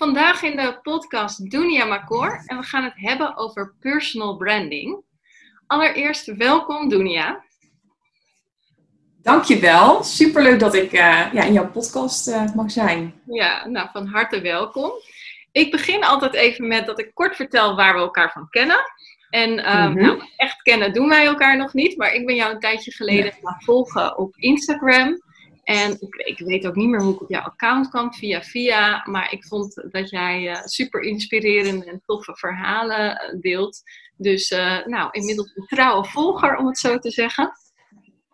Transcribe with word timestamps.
Vandaag 0.00 0.42
in 0.42 0.56
de 0.56 0.78
podcast 0.82 1.50
Dunia 1.50 1.84
Makor 1.84 2.42
en 2.46 2.56
we 2.56 2.62
gaan 2.62 2.84
het 2.84 2.92
hebben 2.96 3.36
over 3.36 3.74
personal 3.80 4.36
branding. 4.36 5.02
Allereerst 5.66 6.36
welkom 6.36 6.88
Dunia. 6.88 7.44
Dankjewel, 9.22 10.04
superleuk 10.04 10.58
dat 10.60 10.74
ik 10.74 10.92
uh, 10.92 11.32
ja, 11.32 11.42
in 11.42 11.52
jouw 11.52 11.70
podcast 11.70 12.28
uh, 12.28 12.54
mag 12.54 12.70
zijn. 12.70 13.22
Ja, 13.26 13.66
nou 13.66 13.88
van 13.92 14.06
harte 14.06 14.40
welkom. 14.40 14.90
Ik 15.52 15.70
begin 15.70 16.04
altijd 16.04 16.34
even 16.34 16.68
met 16.68 16.86
dat 16.86 16.98
ik 16.98 17.14
kort 17.14 17.36
vertel 17.36 17.76
waar 17.76 17.94
we 17.94 18.00
elkaar 18.00 18.32
van 18.32 18.48
kennen. 18.48 18.80
En 19.30 19.50
um, 19.80 19.94
nou, 19.94 20.22
echt 20.36 20.62
kennen 20.62 20.92
doen 20.92 21.08
wij 21.08 21.26
elkaar 21.26 21.56
nog 21.56 21.74
niet, 21.74 21.96
maar 21.96 22.12
ik 22.12 22.26
ben 22.26 22.34
jou 22.34 22.54
een 22.54 22.60
tijdje 22.60 22.92
geleden 22.92 23.32
gaan 23.32 23.62
volgen 23.62 24.18
op 24.18 24.36
Instagram. 24.36 25.22
En 25.70 25.96
ik, 26.00 26.14
ik, 26.14 26.38
weet 26.38 26.66
ook 26.66 26.74
niet 26.74 26.88
meer 26.88 27.00
hoe 27.00 27.14
ik 27.14 27.20
op 27.20 27.28
jouw 27.28 27.42
account 27.42 27.88
kwam, 27.88 28.12
via 28.12 28.42
via. 28.42 29.02
Maar 29.04 29.32
ik 29.32 29.44
vond 29.44 29.82
dat 29.90 30.10
jij 30.10 30.42
uh, 30.42 30.56
super 30.64 31.00
inspirerende 31.00 31.84
en 31.84 32.02
toffe 32.06 32.36
verhalen 32.36 33.10
uh, 33.10 33.40
deelt. 33.40 33.82
Dus 34.16 34.50
uh, 34.50 34.86
nou, 34.86 35.08
inmiddels 35.10 35.52
een 35.54 35.66
trouwe 35.66 36.04
volger, 36.04 36.56
om 36.56 36.66
het 36.66 36.78
zo 36.78 36.98
te 36.98 37.10
zeggen. 37.10 37.52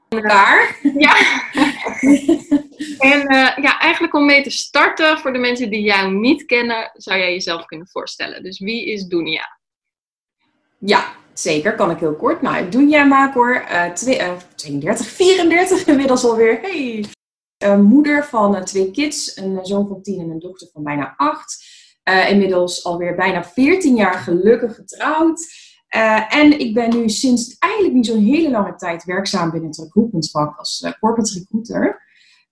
Elkaar? 0.08 0.78
Ja. 0.98 1.16
en 3.10 3.20
ja, 3.62 3.78
eigenlijk 3.78 4.14
om 4.14 4.26
mee 4.26 4.42
te 4.42 4.50
starten, 4.50 5.18
voor 5.18 5.32
de 5.32 5.38
mensen 5.38 5.70
die 5.70 5.82
jou 5.82 6.12
niet 6.12 6.44
kennen, 6.44 6.90
zou 6.94 7.18
jij 7.18 7.32
jezelf 7.32 7.64
kunnen 7.64 7.88
voorstellen. 7.88 8.42
Dus 8.42 8.58
wie 8.58 8.92
is 8.92 9.04
Dunia? 9.04 9.58
Ja, 10.78 11.12
zeker. 11.32 11.74
Kan 11.74 11.90
ik 11.90 11.98
heel 11.98 12.16
kort. 12.16 12.42
Nou, 12.42 12.68
Dunja 12.68 13.04
Makor, 13.04 13.64
uh, 13.70 13.92
32, 13.92 15.06
34 15.06 15.86
inmiddels 15.86 16.24
alweer. 16.24 16.60
Hey. 16.60 17.04
Moeder 17.82 18.24
van 18.24 18.54
uh, 18.54 18.62
twee 18.62 18.90
kids, 18.90 19.36
een 19.36 19.58
zoon 19.62 19.88
van 19.88 20.02
10 20.02 20.20
en 20.20 20.30
een 20.30 20.38
dochter 20.38 20.68
van 20.72 20.82
bijna 20.82 21.14
8. 21.16 21.64
Uh, 22.04 22.30
inmiddels 22.30 22.84
alweer 22.84 23.14
bijna 23.14 23.44
14 23.44 23.96
jaar 23.96 24.14
gelukkig 24.14 24.74
getrouwd. 24.74 25.46
en 26.28 26.58
ik 26.58 26.74
ben 26.74 26.96
nu 26.96 27.08
sinds 27.08 27.56
eigenlijk 27.58 27.94
niet 27.94 28.06
zo'n 28.06 28.24
hele 28.24 28.50
lange 28.50 28.74
tijd 28.74 29.04
werkzaam 29.04 29.50
binnen 29.50 29.70
het 29.70 29.78
recruitmentvak 29.78 30.58
als 30.58 30.92
corporate 31.00 31.38
recruiter. 31.38 32.04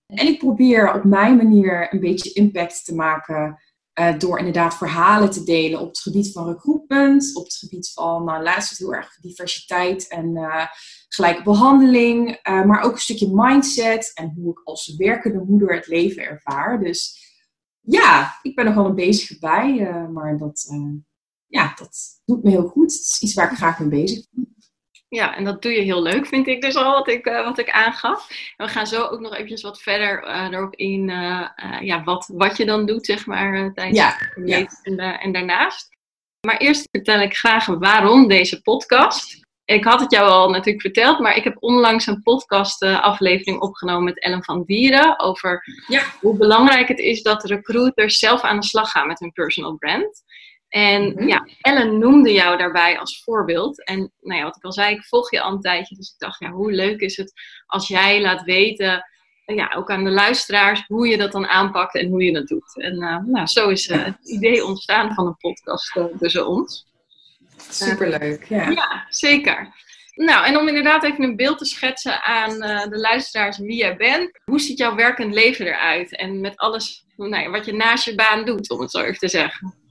En 0.05 0.27
ik 0.27 0.39
probeer 0.39 0.93
op 0.93 1.03
mijn 1.03 1.37
manier 1.37 1.93
een 1.93 1.99
beetje 1.99 2.33
impact 2.33 2.85
te 2.85 2.95
maken 2.95 3.59
uh, 3.99 4.19
door 4.19 4.37
inderdaad 4.37 4.77
verhalen 4.77 5.31
te 5.31 5.43
delen 5.43 5.79
op 5.79 5.87
het 5.87 5.99
gebied 5.99 6.31
van 6.31 6.47
recruitment, 6.47 7.35
op 7.35 7.43
het 7.43 7.55
gebied 7.55 7.91
van, 7.93 8.23
nou 8.23 8.43
laatst 8.43 8.77
heel 8.77 8.93
erg 8.93 9.17
diversiteit 9.21 10.07
en 10.07 10.35
uh, 10.35 10.65
gelijke 11.07 11.43
behandeling, 11.43 12.29
uh, 12.29 12.65
maar 12.65 12.83
ook 12.83 12.91
een 12.91 12.99
stukje 12.99 13.29
mindset 13.33 14.11
en 14.13 14.33
hoe 14.35 14.51
ik 14.51 14.61
als 14.63 14.95
werkende 14.95 15.43
moeder 15.47 15.75
het 15.75 15.87
leven 15.87 16.23
ervaar. 16.23 16.79
Dus 16.79 17.23
ja, 17.81 18.39
ik 18.41 18.55
ben 18.55 18.65
er 18.65 18.75
wel 18.75 18.85
een 18.85 18.95
bezig 18.95 19.39
bij, 19.39 19.89
maar 20.13 20.37
dat, 20.37 20.67
ja, 21.47 21.73
dat 21.75 22.21
doet 22.25 22.43
me 22.43 22.49
heel 22.49 22.67
goed. 22.67 22.91
Het 22.93 23.01
is 23.01 23.19
iets 23.21 23.33
waar 23.33 23.51
ik 23.51 23.57
graag 23.57 23.79
mee 23.79 23.89
bezig 23.89 24.25
ben. 24.31 24.54
Ja, 25.15 25.35
en 25.35 25.43
dat 25.43 25.61
doe 25.61 25.71
je 25.71 25.81
heel 25.81 26.01
leuk, 26.01 26.27
vind 26.27 26.47
ik 26.47 26.61
dus 26.61 26.75
al, 26.75 26.91
wat 26.91 27.07
ik, 27.07 27.25
uh, 27.25 27.43
wat 27.43 27.57
ik 27.57 27.69
aangaf. 27.69 28.29
En 28.57 28.65
we 28.65 28.71
gaan 28.71 28.87
zo 28.87 29.03
ook 29.03 29.19
nog 29.19 29.33
eventjes 29.33 29.61
wat 29.61 29.81
verder 29.81 30.23
uh, 30.23 30.47
erop 30.51 30.75
in, 30.75 31.09
uh, 31.09 31.47
ja, 31.81 32.03
wat, 32.03 32.29
wat 32.33 32.57
je 32.57 32.65
dan 32.65 32.85
doet, 32.85 33.05
zeg 33.05 33.25
maar, 33.25 33.73
tijdens 33.73 33.97
ja, 33.97 34.15
het 34.17 34.49
ja. 34.49 34.67
en, 34.83 34.97
en 35.19 35.31
daarnaast. 35.31 35.89
Maar 36.47 36.57
eerst 36.57 36.87
vertel 36.91 37.19
ik 37.19 37.35
graag 37.35 37.65
waarom 37.65 38.27
deze 38.27 38.61
podcast. 38.61 39.43
Ik 39.65 39.83
had 39.83 39.99
het 39.99 40.11
jou 40.11 40.29
al 40.29 40.49
natuurlijk 40.49 40.81
verteld, 40.81 41.19
maar 41.19 41.35
ik 41.35 41.43
heb 41.43 41.55
onlangs 41.59 42.07
een 42.07 42.21
podcast-aflevering 42.21 43.59
opgenomen 43.59 44.03
met 44.03 44.21
Ellen 44.21 44.43
van 44.43 44.63
Dieren 44.63 45.19
over 45.19 45.63
ja. 45.87 46.03
hoe 46.19 46.37
belangrijk 46.37 46.87
het 46.87 46.99
is 46.99 47.21
dat 47.21 47.43
recruiters 47.43 48.19
zelf 48.19 48.41
aan 48.41 48.59
de 48.59 48.65
slag 48.65 48.91
gaan 48.91 49.07
met 49.07 49.19
hun 49.19 49.31
personal 49.31 49.75
brand. 49.75 50.23
En 50.75 51.03
mm-hmm. 51.03 51.27
ja, 51.27 51.47
Ellen 51.61 51.99
noemde 51.99 52.31
jou 52.31 52.57
daarbij 52.57 52.99
als 52.99 53.23
voorbeeld. 53.23 53.85
En 53.85 54.11
nou 54.21 54.39
ja, 54.39 54.43
wat 54.43 54.55
ik 54.55 54.63
al 54.63 54.71
zei, 54.71 54.95
ik 54.95 55.05
volg 55.05 55.31
je 55.31 55.41
al 55.41 55.51
een 55.51 55.61
tijdje. 55.61 55.95
Dus 55.95 56.11
ik 56.11 56.19
dacht, 56.19 56.39
ja, 56.39 56.49
hoe 56.49 56.71
leuk 56.71 56.99
is 56.99 57.17
het 57.17 57.33
als 57.65 57.87
jij 57.87 58.21
laat 58.21 58.43
weten, 58.43 59.09
ja, 59.45 59.73
ook 59.75 59.89
aan 59.89 60.03
de 60.03 60.09
luisteraars, 60.09 60.83
hoe 60.87 61.07
je 61.07 61.17
dat 61.17 61.31
dan 61.31 61.47
aanpakt 61.47 61.95
en 61.95 62.09
hoe 62.09 62.23
je 62.23 62.33
dat 62.33 62.47
doet. 62.47 62.81
En 62.81 62.93
uh, 62.93 63.17
nou, 63.25 63.47
zo 63.47 63.69
is 63.69 63.87
uh, 63.87 64.05
het 64.05 64.17
idee 64.29 64.65
ontstaan 64.65 65.13
van 65.13 65.25
een 65.25 65.37
podcast 65.37 65.95
uh, 65.95 66.05
tussen 66.19 66.47
ons. 66.47 66.85
Superleuk, 67.69 68.43
ja. 68.43 68.69
Ja, 68.69 69.05
zeker. 69.09 69.73
Nou, 70.15 70.45
en 70.45 70.57
om 70.57 70.67
inderdaad 70.67 71.03
even 71.03 71.23
een 71.23 71.35
beeld 71.35 71.57
te 71.57 71.65
schetsen 71.65 72.23
aan 72.23 72.59
de 72.89 72.97
luisteraars 72.97 73.57
wie 73.57 73.77
jij 73.77 73.95
bent. 73.95 74.39
Hoe 74.45 74.59
ziet 74.59 74.77
jouw 74.77 74.95
werkend 74.95 75.33
leven 75.33 75.65
eruit? 75.65 76.15
En 76.15 76.41
met 76.41 76.57
alles 76.57 77.05
nou 77.15 77.43
ja, 77.43 77.49
wat 77.49 77.65
je 77.65 77.73
naast 77.73 78.05
je 78.05 78.15
baan 78.15 78.45
doet, 78.45 78.69
om 78.69 78.79
het 78.79 78.91
zo 78.91 78.99
even 78.99 79.19
te 79.19 79.27
zeggen. 79.27 79.83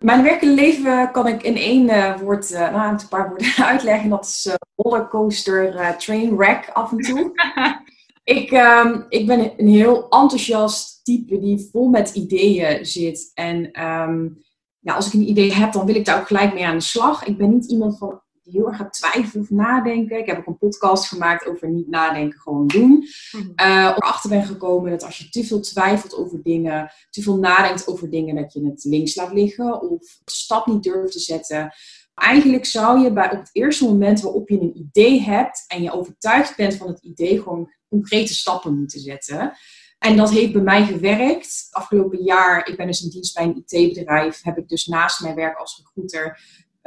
Mijn 0.00 0.22
werkende 0.22 0.54
leven 0.54 1.10
kan 1.10 1.26
ik 1.26 1.42
in 1.42 1.56
één 1.56 1.84
uh, 1.88 2.18
woord, 2.18 2.50
uh, 2.50 2.58
nou, 2.58 2.90
een 2.90 3.08
paar 3.08 3.28
woorden 3.28 3.64
uitleggen. 3.72 4.10
Dat 4.10 4.24
is 4.24 4.46
uh, 4.46 4.54
rollercoaster, 4.76 5.96
trainwreck 5.98 6.70
af 6.72 6.90
en 6.90 6.98
toe. 6.98 7.32
ik, 8.38 8.50
um, 8.50 9.06
ik 9.08 9.26
ben 9.26 9.52
een 9.56 9.68
heel 9.68 10.08
enthousiast 10.08 11.04
type 11.04 11.38
die 11.40 11.68
vol 11.72 11.88
met 11.88 12.14
ideeën 12.14 12.86
zit. 12.86 13.30
En 13.34 13.84
um, 13.86 14.42
ja, 14.78 14.94
als 14.94 15.06
ik 15.06 15.12
een 15.12 15.28
idee 15.28 15.52
heb, 15.52 15.72
dan 15.72 15.86
wil 15.86 15.94
ik 15.94 16.04
daar 16.04 16.20
ook 16.20 16.26
gelijk 16.26 16.54
mee 16.54 16.66
aan 16.66 16.78
de 16.78 16.84
slag. 16.84 17.24
Ik 17.24 17.36
ben 17.36 17.50
niet 17.50 17.70
iemand 17.70 17.98
van 17.98 18.22
heel 18.52 18.66
erg 18.66 18.76
gaat 18.76 18.92
twijfelen 18.92 19.42
of 19.42 19.50
nadenken. 19.50 20.18
Ik 20.18 20.26
heb 20.26 20.38
ook 20.38 20.46
een 20.46 20.58
podcast 20.58 21.08
gemaakt 21.08 21.46
over 21.46 21.70
niet 21.70 21.88
nadenken, 21.88 22.40
gewoon 22.40 22.66
doen. 22.66 23.06
Mm-hmm. 23.32 23.52
Uh, 23.56 23.84
erachter 23.84 24.30
ben 24.30 24.44
gekomen 24.44 24.90
dat 24.90 25.04
als 25.04 25.18
je 25.18 25.28
te 25.28 25.44
veel 25.44 25.60
twijfelt 25.60 26.14
over 26.14 26.42
dingen, 26.42 26.92
te 27.10 27.22
veel 27.22 27.36
nadenkt 27.36 27.86
over 27.86 28.10
dingen, 28.10 28.34
dat 28.34 28.52
je 28.52 28.66
het 28.66 28.84
links 28.84 29.14
laat 29.14 29.32
liggen 29.32 29.80
of 29.82 30.20
de 30.24 30.32
stap 30.32 30.66
niet 30.66 30.82
durft 30.82 31.12
te 31.12 31.18
zetten. 31.18 31.72
Eigenlijk 32.14 32.64
zou 32.64 33.00
je 33.00 33.12
bij 33.12 33.30
op 33.30 33.38
het 33.38 33.50
eerste 33.52 33.84
moment 33.84 34.20
waarop 34.20 34.48
je 34.48 34.60
een 34.60 34.76
idee 34.78 35.20
hebt 35.20 35.64
en 35.66 35.82
je 35.82 35.92
overtuigd 35.92 36.56
bent 36.56 36.74
van 36.74 36.88
het 36.88 37.02
idee, 37.02 37.42
gewoon 37.42 37.72
concrete 37.88 38.34
stappen 38.34 38.78
moeten 38.78 39.00
zetten. 39.00 39.52
En 39.98 40.16
dat 40.16 40.30
heeft 40.30 40.52
bij 40.52 40.62
mij 40.62 40.86
gewerkt. 40.86 41.68
Afgelopen 41.70 42.22
jaar, 42.22 42.66
ik 42.66 42.76
ben 42.76 42.86
dus 42.86 43.02
in 43.02 43.10
dienst 43.10 43.34
bij 43.34 43.44
een 43.44 43.64
IT-bedrijf, 43.66 44.42
heb 44.42 44.58
ik 44.58 44.68
dus 44.68 44.86
naast 44.86 45.20
mijn 45.22 45.34
werk 45.34 45.58
als 45.58 45.82
recruiter 45.84 46.40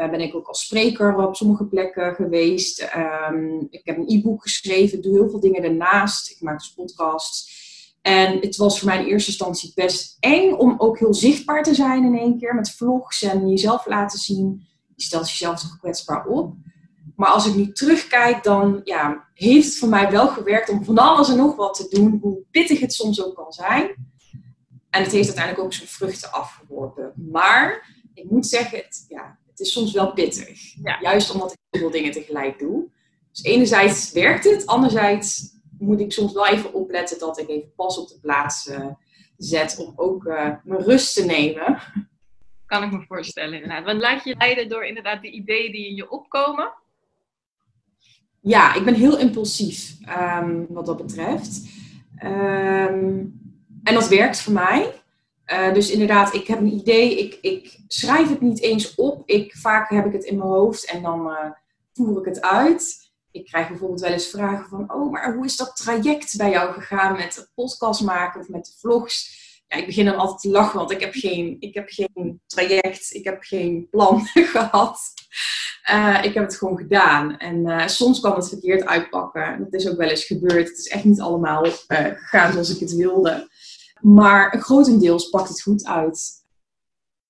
ben 0.09 0.21
ik 0.21 0.35
ook 0.35 0.47
als 0.47 0.65
spreker 0.65 1.15
op 1.15 1.35
sommige 1.35 1.65
plekken 1.65 2.15
geweest. 2.15 2.89
Um, 3.29 3.67
ik 3.69 3.81
heb 3.83 3.97
een 3.97 4.07
e-book 4.07 4.41
geschreven, 4.41 5.01
doe 5.01 5.13
heel 5.13 5.29
veel 5.29 5.39
dingen 5.39 5.63
ernaast. 5.63 6.31
Ik 6.31 6.41
maak 6.41 6.59
dus 6.59 6.73
podcasts. 6.73 7.61
En 8.01 8.39
het 8.39 8.55
was 8.55 8.79
voor 8.79 8.87
mij 8.87 8.99
in 8.99 9.05
eerste 9.05 9.29
instantie 9.29 9.71
best 9.75 10.17
eng 10.19 10.53
om 10.53 10.75
ook 10.77 10.99
heel 10.99 11.13
zichtbaar 11.13 11.63
te 11.63 11.73
zijn 11.73 12.03
in 12.03 12.17
één 12.17 12.37
keer 12.39 12.55
met 12.55 12.71
vlogs 12.71 13.21
en 13.21 13.49
jezelf 13.49 13.85
laten 13.85 14.19
zien. 14.19 14.67
Je 14.95 15.03
stelt 15.03 15.29
jezelf 15.29 15.59
toch 15.59 15.77
kwetsbaar 15.79 16.25
op. 16.25 16.53
Maar 17.15 17.29
als 17.29 17.47
ik 17.47 17.55
nu 17.55 17.71
terugkijk, 17.71 18.43
dan 18.43 18.81
ja, 18.83 19.27
heeft 19.33 19.65
het 19.65 19.77
voor 19.77 19.89
mij 19.89 20.11
wel 20.11 20.27
gewerkt 20.27 20.69
om 20.69 20.83
van 20.83 20.97
alles 20.97 21.29
en 21.29 21.37
nog 21.37 21.55
wat 21.55 21.75
te 21.75 21.87
doen, 21.89 22.19
hoe 22.21 22.37
pittig 22.51 22.79
het 22.79 22.93
soms 22.93 23.23
ook 23.23 23.35
kan 23.35 23.51
zijn. 23.51 23.95
En 24.89 25.03
het 25.03 25.11
heeft 25.11 25.27
uiteindelijk 25.27 25.65
ook 25.65 25.73
zijn 25.73 25.87
vruchten 25.87 26.31
afgeworpen. 26.31 27.13
Maar 27.31 27.89
ik 28.13 28.29
moet 28.29 28.47
zeggen, 28.47 28.77
het, 28.77 29.05
ja, 29.07 29.37
het 29.53 29.59
is 29.59 29.71
soms 29.71 29.91
wel 29.91 30.13
pittig. 30.13 30.73
Ja. 30.83 30.97
Juist 31.01 31.31
omdat 31.31 31.51
ik 31.51 31.57
heel 31.69 31.81
veel 31.81 31.91
dingen 31.91 32.11
tegelijk 32.11 32.59
doe. 32.59 32.89
Dus 33.31 33.43
enerzijds 33.43 34.11
werkt 34.11 34.43
het, 34.43 34.65
anderzijds 34.65 35.51
moet 35.79 35.99
ik 35.99 36.11
soms 36.11 36.33
wel 36.33 36.47
even 36.47 36.73
opletten 36.73 37.19
dat 37.19 37.39
ik 37.39 37.49
even 37.49 37.73
pas 37.75 37.97
op 37.97 38.07
de 38.07 38.19
plaats 38.21 38.67
uh, 38.67 38.87
zet 39.37 39.77
om 39.77 39.93
ook 39.95 40.23
uh, 40.23 40.49
mijn 40.63 40.83
rust 40.83 41.13
te 41.13 41.25
nemen. 41.25 41.81
Kan 42.65 42.83
ik 42.83 42.91
me 42.91 43.05
voorstellen, 43.07 43.53
inderdaad. 43.53 43.85
Want 43.85 44.01
laat 44.01 44.23
je 44.23 44.35
leiden 44.37 44.69
door 44.69 44.85
inderdaad 44.85 45.21
de 45.21 45.31
ideeën 45.31 45.71
die 45.71 45.87
in 45.87 45.95
je 45.95 46.09
opkomen? 46.09 46.73
Ja, 48.41 48.73
ik 48.73 48.85
ben 48.85 48.93
heel 48.93 49.17
impulsief 49.17 49.97
um, 50.41 50.65
wat 50.69 50.85
dat 50.85 50.97
betreft. 50.97 51.61
Um, 52.23 53.41
en 53.83 53.93
dat 53.93 54.07
werkt 54.07 54.41
voor 54.41 54.53
mij. 54.53 55.02
Uh, 55.47 55.73
dus 55.73 55.91
inderdaad, 55.91 56.33
ik 56.33 56.47
heb 56.47 56.59
een 56.59 56.73
idee, 56.73 57.19
ik, 57.19 57.37
ik, 57.41 57.79
schrijf 57.87 58.29
het 58.29 58.41
niet 58.41 58.61
eens 58.61 58.95
op. 58.95 59.29
Ik, 59.29 59.55
vaak 59.55 59.89
heb 59.89 60.05
ik 60.05 60.13
het 60.13 60.23
in 60.23 60.37
mijn 60.37 60.49
hoofd 60.49 60.85
en 60.85 61.01
dan 61.01 61.27
uh, 61.27 61.51
voer 61.93 62.19
ik 62.19 62.25
het 62.25 62.41
uit. 62.41 63.11
ik 63.31 63.45
krijg 63.45 63.67
bijvoorbeeld 63.67 64.01
wel 64.01 64.11
eens 64.11 64.27
vragen 64.27 64.69
van, 64.69 64.93
oh, 64.93 65.11
maar 65.11 65.35
hoe 65.35 65.45
is 65.45 65.55
dat 65.55 65.75
traject 65.75 66.37
bij 66.37 66.49
jou 66.49 66.73
gegaan 66.73 67.15
met 67.15 67.51
podcast 67.55 68.01
maken 68.01 68.41
of 68.41 68.49
met 68.49 68.65
de 68.65 68.71
vlogs? 68.79 69.41
Ja, 69.67 69.77
ik 69.77 69.85
begin 69.85 70.05
dan 70.05 70.15
altijd 70.15 70.39
te 70.39 70.49
lachen, 70.49 70.79
want 70.79 70.91
ik 70.91 70.99
heb 70.99 71.13
geen, 71.13 71.55
ik 71.59 71.73
heb 71.73 71.89
geen 71.89 72.41
traject, 72.47 73.13
ik 73.13 73.23
heb 73.23 73.43
geen 73.43 73.87
plan 73.89 74.25
gehad. 74.55 74.99
Uh, 75.91 76.19
ik 76.23 76.33
heb 76.33 76.43
het 76.43 76.57
gewoon 76.57 76.77
gedaan. 76.77 77.37
En 77.37 77.89
soms 77.89 78.19
kan 78.19 78.35
het 78.35 78.49
verkeerd 78.49 78.85
uitpakken. 78.85 79.59
Dat 79.59 79.81
is 79.81 79.89
ook 79.89 79.97
wel 79.97 80.09
eens 80.09 80.25
gebeurd. 80.25 80.67
Het 80.67 80.77
is 80.77 80.87
echt 80.87 81.03
niet 81.03 81.21
allemaal 81.21 81.65
uh, 81.65 81.71
gegaan 81.87 82.51
zoals 82.51 82.73
ik 82.73 82.79
het 82.79 82.95
wilde. 82.95 83.49
Maar 84.03 84.61
grotendeels 84.61 85.29
pakt 85.29 85.49
het 85.49 85.61
goed 85.61 85.85
uit. 85.85 86.31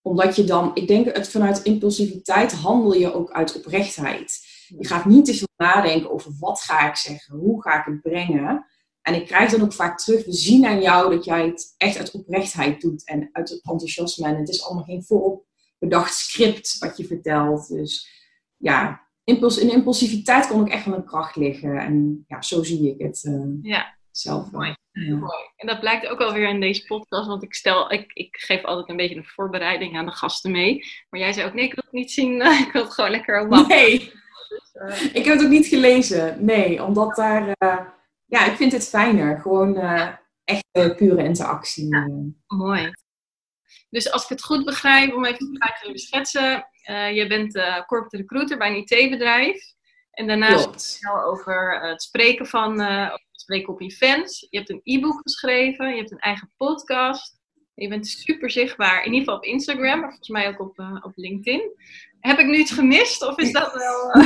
Omdat 0.01 0.35
je 0.35 0.43
dan, 0.43 0.71
ik 0.73 0.87
denk, 0.87 1.15
het 1.15 1.29
vanuit 1.29 1.61
impulsiviteit 1.61 2.53
handel 2.53 2.93
je 2.93 3.13
ook 3.13 3.31
uit 3.31 3.55
oprechtheid. 3.55 4.39
Je 4.67 4.87
gaat 4.87 5.05
niet 5.05 5.25
te 5.25 5.33
veel 5.33 5.47
nadenken 5.57 6.11
over 6.11 6.31
wat 6.39 6.61
ga 6.61 6.89
ik 6.89 6.95
zeggen, 6.95 7.37
hoe 7.37 7.61
ga 7.61 7.79
ik 7.79 7.85
het 7.85 8.01
brengen. 8.01 8.65
En 9.01 9.13
ik 9.13 9.25
krijg 9.25 9.51
dan 9.51 9.61
ook 9.61 9.73
vaak 9.73 9.99
terug, 9.99 10.25
we 10.25 10.33
zien 10.33 10.65
aan 10.65 10.81
jou 10.81 11.15
dat 11.15 11.25
jij 11.25 11.45
het 11.45 11.73
echt 11.77 11.97
uit 11.97 12.11
oprechtheid 12.11 12.81
doet 12.81 13.05
en 13.05 13.29
uit 13.31 13.49
het 13.49 13.63
enthousiasme. 13.63 14.27
En 14.27 14.35
het 14.35 14.49
is 14.49 14.63
allemaal 14.63 14.83
geen 14.83 15.03
voorop 15.03 15.45
bedacht 15.79 16.13
script 16.13 16.77
wat 16.79 16.97
je 16.97 17.05
vertelt. 17.05 17.67
Dus 17.67 18.09
ja, 18.57 19.07
impuls, 19.23 19.57
in 19.57 19.71
impulsiviteit 19.71 20.47
kon 20.47 20.65
ik 20.65 20.71
echt 20.71 20.85
wel 20.85 20.95
een 20.95 21.05
kracht 21.05 21.35
liggen. 21.35 21.77
En 21.77 22.23
ja, 22.27 22.41
zo 22.41 22.63
zie 22.63 22.93
ik 22.93 23.01
het 23.01 23.23
uh, 23.23 23.45
ja. 23.61 23.97
Zelf. 24.17 24.51
Mooi. 24.51 24.75
Ja. 24.91 25.15
Mooi. 25.15 25.49
En 25.55 25.67
dat 25.67 25.79
blijkt 25.79 26.07
ook 26.07 26.19
alweer 26.19 26.49
in 26.49 26.59
deze 26.59 26.85
podcast, 26.85 27.27
want 27.27 27.43
ik 27.43 27.53
stel, 27.53 27.91
ik, 27.91 28.13
ik 28.13 28.35
geef 28.35 28.63
altijd 28.63 28.89
een 28.89 28.95
beetje 28.95 29.15
een 29.15 29.25
voorbereiding 29.25 29.97
aan 29.97 30.05
de 30.05 30.11
gasten 30.11 30.51
mee. 30.51 30.85
Maar 31.09 31.19
jij 31.19 31.33
zei 31.33 31.47
ook, 31.47 31.53
nee, 31.53 31.65
ik 31.65 31.73
wil 31.73 31.83
het 31.83 31.93
niet 31.93 32.11
zien, 32.11 32.41
ik 32.65 32.69
wil 32.71 32.83
het 32.83 32.93
gewoon 32.93 33.11
lekker 33.11 33.41
op 33.41 33.67
Nee, 33.67 34.11
dus, 34.49 34.73
uh... 34.73 35.15
ik 35.15 35.25
heb 35.25 35.35
het 35.35 35.43
ook 35.43 35.49
niet 35.49 35.67
gelezen. 35.67 36.45
Nee, 36.45 36.83
omdat 36.83 37.15
daar, 37.15 37.47
uh, 37.47 37.79
ja, 38.25 38.45
ik 38.45 38.55
vind 38.55 38.71
het 38.71 38.89
fijner. 38.89 39.39
Gewoon 39.41 39.75
echt 40.43 40.95
pure 40.97 41.23
interactie. 41.23 41.87
Ja, 41.87 42.07
mooi. 42.47 42.91
Dus 43.89 44.11
als 44.11 44.23
ik 44.23 44.29
het 44.29 44.43
goed 44.43 44.65
begrijp, 44.65 45.13
om 45.13 45.25
even 45.25 45.59
te 45.81 45.91
schetsen, 45.93 46.67
uh, 46.89 47.15
je 47.15 47.27
bent 47.27 47.53
corporate 47.85 48.17
recruiter 48.17 48.57
bij 48.57 48.69
een 48.69 48.85
IT-bedrijf. 48.85 49.73
En 50.11 50.27
daarnaast 50.27 50.99
je 50.99 51.23
over 51.25 51.81
het 51.81 52.01
spreken 52.01 52.45
van, 52.45 52.81
spreken 53.43 53.73
op 53.73 53.81
events. 53.81 54.47
Je 54.49 54.57
hebt 54.57 54.69
een 54.69 54.81
e-book 54.83 55.19
geschreven, 55.21 55.89
je 55.89 55.97
hebt 55.97 56.11
een 56.11 56.19
eigen 56.19 56.51
podcast. 56.57 57.41
Je 57.73 57.87
bent 57.87 58.07
super 58.07 58.51
zichtbaar, 58.51 58.97
in 58.97 59.13
ieder 59.13 59.19
geval 59.19 59.35
op 59.35 59.43
Instagram, 59.43 59.99
maar 59.99 60.09
volgens 60.09 60.29
mij 60.29 60.47
ook 60.47 60.59
op, 60.59 60.79
op 61.01 61.11
LinkedIn. 61.15 61.71
Heb 62.19 62.39
ik 62.39 62.45
nu 62.45 62.57
iets 62.57 62.71
gemist 62.71 63.27
of 63.27 63.37
is 63.37 63.51
dat 63.51 63.73
wel... 63.73 64.25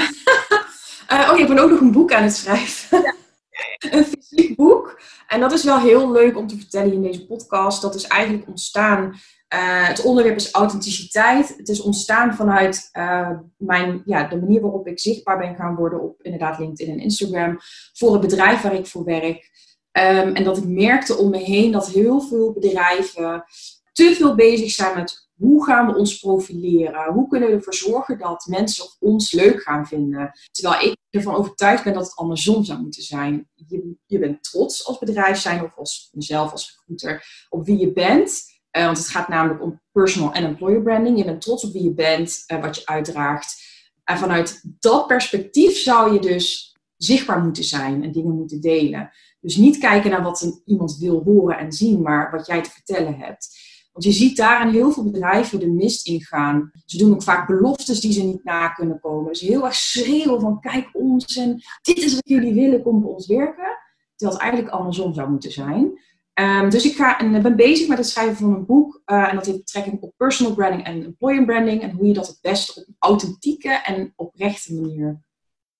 oh, 1.32 1.38
je 1.38 1.46
bent 1.48 1.60
ook 1.60 1.70
nog 1.70 1.80
een 1.80 1.92
boek 1.92 2.14
aan 2.14 2.24
het 2.24 2.36
schrijven. 2.36 3.02
Ja. 3.02 3.16
een 3.92 4.06
fysiek 4.06 4.56
boek. 4.56 5.02
En 5.28 5.40
dat 5.40 5.52
is 5.52 5.64
wel 5.64 5.80
heel 5.80 6.12
leuk 6.12 6.38
om 6.38 6.48
te 6.48 6.58
vertellen 6.58 6.94
in 6.94 7.02
deze 7.02 7.26
podcast. 7.26 7.82
Dat 7.82 7.96
is 7.96 8.04
eigenlijk 8.04 8.48
ontstaan 8.48 9.20
uh, 9.54 9.88
het 9.88 10.02
onderwerp 10.02 10.36
is 10.36 10.52
authenticiteit. 10.52 11.54
Het 11.58 11.70
is 11.70 11.82
ontstaan 11.82 12.36
vanuit 12.36 12.90
uh, 12.94 13.40
mijn, 13.58 14.02
ja, 14.06 14.28
de 14.28 14.40
manier 14.40 14.62
waarop 14.62 14.88
ik 14.88 15.00
zichtbaar 15.00 15.38
ben 15.38 15.56
gaan 15.56 15.76
worden 15.76 16.02
op 16.02 16.22
inderdaad 16.22 16.60
LinkedIn 16.60 16.94
en 16.94 17.04
Instagram 17.04 17.58
voor 17.94 18.12
het 18.12 18.22
bedrijf 18.22 18.62
waar 18.62 18.76
ik 18.76 18.88
voor 18.88 19.04
werk. 19.04 19.50
Um, 19.92 20.36
en 20.36 20.44
dat 20.44 20.58
ik 20.58 20.68
merkte 20.68 21.18
om 21.18 21.30
me 21.30 21.38
heen 21.38 21.72
dat 21.72 21.90
heel 21.90 22.22
veel 22.22 22.54
bedrijven 22.54 23.44
te 23.92 24.14
veel 24.16 24.36
bezig 24.36 24.72
zijn 24.72 24.96
met 24.96 25.28
hoe 25.38 25.66
gaan 25.66 25.88
we 25.88 25.96
ons 25.96 26.20
profileren? 26.20 27.14
Hoe 27.14 27.28
kunnen 27.28 27.50
we 27.50 27.56
ervoor 27.56 27.74
zorgen 27.74 28.18
dat 28.18 28.46
mensen 28.50 28.86
ons 29.00 29.32
leuk 29.32 29.62
gaan 29.62 29.88
vinden? 29.88 30.32
Terwijl 30.52 30.90
ik 30.90 30.98
ervan 31.10 31.36
overtuigd 31.36 31.84
ben 31.84 31.94
dat 31.94 32.04
het 32.04 32.16
andersom 32.16 32.64
zou 32.64 32.82
moeten 32.82 33.04
zijn. 33.04 33.50
Je, 33.56 33.96
je 34.06 34.20
bent 34.20 34.44
trots 34.44 34.86
als 34.86 34.98
bedrijf 34.98 35.38
zijn 35.38 35.64
of 35.64 35.78
als 35.78 36.10
mezelf 36.12 36.52
als 36.52 36.76
recruiter 36.76 37.46
op 37.50 37.66
wie 37.66 37.78
je 37.78 37.92
bent. 37.92 38.44
Uh, 38.78 38.86
want 38.86 38.98
het 38.98 39.08
gaat 39.08 39.28
namelijk 39.28 39.62
om 39.62 39.82
personal 39.92 40.34
en 40.34 40.44
employer 40.44 40.82
branding. 40.82 41.18
Je 41.18 41.26
bent 41.26 41.42
trots 41.42 41.64
op 41.64 41.74
wie 41.74 41.84
je 41.84 41.94
bent, 41.94 42.44
uh, 42.48 42.62
wat 42.62 42.76
je 42.76 42.86
uitdraagt. 42.86 43.66
En 44.04 44.18
vanuit 44.18 44.62
dat 44.80 45.08
perspectief 45.08 45.78
zou 45.78 46.14
je 46.14 46.20
dus 46.20 46.76
zichtbaar 46.98 47.44
moeten 47.44 47.64
zijn 47.64 48.04
en 48.04 48.12
dingen 48.12 48.36
moeten 48.36 48.62
delen. 48.62 49.12
Dus 49.40 49.56
niet 49.56 49.78
kijken 49.78 50.12
naar 50.12 50.24
wat 50.24 50.42
een, 50.42 50.62
iemand 50.66 50.98
wil 50.98 51.24
horen 51.24 51.58
en 51.58 51.72
zien, 51.72 52.02
maar 52.02 52.32
wat 52.32 52.48
jij 52.48 52.62
te 52.62 52.70
vertellen 52.70 53.18
hebt. 53.18 53.48
Want 53.92 54.06
je 54.06 54.12
ziet 54.12 54.38
daar 54.38 54.68
in 54.68 54.74
heel 54.74 54.92
veel 54.92 55.04
bedrijven 55.04 55.60
de 55.60 55.70
mist 55.70 56.08
ingaan. 56.08 56.72
Ze 56.86 56.98
doen 56.98 57.14
ook 57.14 57.24
vaak 57.24 57.48
beloftes 57.48 58.00
die 58.00 58.12
ze 58.12 58.24
niet 58.24 58.44
na 58.44 58.68
kunnen 58.68 59.00
komen. 59.00 59.36
Ze 59.36 59.46
heel 59.46 59.66
erg 59.66 59.76
schreeuwen 59.76 60.42
van 60.42 60.60
kijk 60.60 60.90
ons 60.94 61.38
en 61.38 61.62
dit 61.82 61.98
is 61.98 62.14
wat 62.14 62.30
jullie 62.30 62.54
willen, 62.54 62.84
kom 62.84 63.02
bij 63.02 63.10
ons 63.10 63.28
werken. 63.28 63.78
Terwijl 64.16 64.38
het 64.38 64.48
eigenlijk 64.48 64.76
andersom 64.76 65.14
zou 65.14 65.30
moeten 65.30 65.52
zijn. 65.52 66.00
Um, 66.40 66.70
dus 66.70 66.86
ik 66.86 66.96
ga 66.96 67.20
en 67.20 67.42
ben 67.42 67.56
bezig 67.56 67.88
met 67.88 67.98
het 67.98 68.08
schrijven 68.08 68.36
van 68.36 68.54
een 68.54 68.66
boek. 68.66 69.02
Uh, 69.06 69.30
en 69.30 69.36
dat 69.36 69.46
heeft 69.46 69.58
betrekking 69.58 70.02
op 70.02 70.14
personal 70.18 70.54
branding 70.54 70.84
en 70.84 71.04
employer 71.04 71.46
branding. 71.46 71.82
En 71.82 71.92
hoe 71.92 72.08
je 72.08 72.14
dat 72.14 72.28
het 72.28 72.38
beste 72.42 72.82
op 72.82 72.88
een 72.88 72.96
authentieke 73.00 73.70
en 73.70 74.14
oprechte 74.16 74.74
manier 74.74 75.20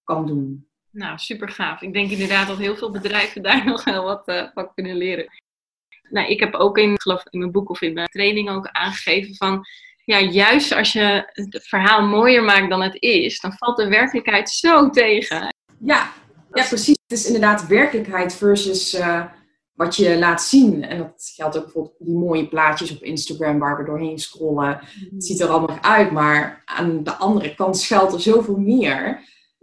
kan 0.04 0.26
doen. 0.26 0.68
Nou, 0.92 1.18
super 1.18 1.50
gaaf. 1.50 1.82
Ik 1.82 1.94
denk 1.94 2.12
inderdaad 2.12 2.48
dat 2.48 2.58
heel 2.58 2.76
veel 2.76 2.92
bedrijven 2.92 3.42
daar 3.48 3.66
nog 3.66 3.84
wel 3.84 4.04
wat 4.04 4.28
uh, 4.28 4.48
van 4.54 4.74
kunnen 4.74 4.96
leren. 4.96 5.26
Nou, 6.10 6.28
ik 6.28 6.40
heb 6.40 6.54
ook 6.54 6.78
in, 6.78 7.02
geloof 7.02 7.24
in 7.30 7.40
mijn 7.40 7.52
boek 7.52 7.70
of 7.70 7.82
in 7.82 7.94
mijn 7.94 8.08
training 8.08 8.50
ook 8.50 8.68
aangegeven 8.68 9.36
van... 9.36 9.66
Ja, 10.06 10.20
juist 10.20 10.72
als 10.72 10.94
je 10.94 11.30
het 11.32 11.68
verhaal 11.68 12.08
mooier 12.08 12.44
maakt 12.44 12.70
dan 12.70 12.82
het 12.82 13.02
is, 13.02 13.40
dan 13.40 13.54
valt 13.54 13.78
de 13.78 13.88
werkelijkheid 13.88 14.50
zo 14.50 14.90
tegen. 14.90 15.56
Ja, 15.80 16.14
ja 16.54 16.64
precies. 16.68 16.98
Het 17.08 17.18
is 17.18 17.26
inderdaad 17.26 17.68
werkelijkheid 17.68 18.36
versus... 18.36 18.94
Uh, 18.94 19.26
wat 19.78 19.96
je 19.96 20.18
laat 20.18 20.42
zien. 20.42 20.84
En 20.84 20.98
dat 20.98 21.32
geldt 21.36 21.58
ook 21.58 21.64
bijvoorbeeld 21.64 21.96
die 22.00 22.16
mooie 22.16 22.48
plaatjes 22.48 22.92
op 22.92 23.04
Instagram 23.04 23.60
waar 23.60 23.78
we 23.78 23.84
doorheen 23.84 24.20
scrollen. 24.20 24.80
Het 25.14 25.26
ziet 25.26 25.40
er 25.40 25.48
allemaal 25.48 25.78
uit, 25.82 26.12
maar 26.12 26.62
aan 26.66 27.04
de 27.04 27.16
andere 27.16 27.56
kant 27.56 27.78
schuilt 27.78 28.14
er 28.14 28.22
zoveel 28.22 28.58
meer. 28.58 29.22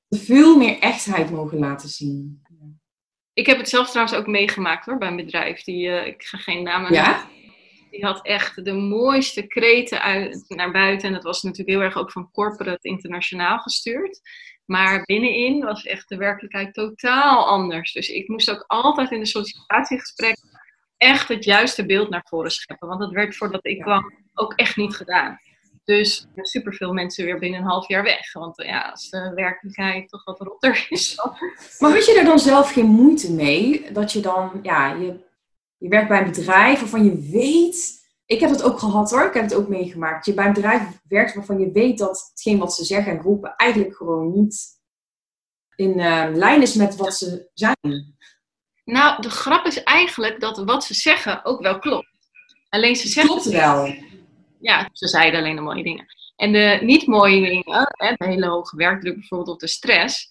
Veel 0.08 0.56
meer 0.56 0.78
echtheid 0.78 1.30
mogen 1.30 1.58
laten 1.58 1.88
zien. 1.88 2.42
Ik 3.32 3.46
heb 3.46 3.58
het 3.58 3.68
zelf 3.68 3.90
trouwens 3.90 4.16
ook 4.16 4.26
meegemaakt 4.26 4.86
hoor, 4.86 4.98
bij 4.98 5.08
een 5.08 5.16
bedrijf. 5.16 5.62
Die, 5.62 5.86
uh, 5.86 6.06
ik 6.06 6.22
ga 6.22 6.38
geen 6.38 6.62
namen 6.62 6.92
ja? 6.92 7.26
Die 7.90 8.04
had 8.04 8.26
echt 8.26 8.64
de 8.64 8.72
mooiste 8.72 9.46
kreten 9.46 10.02
uit, 10.02 10.44
naar 10.48 10.72
buiten. 10.72 11.08
En 11.08 11.14
dat 11.14 11.22
was 11.22 11.42
natuurlijk 11.42 11.78
heel 11.78 11.86
erg 11.86 11.96
ook 11.96 12.12
van 12.12 12.30
corporate 12.30 12.88
internationaal 12.88 13.58
gestuurd. 13.58 14.20
Maar 14.64 15.02
binnenin 15.04 15.64
was 15.64 15.84
echt 15.84 16.08
de 16.08 16.16
werkelijkheid 16.16 16.74
totaal 16.74 17.46
anders. 17.46 17.92
Dus 17.92 18.08
ik 18.08 18.28
moest 18.28 18.50
ook 18.50 18.64
altijd 18.66 19.10
in 19.10 19.20
de 19.20 19.26
sollicitatiegesprek 19.26 20.36
echt 20.96 21.28
het 21.28 21.44
juiste 21.44 21.86
beeld 21.86 22.10
naar 22.10 22.26
voren 22.28 22.50
scheppen. 22.50 22.88
Want 22.88 23.00
dat 23.00 23.10
werd 23.10 23.36
voordat 23.36 23.66
ik 23.66 23.80
kwam 23.80 24.12
ook 24.34 24.52
echt 24.52 24.76
niet 24.76 24.96
gedaan. 24.96 25.38
Dus 25.84 26.26
superveel 26.36 26.92
mensen 26.92 27.24
weer 27.24 27.38
binnen 27.38 27.60
een 27.60 27.66
half 27.66 27.88
jaar 27.88 28.02
weg. 28.02 28.32
Want 28.32 28.62
ja, 28.62 28.90
als 28.90 29.10
de 29.10 29.32
werkelijkheid 29.34 30.08
toch 30.08 30.24
wat 30.24 30.40
rotter 30.40 30.86
is. 30.88 31.16
Maar 31.78 31.90
had 31.90 32.06
je 32.06 32.18
er 32.18 32.24
dan 32.24 32.38
zelf 32.38 32.72
geen 32.72 32.86
moeite 32.86 33.32
mee? 33.32 33.92
Dat 33.92 34.12
je 34.12 34.20
dan, 34.20 34.60
ja, 34.62 34.92
je, 34.92 35.20
je 35.78 35.88
werkt 35.88 36.08
bij 36.08 36.18
een 36.18 36.30
bedrijf 36.30 36.80
waarvan 36.80 37.04
je 37.04 37.28
weet 37.30 38.03
ik 38.34 38.40
heb 38.40 38.50
het 38.50 38.62
ook 38.62 38.78
gehad 38.78 39.10
hoor, 39.10 39.26
ik 39.26 39.34
heb 39.34 39.42
het 39.42 39.54
ook 39.54 39.68
meegemaakt. 39.68 40.26
Je 40.26 40.34
bij 40.34 40.46
een 40.46 40.52
bedrijf 40.52 40.82
werkt 41.08 41.34
waarvan 41.34 41.58
je 41.58 41.72
weet 41.72 41.98
dat 41.98 42.28
hetgeen 42.30 42.58
wat 42.58 42.74
ze 42.74 42.84
zeggen 42.84 43.12
en 43.12 43.22
roepen 43.22 43.54
eigenlijk 43.56 43.96
gewoon 43.96 44.32
niet 44.32 44.82
in 45.76 45.98
uh, 45.98 46.26
lijn 46.32 46.62
is 46.62 46.74
met 46.74 46.96
wat 46.96 47.14
ze 47.14 47.50
zijn. 47.54 48.16
Nou, 48.84 49.22
de 49.22 49.30
grap 49.30 49.66
is 49.66 49.82
eigenlijk 49.82 50.40
dat 50.40 50.64
wat 50.64 50.84
ze 50.84 50.94
zeggen 50.94 51.44
ook 51.44 51.62
wel 51.62 51.78
klopt. 51.78 52.08
Alleen 52.68 52.96
ze 52.96 53.08
zeggen. 53.08 53.32
Klopt 53.32 53.48
wel. 53.48 53.94
Ja, 54.60 54.88
ze 54.92 55.08
zeiden 55.08 55.40
alleen 55.40 55.56
de 55.56 55.62
mooie 55.62 55.82
dingen. 55.82 56.06
En 56.36 56.52
de 56.52 56.78
niet 56.82 57.06
mooie 57.06 57.40
dingen, 57.40 57.88
hè, 57.90 58.12
de 58.14 58.24
hele 58.24 58.46
hoge 58.46 58.76
werkdruk 58.76 59.14
bijvoorbeeld 59.14 59.50
of 59.50 59.56
de 59.58 59.68
stress, 59.68 60.28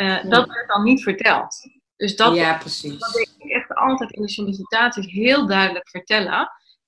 uh, 0.00 0.24
dat 0.24 0.46
werd 0.46 0.68
dan 0.68 0.82
niet 0.82 1.02
verteld. 1.02 1.56
Dus 1.96 2.16
dat, 2.16 2.34
ja, 2.34 2.58
precies. 2.58 2.98
dat 2.98 3.12
denk 3.12 3.28
ik 3.38 3.50
echt 3.50 3.74
altijd 3.74 4.10
in 4.10 4.22
de 4.22 4.28
sollicitaties 4.28 5.12
heel 5.12 5.46
duidelijk 5.46 5.88
vertellen 5.88 6.32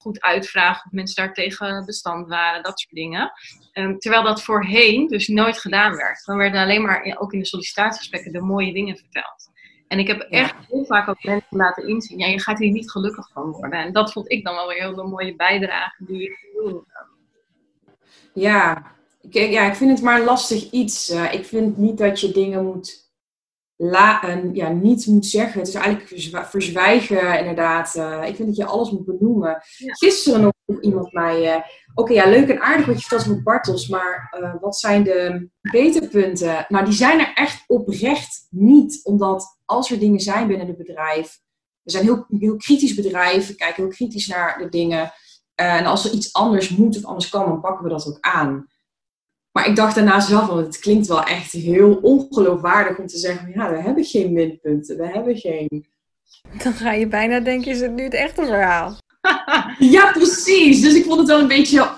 goed 0.07 0.21
uitvragen 0.21 0.87
of 0.87 0.93
mensen 0.93 1.25
daar 1.25 1.35
tegen 1.35 1.85
bestand 1.87 2.29
waren, 2.29 2.63
dat 2.63 2.81
soort 2.81 2.95
dingen. 2.95 3.33
Um, 3.73 3.99
terwijl 3.99 4.23
dat 4.23 4.43
voorheen 4.43 5.09
dus 5.09 5.29
nooit 5.29 5.59
gedaan 5.59 5.97
werd. 5.97 6.25
Dan 6.25 6.37
werden 6.37 6.63
alleen 6.63 6.83
maar, 6.83 7.17
ook 7.19 7.33
in 7.33 7.39
de 7.39 7.47
sollicitatiegesprekken, 7.47 8.33
de 8.33 8.41
mooie 8.41 8.73
dingen 8.73 8.97
verteld. 8.97 9.51
En 9.89 9.99
ik 9.99 10.07
heb 10.07 10.21
echt 10.21 10.55
heel 10.69 10.85
vaak 10.85 11.09
ook 11.09 11.25
mensen 11.25 11.57
laten 11.57 11.89
inzien, 11.89 12.19
ja, 12.19 12.27
je 12.27 12.41
gaat 12.41 12.59
hier 12.59 12.71
niet 12.71 12.91
gelukkig 12.91 13.31
van 13.33 13.51
worden. 13.51 13.81
En 13.81 13.93
dat 13.93 14.13
vond 14.13 14.31
ik 14.31 14.45
dan 14.45 14.55
wel 14.55 14.69
weer 14.69 14.81
heel 14.81 14.99
een 14.99 15.11
mooie 15.11 15.37
bijdrage 15.37 16.05
die 16.05 16.23
ik. 16.23 16.39
Ja, 18.33 18.93
ik, 19.23 19.35
ja, 19.35 19.67
ik 19.67 19.75
vind 19.75 19.91
het 19.91 20.03
maar 20.03 20.21
lastig 20.21 20.71
iets. 20.71 21.11
Uh, 21.11 21.33
ik 21.33 21.45
vind 21.45 21.77
niet 21.77 21.99
dat 21.99 22.21
je 22.21 22.33
dingen 22.33 22.65
moet 22.65 23.06
la, 23.77 24.39
ja, 24.53 24.69
niet 24.69 25.07
moet 25.07 25.27
zeggen. 25.27 25.59
Het 25.59 25.69
is 25.69 25.75
eigenlijk 25.75 26.49
verzwijgen, 26.49 27.39
inderdaad. 27.39 27.95
Uh, 27.97 28.29
ik 28.29 28.37
vind 28.37 28.49
dat 28.49 28.57
je 28.57 28.65
alles 28.65 28.91
moet 28.91 29.05
benoemen. 29.05 29.63
Gisteren 29.77 30.41
nog 30.41 30.81
iemand 30.81 31.13
mij... 31.13 31.57
Uh, 31.57 31.63
Oké, 31.95 32.13
ja, 32.13 32.29
leuk 32.29 32.49
en 32.49 32.61
aardig 32.61 32.87
wat 32.87 32.95
je 32.95 33.01
vertelt 33.01 33.31
over 33.31 33.43
Bartels, 33.43 33.89
maar 33.89 34.37
uh, 34.41 34.55
wat 34.61 34.77
zijn 34.77 35.03
de 35.05 35.49
beterpunten? 35.61 36.67
Nou, 36.69 36.85
die 36.85 36.95
zijn 36.95 37.21
er 37.21 37.33
echt 37.35 37.65
oprecht 37.67 38.47
niet. 38.51 39.01
Omdat 39.03 39.59
als 39.65 39.91
er 39.91 39.99
dingen 39.99 40.21
zijn 40.21 40.47
binnen 40.47 40.67
het 40.67 40.77
bedrijf... 40.77 41.39
We 41.83 41.91
zijn 41.91 42.05
heel, 42.05 42.27
heel 42.29 42.57
kritisch 42.57 42.95
bedrijf, 42.95 43.47
we 43.47 43.55
kijken 43.55 43.83
heel 43.83 43.93
kritisch 43.93 44.27
naar 44.27 44.59
de 44.59 44.69
dingen. 44.69 45.13
en 45.55 45.87
als 45.87 46.05
er 46.05 46.13
iets 46.13 46.33
anders 46.33 46.77
moet 46.77 46.97
of 46.97 47.05
anders 47.05 47.29
kan, 47.29 47.47
dan 47.47 47.61
pakken 47.61 47.85
we 47.85 47.91
dat 47.91 48.07
ook 48.07 48.19
aan. 48.21 48.67
Maar 49.57 49.69
ik 49.69 49.77
dacht 49.77 49.95
daarna 49.95 50.21
zelf, 50.21 50.47
want 50.47 50.67
het 50.67 50.79
klinkt 50.79 51.07
wel 51.07 51.25
echt 51.25 51.53
heel 51.53 51.95
ongeloofwaardig 51.95 52.99
om 52.99 53.07
te 53.07 53.19
zeggen, 53.19 53.53
ja, 53.55 53.71
we 53.71 53.81
hebben 53.81 54.05
geen 54.05 54.33
minpunten, 54.33 54.97
we 54.97 55.07
hebben 55.07 55.37
geen... 55.37 55.87
Dan 56.63 56.73
ga 56.73 56.93
je 56.93 57.07
bijna 57.07 57.41
denken, 57.41 57.71
is 57.71 57.81
het 57.81 57.93
nu 57.93 58.03
het 58.03 58.15
echte 58.15 58.45
verhaal? 58.45 58.97
ja, 59.97 60.13
precies. 60.13 60.81
Dus 60.81 60.95
ik 60.95 61.05
vond 61.05 61.19
het 61.19 61.29
wel 61.29 61.41
een 61.41 61.49
beetje 61.49 61.91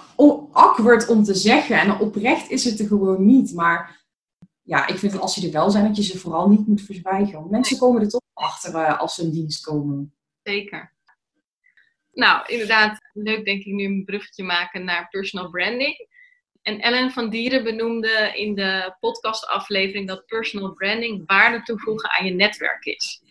awkward 0.53 1.09
om 1.09 1.25
te 1.25 1.35
zeggen. 1.35 1.81
En 1.81 1.99
oprecht 1.99 2.51
is 2.51 2.65
het 2.65 2.79
er 2.79 2.87
gewoon 2.87 3.27
niet. 3.27 3.55
Maar 3.55 4.05
ja, 4.63 4.87
ik 4.87 4.99
vind 4.99 5.13
dat 5.13 5.21
als 5.21 5.35
ze 5.35 5.47
er 5.47 5.53
wel 5.53 5.71
zijn, 5.71 5.87
dat 5.87 5.97
je 5.97 6.03
ze 6.03 6.19
vooral 6.19 6.49
niet 6.49 6.67
moet 6.67 6.83
verzwijgen. 6.83 7.39
Want 7.39 7.51
mensen 7.51 7.79
komen 7.79 8.03
er 8.03 8.09
toch 8.09 8.23
achter 8.33 8.75
uh, 8.75 9.01
als 9.01 9.15
ze 9.15 9.23
in 9.23 9.31
dienst 9.31 9.65
komen. 9.65 10.15
Zeker. 10.43 10.93
Nou, 12.13 12.43
inderdaad, 12.47 12.99
leuk 13.13 13.45
denk 13.45 13.65
ik 13.65 13.73
nu 13.73 13.85
een 13.85 14.05
bruggetje 14.05 14.45
maken 14.45 14.85
naar 14.85 15.09
personal 15.09 15.51
branding. 15.51 16.07
En 16.69 16.81
Ellen 16.81 17.11
van 17.11 17.31
Dieren 17.31 17.65
benoemde 17.65 18.33
in 18.35 18.55
de 18.55 18.97
podcastaflevering 19.01 20.09
dat 20.09 20.27
personal 20.27 20.73
branding 20.73 21.23
waarde 21.27 21.63
toevoegen 21.63 22.11
aan 22.11 22.25
je 22.27 22.33
netwerk 22.33 22.85
is. 22.85 23.23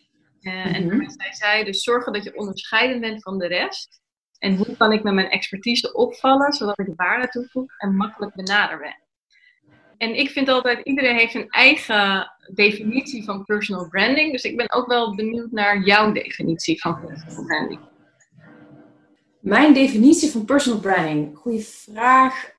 Uh, 0.41 0.75
En 0.75 0.85
mhm. 0.85 1.09
zij 1.09 1.33
zei 1.33 1.63
dus 1.63 1.83
zorgen 1.83 2.13
dat 2.13 2.23
je 2.23 2.37
onderscheidend 2.37 3.01
bent 3.01 3.21
van 3.21 3.37
de 3.37 3.47
rest. 3.47 4.01
En 4.39 4.55
hoe 4.55 4.77
kan 4.77 4.91
ik 4.91 5.03
met 5.03 5.13
mijn 5.13 5.29
expertise 5.29 5.93
opvallen, 5.93 6.53
zodat 6.53 6.79
ik 6.79 6.93
waarde 6.95 7.27
toevoeg 7.27 7.77
en 7.77 7.95
makkelijk 7.95 8.35
benader 8.35 8.77
ben. 8.77 9.01
En 9.97 10.15
ik 10.15 10.29
vind 10.29 10.49
altijd, 10.49 10.79
iedereen 10.85 11.17
heeft 11.17 11.35
een 11.35 11.49
eigen 11.49 12.31
definitie 12.53 13.23
van 13.23 13.45
personal 13.45 13.87
branding. 13.89 14.31
Dus 14.31 14.43
ik 14.43 14.57
ben 14.57 14.71
ook 14.71 14.87
wel 14.87 15.15
benieuwd 15.15 15.51
naar 15.51 15.83
jouw 15.83 16.11
definitie 16.11 16.81
van 16.81 16.99
personal 17.05 17.45
branding. 17.45 17.79
Mijn 19.39 19.73
definitie 19.73 20.31
van 20.31 20.45
personal 20.45 20.79
branding? 20.79 21.37
Goeie 21.37 21.63
vraag 21.63 22.55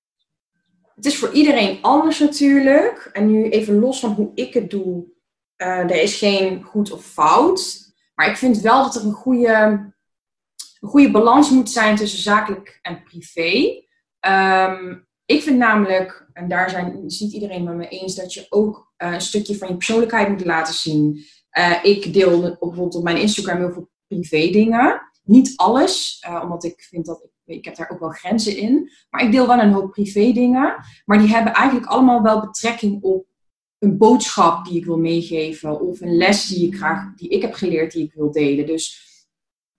het 0.98 1.06
is 1.06 1.18
voor 1.18 1.32
iedereen 1.32 1.78
anders 1.82 2.18
natuurlijk. 2.18 3.10
En 3.12 3.30
nu 3.30 3.48
even 3.48 3.78
los 3.78 4.00
van 4.00 4.10
hoe 4.10 4.30
ik 4.34 4.54
het 4.54 4.70
doe. 4.70 5.04
Uh, 5.56 5.78
er 5.78 6.02
is 6.02 6.16
geen 6.16 6.62
goed 6.62 6.92
of 6.92 7.04
fout. 7.04 7.92
Maar 8.14 8.30
ik 8.30 8.36
vind 8.36 8.60
wel 8.60 8.82
dat 8.82 8.94
er 8.94 9.04
een 9.04 9.12
goede, 9.12 9.54
een 10.80 10.88
goede 10.88 11.10
balans 11.10 11.50
moet 11.50 11.70
zijn 11.70 11.96
tussen 11.96 12.18
zakelijk 12.18 12.78
en 12.82 13.02
privé. 13.02 13.82
Um, 14.26 15.06
ik 15.24 15.42
vind 15.42 15.58
namelijk, 15.58 16.28
en 16.32 16.48
daar 16.48 16.70
zijn, 16.70 17.10
iedereen 17.32 17.64
met 17.64 17.74
me 17.74 17.88
eens, 17.88 18.14
dat 18.14 18.32
je 18.32 18.46
ook 18.48 18.92
uh, 18.98 19.12
een 19.12 19.20
stukje 19.20 19.56
van 19.56 19.68
je 19.68 19.76
persoonlijkheid 19.76 20.28
moet 20.28 20.44
laten 20.44 20.74
zien. 20.74 21.24
Uh, 21.58 21.78
ik 21.82 22.12
deel 22.12 22.40
bijvoorbeeld 22.40 22.94
op 22.94 23.02
mijn 23.02 23.16
Instagram 23.16 23.58
heel 23.58 23.72
veel 23.72 23.90
privé 24.06 24.50
dingen. 24.50 25.02
Niet 25.22 25.52
alles, 25.56 26.24
omdat 26.42 26.64
ik 26.64 26.86
vind 26.90 27.06
dat 27.06 27.22
ik 27.24 27.30
ik 27.48 27.64
heb 27.64 27.76
daar 27.76 27.90
ook 27.90 28.00
wel 28.00 28.08
grenzen 28.08 28.56
in. 28.56 28.90
Maar 29.10 29.22
ik 29.24 29.32
deel 29.32 29.46
wel 29.46 29.58
een 29.58 29.72
hoop 29.72 29.90
privé 29.90 30.32
dingen. 30.32 30.74
Maar 31.04 31.18
die 31.18 31.28
hebben 31.28 31.52
eigenlijk 31.52 31.86
allemaal 31.86 32.22
wel 32.22 32.40
betrekking 32.40 33.02
op 33.02 33.26
een 33.78 33.96
boodschap 33.96 34.64
die 34.64 34.76
ik 34.76 34.84
wil 34.84 34.98
meegeven. 34.98 35.80
Of 35.80 36.00
een 36.00 36.16
les 36.16 36.46
die 36.46 36.66
ik 36.66 36.76
graag, 36.76 37.14
die 37.14 37.28
ik 37.28 37.42
heb 37.42 37.54
geleerd, 37.54 37.92
die 37.92 38.04
ik 38.04 38.12
wil 38.12 38.30
delen. 38.30 38.66
Dus 38.66 39.06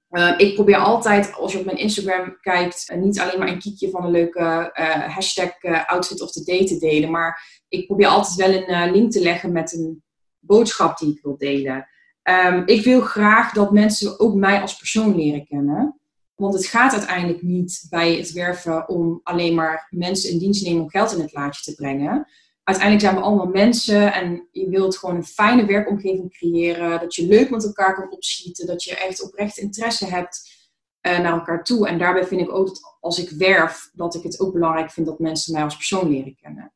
uh, 0.10 0.34
ik 0.38 0.54
probeer 0.54 0.78
altijd, 0.78 1.34
als 1.34 1.52
je 1.52 1.60
op 1.60 1.66
mijn 1.66 1.78
Instagram 1.78 2.38
kijkt, 2.42 2.92
uh, 2.92 3.02
niet 3.02 3.20
alleen 3.20 3.40
maar 3.40 3.48
een 3.48 3.60
kiekje 3.60 3.90
van 3.90 4.04
een 4.04 4.12
leuke 4.12 4.40
uh, 4.80 5.14
hashtag 5.16 5.52
outfit 5.86 6.22
of 6.22 6.32
the 6.32 6.44
day 6.44 6.66
te 6.66 6.78
delen. 6.78 7.12
Maar 7.12 7.64
ik 7.68 7.88
probeer 7.88 8.08
altijd 8.08 8.36
wel 8.36 8.68
een 8.68 8.92
link 8.92 9.12
te 9.12 9.22
leggen 9.22 9.52
met 9.52 9.74
een 9.74 10.04
boodschap 10.40 10.98
die 10.98 11.12
ik 11.12 11.22
wil 11.22 11.38
delen. 11.38 11.88
Um, 12.24 12.64
ik 12.66 12.84
wil 12.84 13.02
graag 13.02 13.54
dat 13.54 13.72
mensen 13.72 14.20
ook 14.20 14.36
mij 14.36 14.62
als 14.62 14.78
persoon 14.78 15.16
leren 15.16 15.46
kennen. 15.46 15.99
Want 16.40 16.54
het 16.54 16.66
gaat 16.66 16.94
uiteindelijk 16.94 17.42
niet 17.42 17.86
bij 17.90 18.16
het 18.16 18.32
werven 18.32 18.90
om 18.90 19.20
alleen 19.24 19.56
maar 19.56 19.88
mensen 19.90 20.30
in 20.30 20.38
dienst 20.38 20.64
nemen 20.64 20.82
om 20.82 20.90
geld 20.90 21.12
in 21.12 21.20
het 21.20 21.34
laadje 21.34 21.62
te 21.64 21.76
brengen. 21.76 22.28
Uiteindelijk 22.64 23.08
zijn 23.08 23.20
we 23.20 23.28
allemaal 23.28 23.48
mensen 23.48 24.14
en 24.14 24.48
je 24.52 24.70
wilt 24.70 24.98
gewoon 24.98 25.16
een 25.16 25.26
fijne 25.26 25.66
werkomgeving 25.66 26.32
creëren. 26.32 27.00
Dat 27.00 27.16
je 27.16 27.28
leuk 27.28 27.50
met 27.50 27.64
elkaar 27.64 27.96
kan 27.96 28.12
opschieten. 28.12 28.68
Dat 28.68 28.84
je 28.84 28.96
echt 28.96 29.24
oprecht 29.24 29.58
interesse 29.58 30.06
hebt 30.06 30.68
uh, 31.08 31.20
naar 31.20 31.34
elkaar 31.34 31.64
toe. 31.64 31.88
En 31.88 31.98
daarbij 31.98 32.26
vind 32.26 32.42
ik 32.42 32.54
ook 32.54 32.68
dat 32.68 32.98
als 33.00 33.20
ik 33.20 33.30
werf, 33.30 33.90
dat 33.94 34.16
ik 34.16 34.24
het 34.24 34.40
ook 34.40 34.54
belangrijk 34.54 34.92
vind 34.92 35.06
dat 35.06 35.20
mensen 35.20 35.54
mij 35.54 35.64
als 35.64 35.76
persoon 35.76 36.10
leren 36.10 36.36
kennen. 36.36 36.74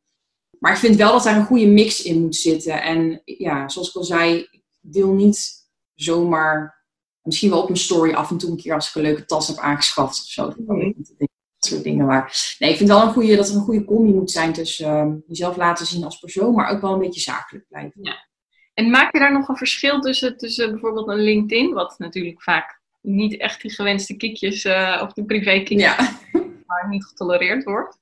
Maar 0.59 0.71
ik 0.71 0.77
vind 0.77 0.95
wel 0.95 1.11
dat 1.11 1.23
daar 1.23 1.37
een 1.37 1.45
goede 1.45 1.67
mix 1.67 2.01
in 2.01 2.21
moet 2.21 2.35
zitten. 2.35 2.81
En 2.81 3.21
ja, 3.25 3.69
zoals 3.69 3.89
ik 3.89 3.95
al 3.95 4.03
zei, 4.03 4.47
ik 4.51 4.61
deel 4.79 5.13
niet 5.13 5.51
zomaar 5.93 6.82
Misschien 7.23 7.49
wel 7.49 7.61
op 7.61 7.67
mijn 7.67 7.79
story 7.79 8.13
af 8.13 8.29
en 8.29 8.37
toe 8.37 8.49
een 8.49 8.57
keer 8.57 8.73
als 8.73 8.89
ik 8.89 8.95
een 8.95 9.01
leuke 9.01 9.25
tas 9.25 9.47
heb 9.47 9.57
aangeschaft 9.57 10.21
of 10.21 10.27
zo. 10.27 10.45
Dat 10.45 11.71
soort 11.71 11.83
dingen. 11.83 12.05
Maar 12.05 12.55
nee, 12.59 12.69
ik 12.69 12.77
vind 12.77 12.89
wel 12.89 13.01
een 13.01 13.13
goede, 13.13 13.35
dat 13.35 13.49
er 13.49 13.55
een 13.55 13.61
goede 13.61 13.85
combi 13.85 14.13
moet 14.13 14.31
zijn 14.31 14.53
tussen 14.53 15.07
uh, 15.07 15.13
jezelf 15.27 15.55
laten 15.55 15.85
zien 15.85 16.03
als 16.03 16.19
persoon, 16.19 16.53
maar 16.53 16.69
ook 16.69 16.81
wel 16.81 16.93
een 16.93 16.99
beetje 16.99 17.21
zakelijk 17.21 17.65
blijven. 17.67 18.03
Ja. 18.03 18.27
En 18.73 18.89
maak 18.89 19.13
je 19.13 19.19
daar 19.19 19.33
nog 19.33 19.47
een 19.47 19.57
verschil 19.57 19.99
tussen, 19.99 20.37
tussen 20.37 20.71
bijvoorbeeld 20.71 21.07
een 21.07 21.23
LinkedIn, 21.23 21.73
wat 21.73 21.95
natuurlijk 21.97 22.41
vaak 22.41 22.81
niet 23.01 23.37
echt 23.37 23.61
die 23.61 23.71
gewenste 23.71 24.17
kiekjes 24.17 24.65
uh, 24.65 24.99
of 25.03 25.13
die 25.13 25.25
privé 25.25 25.63
kiekjes, 25.63 25.95
ja. 25.95 26.19
maar 26.67 26.89
niet 26.89 27.05
getolereerd 27.05 27.63
wordt? 27.63 27.99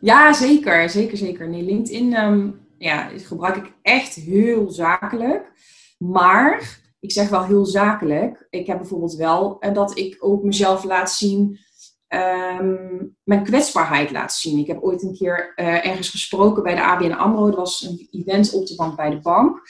Ja, 0.00 0.32
zeker. 0.32 0.90
Zeker, 0.90 1.16
zeker. 1.16 1.48
Nee, 1.48 1.62
LinkedIn 1.62 2.16
um, 2.16 2.60
ja, 2.78 3.10
gebruik 3.16 3.56
ik 3.56 3.72
echt 3.82 4.14
heel 4.14 4.70
zakelijk. 4.70 5.52
Maar 5.98 6.78
ik 7.06 7.12
zeg 7.12 7.28
wel 7.28 7.44
heel 7.44 7.64
zakelijk. 7.64 8.46
Ik 8.50 8.66
heb 8.66 8.78
bijvoorbeeld 8.78 9.14
wel 9.14 9.56
uh, 9.60 9.74
dat 9.74 9.98
ik 9.98 10.16
ook 10.18 10.42
mezelf 10.42 10.84
laat 10.84 11.12
zien, 11.12 11.58
um, 12.08 13.16
mijn 13.22 13.44
kwetsbaarheid 13.44 14.10
laat 14.10 14.32
zien. 14.32 14.58
Ik 14.58 14.66
heb 14.66 14.82
ooit 14.82 15.02
een 15.02 15.14
keer 15.14 15.52
uh, 15.56 15.86
ergens 15.86 16.08
gesproken 16.08 16.62
bij 16.62 16.74
de 16.74 16.82
ABN 16.82 17.10
AMRO. 17.10 17.46
Dat 17.46 17.56
was 17.56 17.82
een 17.82 18.08
event 18.10 18.52
op 18.52 18.66
de 18.66 18.74
bank 18.74 18.96
bij 18.96 19.10
de 19.10 19.20
bank. 19.20 19.60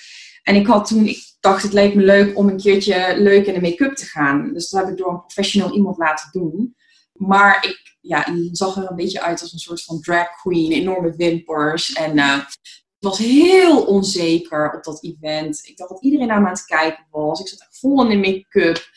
En 0.43 0.55
ik 0.55 0.67
had 0.67 0.87
toen, 0.87 1.07
ik 1.07 1.19
dacht 1.41 1.63
het 1.63 1.73
leek 1.73 1.95
me 1.95 2.03
leuk 2.03 2.39
om 2.39 2.49
een 2.49 2.57
keertje 2.57 3.15
leuk 3.19 3.47
in 3.47 3.55
de 3.55 3.61
make-up 3.61 3.95
te 3.95 4.07
gaan. 4.07 4.53
Dus 4.53 4.71
dat 4.71 4.81
heb 4.81 4.91
ik 4.91 4.97
door 4.97 5.13
een 5.13 5.21
professional 5.21 5.75
iemand 5.75 5.99
laten 5.99 6.29
doen. 6.41 6.77
Maar 7.13 7.65
ik 7.65 7.97
ja, 8.01 8.27
zag 8.53 8.77
er 8.77 8.91
een 8.91 8.97
beetje 8.97 9.23
uit 9.23 9.41
als 9.41 9.53
een 9.53 9.59
soort 9.59 9.85
van 9.85 10.01
drag 10.01 10.29
queen. 10.43 10.73
Enorme 10.73 11.17
wimpers. 11.17 11.93
En 11.93 12.17
uh, 12.17 12.39
was 12.99 13.19
heel 13.19 13.85
onzeker 13.85 14.73
op 14.77 14.85
dat 14.85 15.05
event. 15.05 15.61
Ik 15.63 15.77
dacht 15.77 15.91
dat 15.91 16.03
iedereen 16.03 16.27
naar 16.27 16.41
me 16.41 16.47
aan 16.47 16.53
het 16.53 16.65
kijken 16.65 17.07
was. 17.11 17.41
Ik 17.41 17.49
zat 17.49 17.69
vol 17.71 18.03
in 18.03 18.09
de 18.09 18.29
make-up. 18.29 18.91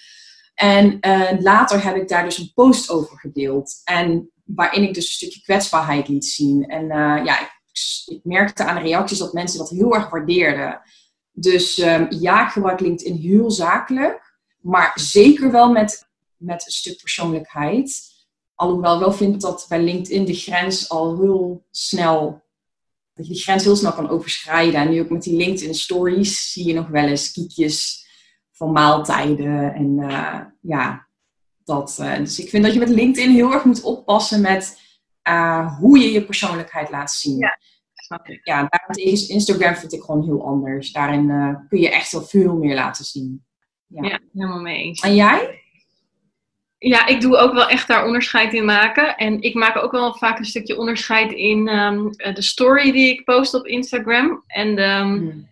En 0.54 0.98
uh, 1.02 1.32
later 1.40 1.84
heb 1.84 1.96
ik 1.96 2.08
daar 2.08 2.24
dus 2.24 2.38
een 2.38 2.52
post 2.54 2.90
over 2.90 3.20
gedeeld. 3.20 3.82
En 3.84 4.32
waarin 4.44 4.84
ik 4.84 4.94
dus 4.94 5.06
een 5.06 5.14
stukje 5.14 5.42
kwetsbaarheid 5.42 6.08
liet 6.08 6.26
zien. 6.26 6.68
En 6.68 6.84
uh, 6.84 7.26
ja, 7.26 7.40
ik, 7.40 7.52
ik, 8.06 8.20
merkte 8.24 8.64
aan 8.64 8.76
de 8.76 8.82
reacties 8.82 9.18
dat 9.18 9.34
mensen 9.34 9.60
dat 9.60 9.70
heel 9.70 9.94
erg 9.94 10.10
waardeerden. 10.10 10.82
Dus 11.32 11.78
um, 11.78 12.08
ja, 12.10 12.46
ik 12.46 12.52
gebruik 12.52 12.80
LinkedIn 12.80 13.16
heel 13.16 13.52
zakelijk. 13.52 14.38
Maar 14.62 14.92
zeker 14.96 15.52
wel 15.52 15.72
met, 15.72 16.10
met 16.38 16.66
een 16.66 16.72
stuk 16.72 16.98
persoonlijkheid. 16.98 18.08
Alhoewel 18.56 19.00
wel 19.00 19.12
vind 19.12 19.42
dat 19.42 19.66
bij 19.70 19.82
LinkedIn 19.82 20.26
de 20.26 20.34
grens 20.34 20.90
al 20.90 21.20
heel 21.20 21.66
snel 21.72 22.42
dat 23.20 23.28
je 23.28 23.34
die 23.34 23.44
grens 23.44 23.64
heel 23.64 23.76
snel 23.76 23.94
kan 23.94 24.10
overschrijden. 24.10 24.82
En 24.82 24.90
nu 24.90 25.02
ook 25.02 25.10
met 25.10 25.24
die 25.24 25.38
LinkedIn 25.38 25.76
stories 25.76 26.52
zie 26.52 26.68
je 26.68 26.74
nog 26.74 26.88
wel 26.88 27.08
eens 27.08 27.32
kiekjes 27.32 28.08
van 28.52 28.72
maaltijden. 28.72 29.74
En 29.74 29.98
uh, 29.98 30.40
ja, 30.62 31.08
dat. 31.64 31.98
Uh, 32.02 32.18
dus 32.18 32.40
ik 32.40 32.50
vind 32.50 32.64
dat 32.64 32.74
je 32.74 32.80
met 32.80 32.90
LinkedIn 32.90 33.32
heel 33.32 33.54
erg 33.54 33.64
moet 33.64 33.82
oppassen 33.82 34.42
met 34.42 34.80
uh, 35.30 35.78
hoe 35.78 36.00
je 36.00 36.12
je 36.12 36.26
persoonlijkheid 36.26 36.90
laat 36.90 37.12
zien. 37.12 37.38
Ja. 37.38 37.60
Ja, 38.44 38.68
daarentegen 38.70 39.30
Instagram 39.30 39.76
vind 39.76 39.94
ik 39.94 40.02
gewoon 40.02 40.24
heel 40.24 40.46
anders. 40.46 40.92
Daarin 40.92 41.28
kun 41.68 41.80
je 41.80 41.90
echt 41.90 42.12
wel 42.12 42.22
veel 42.22 42.56
meer 42.56 42.76
laten 42.76 43.06
zien. 43.06 43.46
Ja, 43.88 44.04
ja 44.04 44.20
helemaal 44.34 44.62
mee 44.62 44.84
eens. 44.84 45.02
En 45.02 45.16
jij? 45.16 45.59
Ja, 46.80 47.08
ik 47.08 47.22
doe 47.22 47.38
ook 47.38 47.54
wel 47.54 47.68
echt 47.68 47.88
daar 47.88 48.06
onderscheid 48.06 48.54
in 48.54 48.66
maken. 48.66 49.18
En 49.18 49.42
ik 49.42 49.54
maak 49.54 49.78
ook 49.84 49.92
wel 49.92 50.14
vaak 50.14 50.40
een 50.40 50.46
stukje 50.46 50.78
onderscheid 50.78 51.32
in 51.32 51.68
um, 51.68 52.12
de 52.12 52.42
story 52.42 52.92
die 52.92 53.10
ik 53.10 53.24
post 53.24 53.54
op 53.54 53.66
Instagram. 53.66 54.44
En 54.48 54.76
de, 54.76 54.84
um, 54.84 55.50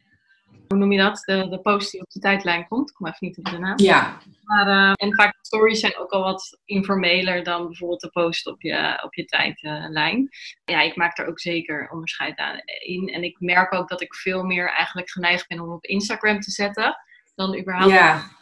hoe 0.68 0.78
noem 0.78 0.92
je 0.92 0.98
dat? 0.98 1.24
De, 1.26 1.48
de 1.50 1.60
post 1.60 1.92
die 1.92 2.02
op 2.02 2.10
de 2.12 2.20
tijdlijn 2.20 2.68
komt. 2.68 2.90
Ik 2.90 2.96
kom 2.96 3.08
even 3.08 3.28
niet 3.28 3.38
op 3.38 3.46
de 3.46 3.58
naam. 3.58 3.80
Ja. 3.80 4.18
Maar, 4.44 4.68
uh, 4.68 4.94
en 4.96 5.14
vaak 5.14 5.38
stories 5.42 5.80
zijn 5.80 5.98
ook 5.98 6.12
al 6.12 6.24
wat 6.24 6.60
informeler 6.66 7.44
dan 7.44 7.68
bijvoorbeeld 7.68 8.02
de 8.02 8.10
post 8.10 8.48
op 8.48 8.62
je, 8.62 9.02
op 9.04 9.14
je 9.14 9.26
tijdlijn. 9.26 10.30
ja, 10.66 10.82
ik 10.82 10.96
maak 10.96 11.18
er 11.18 11.28
ook 11.28 11.40
zeker 11.40 11.90
onderscheid 11.92 12.38
aan 12.38 12.60
in. 12.86 13.08
En 13.08 13.24
ik 13.24 13.40
merk 13.40 13.74
ook 13.74 13.88
dat 13.88 14.02
ik 14.02 14.16
veel 14.16 14.44
meer 14.44 14.70
eigenlijk 14.70 15.10
geneigd 15.10 15.48
ben 15.48 15.60
om 15.60 15.72
op 15.72 15.86
Instagram 15.86 16.40
te 16.40 16.52
zetten 16.52 16.98
dan 17.36 17.60
überhaupt. 17.60 17.94
Ja. 17.94 18.36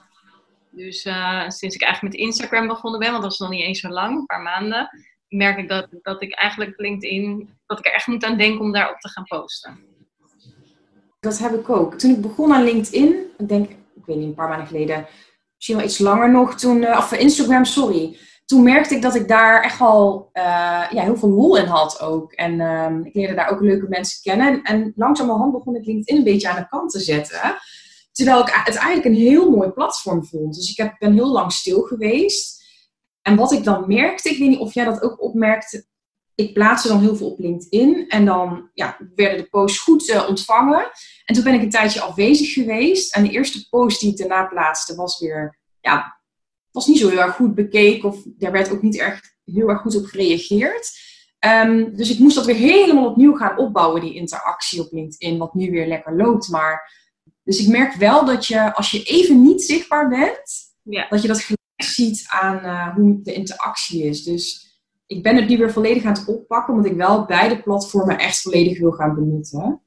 Dus 0.75 1.05
uh, 1.05 1.50
sinds 1.50 1.75
ik 1.75 1.82
eigenlijk 1.82 2.13
met 2.13 2.24
Instagram 2.24 2.67
begonnen 2.67 3.00
ben, 3.00 3.12
want 3.12 3.24
dat 3.24 3.32
is 3.32 3.38
nog 3.38 3.50
niet 3.50 3.63
eens 3.63 3.79
zo 3.79 3.89
lang, 3.89 4.17
een 4.17 4.25
paar 4.25 4.41
maanden, 4.41 4.89
merk 5.27 5.58
ik 5.58 5.70
dat, 5.70 5.88
dat 6.01 6.22
ik 6.22 6.34
eigenlijk 6.34 6.79
LinkedIn, 6.79 7.50
dat 7.65 7.79
ik 7.79 7.86
er 7.86 7.94
echt 7.94 8.08
moet 8.08 8.25
aan 8.25 8.38
denken 8.38 8.62
om 8.62 8.72
daarop 8.72 9.00
te 9.00 9.10
gaan 9.10 9.24
posten. 9.24 9.79
Dat 11.20 11.38
heb 11.38 11.53
ik 11.53 11.70
ook. 11.70 11.94
Toen 11.94 12.12
ik 12.12 12.22
begon 12.22 12.53
aan 12.53 12.63
LinkedIn, 12.63 13.15
ik 13.38 13.48
denk, 13.48 13.70
ik 13.70 14.05
weet 14.05 14.17
niet, 14.17 14.27
een 14.27 14.34
paar 14.34 14.50
maanden 14.50 14.67
geleden, 14.67 15.08
misschien 15.55 15.75
wel 15.75 15.86
iets 15.86 16.00
langer 16.00 16.32
nog, 16.32 16.55
toen, 16.55 16.82
uh, 16.82 16.98
of 16.98 17.13
Instagram, 17.13 17.65
sorry. 17.65 18.17
Toen 18.46 18.63
merkte 18.63 18.96
ik 18.96 19.01
dat 19.01 19.15
ik 19.15 19.27
daar 19.27 19.63
echt 19.63 19.82
al 19.82 20.29
uh, 20.34 20.44
ja, 20.91 21.01
heel 21.01 21.17
veel 21.17 21.29
lol 21.29 21.58
in 21.58 21.65
had 21.65 22.01
ook. 22.01 22.32
En 22.32 22.53
uh, 22.53 22.89
ik 23.03 23.13
leerde 23.13 23.34
daar 23.34 23.51
ook 23.51 23.62
leuke 23.62 23.86
mensen 23.89 24.22
kennen. 24.22 24.62
En 24.62 24.94
langzamerhand 24.96 25.51
begon 25.51 25.75
ik 25.75 25.86
LinkedIn 25.86 26.17
een 26.17 26.24
beetje 26.24 26.50
aan 26.50 26.55
de 26.55 26.67
kant 26.67 26.91
te 26.91 27.00
zetten. 27.00 27.58
Terwijl 28.15 28.39
ik 28.39 28.62
het 28.63 28.75
eigenlijk 28.75 29.05
een 29.05 29.22
heel 29.22 29.50
mooi 29.50 29.69
platform 29.69 30.25
vond. 30.25 30.55
Dus 30.55 30.69
ik 30.69 30.77
heb, 30.77 30.95
ben 31.00 31.13
heel 31.13 31.31
lang 31.31 31.51
stil 31.51 31.81
geweest. 31.81 32.63
En 33.22 33.36
wat 33.36 33.51
ik 33.51 33.63
dan 33.63 33.88
merkte, 33.88 34.29
ik 34.29 34.38
weet 34.38 34.50
niet 34.50 34.60
of 34.60 34.74
jij 34.74 34.86
dat 34.86 35.01
ook 35.01 35.22
opmerkte. 35.22 35.86
Ik 36.36 36.53
plaatste 36.53 36.88
dan 36.88 37.01
heel 37.01 37.15
veel 37.15 37.31
op 37.31 37.39
LinkedIn. 37.39 38.10
En 38.10 38.25
dan 38.25 38.69
ja, 38.74 38.98
werden 39.15 39.38
de 39.38 39.50
posts 39.50 39.79
goed 39.79 40.10
uh, 40.10 40.29
ontvangen. 40.29 40.91
En 41.25 41.36
toen 41.36 41.43
ben 41.43 41.53
ik 41.53 41.62
een 41.62 41.69
tijdje 41.69 42.01
afwezig 42.01 42.53
geweest. 42.53 43.15
En 43.15 43.24
de 43.24 43.29
eerste 43.29 43.69
post 43.69 44.00
die 44.00 44.12
ik 44.12 44.17
daarna 44.17 44.45
plaatste 44.45 44.95
was 44.95 45.19
weer... 45.19 45.60
Ja, 45.81 46.22
was 46.72 46.88
niet 46.88 47.00
zo 47.00 47.10
heel 47.10 47.22
erg 47.22 47.36
goed 47.36 47.55
bekeken. 47.55 48.10
Of 48.10 48.24
daar 48.25 48.51
werd 48.51 48.72
ook 48.72 48.81
niet 48.81 49.00
echt 49.00 49.38
heel 49.45 49.69
erg 49.69 49.81
goed 49.81 49.95
op 49.95 50.05
gereageerd. 50.05 50.91
Um, 51.39 51.95
dus 51.95 52.10
ik 52.10 52.19
moest 52.19 52.36
dat 52.36 52.45
weer 52.45 52.55
helemaal 52.55 53.10
opnieuw 53.10 53.36
gaan 53.36 53.57
opbouwen, 53.57 54.01
die 54.01 54.15
interactie 54.15 54.81
op 54.81 54.91
LinkedIn. 54.91 55.38
Wat 55.38 55.53
nu 55.53 55.72
weer 55.72 55.88
lekker 55.88 56.15
loopt. 56.15 56.50
Maar 56.50 57.03
dus 57.45 57.59
ik 57.59 57.67
merk 57.67 57.93
wel 57.93 58.25
dat 58.25 58.45
je, 58.45 58.73
als 58.73 58.91
je 58.91 59.03
even 59.03 59.41
niet 59.41 59.63
zichtbaar 59.63 60.09
bent, 60.09 60.75
ja. 60.83 61.07
dat 61.09 61.21
je 61.21 61.27
dat 61.27 61.41
gelijk 61.41 61.61
ziet 61.83 62.25
aan 62.29 62.65
uh, 62.65 62.95
hoe 62.95 63.19
de 63.23 63.33
interactie 63.33 64.03
is. 64.03 64.23
Dus 64.23 64.73
ik 65.05 65.23
ben 65.23 65.35
het 65.35 65.47
nu 65.47 65.57
weer 65.57 65.71
volledig 65.71 66.03
aan 66.03 66.13
het 66.13 66.27
oppakken, 66.27 66.73
omdat 66.73 66.91
ik 66.91 66.97
wel 66.97 67.25
beide 67.25 67.61
platformen 67.61 68.17
echt 68.17 68.41
volledig 68.41 68.79
wil 68.79 68.91
gaan 68.91 69.15
benutten. 69.15 69.81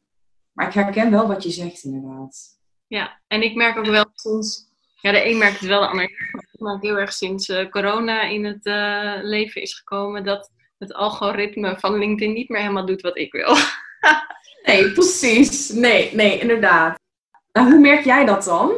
Maar 0.52 0.66
ik 0.66 0.74
herken 0.74 1.10
wel 1.10 1.26
wat 1.26 1.42
je 1.42 1.50
zegt, 1.50 1.84
inderdaad. 1.84 2.58
Ja, 2.86 3.20
en 3.26 3.42
ik 3.42 3.54
merk 3.54 3.76
ook 3.76 3.86
wel 3.86 4.06
sinds, 4.14 4.66
ja, 5.00 5.12
de 5.12 5.26
een 5.26 5.38
merkt 5.38 5.60
het 5.60 5.68
wel, 5.68 5.80
de 5.80 5.86
ander 5.86 6.10
maar 6.52 6.78
heel 6.80 6.98
erg 6.98 7.12
sinds 7.12 7.48
uh, 7.48 7.70
corona 7.70 8.22
in 8.22 8.44
het 8.44 8.66
uh, 8.66 9.14
leven 9.22 9.62
is 9.62 9.74
gekomen, 9.74 10.24
dat 10.24 10.50
het 10.78 10.94
algoritme 10.94 11.78
van 11.78 11.98
LinkedIn 11.98 12.34
niet 12.34 12.48
meer 12.48 12.60
helemaal 12.60 12.86
doet 12.86 13.00
wat 13.00 13.18
ik 13.18 13.32
wil. 13.32 13.56
nee, 14.66 14.92
precies. 14.92 15.70
Nee, 15.70 16.14
nee, 16.14 16.38
inderdaad. 16.38 16.97
Nou, 17.52 17.70
hoe 17.70 17.78
merk 17.78 18.04
jij 18.04 18.24
dat 18.24 18.44
dan? 18.44 18.72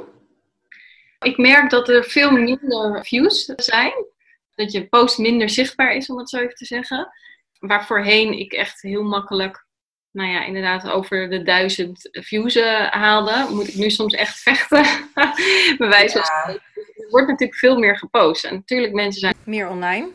Ik 1.20 1.36
merk 1.36 1.70
dat 1.70 1.88
er 1.88 2.04
veel 2.04 2.30
minder 2.30 3.04
views 3.04 3.44
zijn. 3.44 3.92
Dat 4.54 4.72
je 4.72 4.88
post 4.88 5.18
minder 5.18 5.48
zichtbaar 5.48 5.94
is, 5.94 6.10
om 6.10 6.18
het 6.18 6.28
zo 6.28 6.38
even 6.38 6.54
te 6.54 6.64
zeggen. 6.64 7.08
Waar 7.58 7.86
voorheen 7.86 8.38
ik 8.38 8.52
echt 8.52 8.82
heel 8.82 9.02
makkelijk, 9.02 9.66
nou 10.10 10.30
ja, 10.30 10.44
inderdaad 10.44 10.90
over 10.90 11.30
de 11.30 11.42
duizend 11.42 12.08
views 12.12 12.56
uh, 12.56 12.86
haalde. 12.86 13.46
Moet 13.50 13.68
ik 13.68 13.74
nu 13.74 13.90
soms 13.90 14.14
echt 14.14 14.38
vechten. 14.38 14.84
Bij 15.78 15.88
wijze 15.88 16.18
van 16.18 16.52
ja. 16.52 16.58
Er 17.10 17.10
wordt 17.10 17.28
natuurlijk 17.28 17.58
veel 17.58 17.78
meer 17.78 17.98
gepost. 17.98 18.44
En 18.44 18.54
natuurlijk, 18.54 18.92
mensen 18.92 19.20
zijn 19.20 19.34
meer 19.44 19.68
online. 19.68 20.10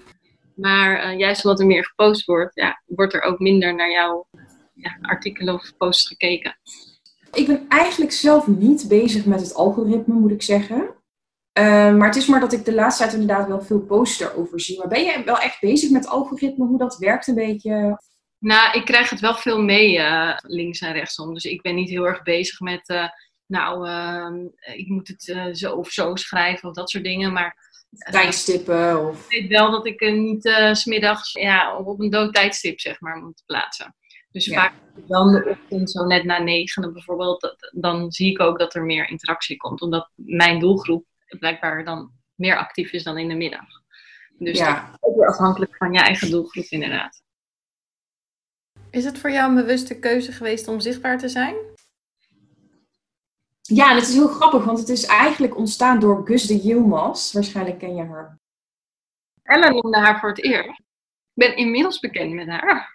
Maar 0.56 1.12
uh, 1.12 1.20
juist 1.20 1.46
omdat 1.46 1.60
er 1.60 1.66
meer 1.66 1.86
gepost 1.86 2.26
wordt, 2.26 2.56
ja, 2.56 2.82
wordt 2.86 3.14
er 3.14 3.22
ook 3.22 3.40
minder 3.40 3.76
naar 3.76 3.92
jouw 3.92 4.28
ja, 4.74 4.98
artikelen 5.02 5.54
of 5.54 5.78
posts 5.78 6.08
gekeken. 6.08 6.58
Ik 7.36 7.48
ben 7.48 7.66
eigenlijk 7.68 8.12
zelf 8.12 8.48
niet 8.48 8.88
bezig 8.88 9.26
met 9.26 9.42
het 9.42 9.54
algoritme, 9.54 10.14
moet 10.14 10.32
ik 10.32 10.42
zeggen. 10.42 10.96
Uh, 11.60 11.96
maar 11.96 12.08
het 12.08 12.16
is 12.16 12.26
maar 12.26 12.40
dat 12.40 12.54
ik 12.54 12.66
de 12.66 12.74
laatste 12.74 13.04
tijd 13.04 13.16
inderdaad 13.16 13.48
wel 13.48 13.62
veel 13.62 13.80
posts 13.80 14.20
erover 14.20 14.60
zie. 14.60 14.78
Maar 14.78 14.88
ben 14.88 15.04
jij 15.04 15.24
wel 15.26 15.38
echt 15.38 15.60
bezig 15.60 15.90
met 15.90 16.08
algoritme, 16.08 16.66
hoe 16.66 16.78
dat 16.78 16.98
werkt 16.98 17.28
een 17.28 17.36
beetje? 17.36 18.02
Nou, 18.40 18.78
ik 18.78 18.86
krijg 18.86 19.10
het 19.10 19.20
wel 19.20 19.36
veel 19.36 19.62
mee 19.62 19.98
uh, 19.98 20.38
links 20.42 20.80
en 20.80 20.94
rechtsom. 20.94 21.34
Dus 21.34 21.44
ik 21.44 21.62
ben 21.62 21.76
niet 21.76 21.90
heel 21.90 22.08
erg 22.08 22.24
bezig 22.24 22.60
met, 22.60 22.90
uh, 22.90 23.08
nou, 23.46 23.88
ik 24.76 24.88
moet 24.88 25.08
het 25.08 25.58
zo 25.58 25.76
of 25.76 25.90
zo 25.90 26.16
schrijven 26.16 26.70
of 26.70 26.76
dat 26.76 26.90
soort 26.90 27.04
dingen. 27.04 27.34
Maar 27.34 27.58
tijdstippen 28.12 29.08
of... 29.08 29.26
Ik 29.30 29.40
weet 29.42 29.50
wel 29.50 29.72
dat 29.72 29.86
ik 29.86 30.00
niet 30.00 30.46
uh, 30.46 30.74
smiddags 30.74 31.32
ja, 31.32 31.78
op 31.78 32.00
een 32.00 32.10
dood 32.10 32.34
tijdstip 32.34 32.80
zeg 32.80 33.00
maar 33.00 33.18
moet 33.18 33.44
plaatsen. 33.46 33.96
Dus 34.36 34.46
ja. 34.46 34.54
vaak 34.56 34.74
dan 35.08 35.32
de 35.32 35.46
ochtend, 35.50 35.92
zo 35.92 36.06
net 36.06 36.24
na 36.24 36.40
negenen 36.40 36.94
bijvoorbeeld, 36.94 37.70
dan 37.72 38.12
zie 38.12 38.32
ik 38.32 38.40
ook 38.40 38.60
dat 38.60 38.76
er 38.76 38.84
meer 38.84 39.10
interactie 39.10 39.58
komt. 39.58 39.82
Omdat 39.82 40.10
mijn 40.16 40.60
doelgroep 40.60 41.06
blijkbaar 41.40 41.86
dan 41.86 42.12
meer 42.34 42.58
actief 42.58 42.92
is 42.92 43.04
dan 43.04 43.18
in 43.18 43.28
de 43.28 43.36
middag. 43.36 43.66
Dus 44.38 44.58
ja. 44.58 44.74
dat 44.74 45.00
is 45.02 45.08
ook 45.10 45.16
weer 45.16 45.28
afhankelijk 45.28 45.76
van 45.76 45.94
je 45.94 46.00
eigen 46.00 46.30
doelgroep 46.30 46.66
inderdaad. 46.66 47.24
Is 48.90 49.06
het 49.06 49.18
voor 49.18 49.32
jou 49.32 49.50
een 49.50 49.56
bewuste 49.56 50.00
keuze 50.00 50.32
geweest 50.32 50.68
om 50.68 50.80
zichtbaar 50.80 51.18
te 51.18 51.30
zijn? 51.30 51.56
Ja, 53.62 53.96
het 53.96 54.08
is 54.08 54.14
heel 54.14 54.28
grappig, 54.28 54.64
want 54.64 54.80
het 54.80 54.90
is 54.90 55.06
eigenlijk 55.06 55.58
ontstaan 55.58 56.00
door 56.00 56.26
Gus 56.26 56.48
de 56.48 56.58
Yilmaz. 56.58 57.34
Waarschijnlijk 57.34 57.80
ken 57.80 57.96
je 57.96 58.04
haar. 58.04 58.40
Ella 59.44 59.70
noemde 59.70 59.98
haar 59.98 60.20
voor 60.20 60.30
het 60.30 60.44
eerst. 60.44 60.80
Ik 60.80 60.84
ben 61.34 61.56
inmiddels 61.56 62.00
bekend 62.00 62.34
met 62.34 62.48
haar. 62.48 62.94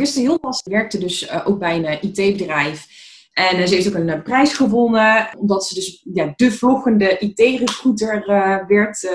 Christen 0.00 0.22
Hilmas 0.22 0.62
werkte 0.62 0.98
dus 0.98 1.22
uh, 1.22 1.48
ook 1.48 1.58
bij 1.58 1.76
een 1.76 1.98
IT-bedrijf. 2.02 2.86
En 3.32 3.58
uh, 3.58 3.66
ze 3.66 3.74
heeft 3.74 3.88
ook 3.88 3.94
een 3.94 4.08
uh, 4.08 4.22
prijs 4.22 4.52
gewonnen, 4.52 5.28
omdat 5.38 5.66
ze 5.66 5.74
dus 5.74 6.06
ja, 6.12 6.32
de 6.36 6.50
vloggende 6.50 7.18
IT-recruiter 7.18 8.24
werd. 8.66 9.10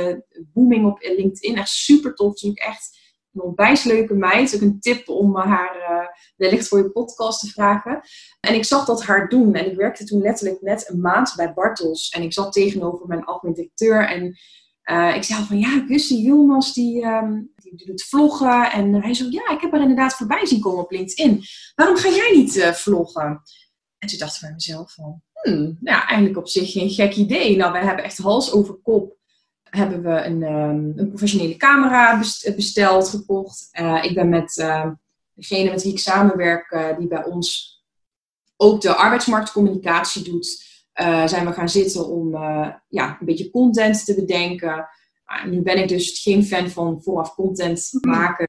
booming 0.53 0.85
op 0.85 0.97
LinkedIn, 1.01 1.57
echt 1.57 1.69
super 1.69 2.13
tof. 2.13 2.27
Natuurlijk 2.27 2.61
echt 2.61 2.99
een 3.33 3.41
onwijs 3.41 3.83
leuke 3.83 4.13
meid. 4.13 4.55
Ook 4.55 4.61
een 4.61 4.79
tip 4.79 5.09
om 5.09 5.35
haar 5.35 6.09
wellicht 6.35 6.67
voor 6.67 6.77
je 6.77 6.89
podcast 6.89 7.39
te 7.39 7.47
vragen. 7.47 8.01
En 8.39 8.53
ik 8.53 8.65
zag 8.65 8.85
dat 8.85 9.03
haar 9.03 9.29
doen. 9.29 9.55
En 9.55 9.71
ik 9.71 9.77
werkte 9.77 10.05
toen 10.05 10.21
letterlijk 10.21 10.61
net 10.61 10.89
een 10.89 11.01
maand 11.01 11.33
bij 11.35 11.53
Bartels. 11.53 12.09
En 12.09 12.21
ik 12.21 12.33
zat 12.33 12.53
tegenover 12.53 13.07
mijn 13.07 13.25
admin-directeur 13.25 14.07
en... 14.07 14.37
Uh, 14.91 15.15
ik 15.15 15.23
zei 15.23 15.43
van 15.43 15.59
ja, 15.59 15.83
Gussie 15.87 16.25
Wilmas 16.25 16.73
die, 16.73 17.05
um, 17.05 17.53
die 17.75 17.87
doet 17.87 18.03
vloggen. 18.03 18.71
En 18.71 18.93
hij 18.93 19.13
zo, 19.13 19.25
ja, 19.29 19.49
ik 19.49 19.61
heb 19.61 19.73
er 19.73 19.81
inderdaad 19.81 20.13
voorbij 20.13 20.45
zien 20.45 20.59
komen 20.59 20.83
op 20.83 20.91
LinkedIn. 20.91 21.43
Waarom 21.75 21.95
ga 21.95 22.09
jij 22.09 22.31
niet 22.35 22.55
uh, 22.55 22.71
vloggen? 22.71 23.41
En 23.97 24.07
toen 24.07 24.19
dacht 24.19 24.35
ik 24.35 24.41
bij 24.41 24.51
mezelf 24.51 24.93
van, 24.93 25.21
hmm, 25.33 25.77
nou, 25.79 25.99
eigenlijk 26.07 26.37
op 26.37 26.47
zich 26.47 26.71
geen 26.71 26.89
gek 26.89 27.15
idee. 27.15 27.55
Nou, 27.55 27.71
we 27.71 27.77
hebben 27.77 28.03
echt 28.03 28.17
hals 28.17 28.51
over 28.51 28.73
kop 28.73 29.15
hebben 29.69 30.03
we 30.03 30.23
een, 30.23 30.43
um, 30.43 30.93
een 30.95 31.07
professionele 31.07 31.57
camera 31.57 32.19
besteld, 32.55 33.09
gekocht. 33.09 33.69
Uh, 33.79 34.03
ik 34.03 34.15
ben 34.15 34.29
met 34.29 34.57
uh, 34.57 34.91
degene 35.33 35.69
met 35.69 35.83
wie 35.83 35.91
ik 35.91 35.99
samenwerk, 35.99 36.95
die 36.97 37.07
bij 37.07 37.25
ons 37.25 37.73
ook 38.57 38.81
de 38.81 38.95
arbeidsmarktcommunicatie 38.95 40.23
doet, 40.23 40.63
zijn 41.25 41.45
we 41.45 41.53
gaan 41.53 41.69
zitten 41.69 42.07
om 42.07 42.31
ja, 42.87 43.17
een 43.19 43.25
beetje 43.25 43.51
content 43.51 44.05
te 44.05 44.15
bedenken. 44.15 44.87
Uh, 45.27 45.45
nu 45.45 45.61
ben 45.61 45.77
ik 45.77 45.87
dus 45.87 46.21
geen 46.21 46.45
fan 46.45 46.69
van 46.69 47.01
vooraf 47.01 47.35
content 47.35 47.89
maken. 48.01 48.47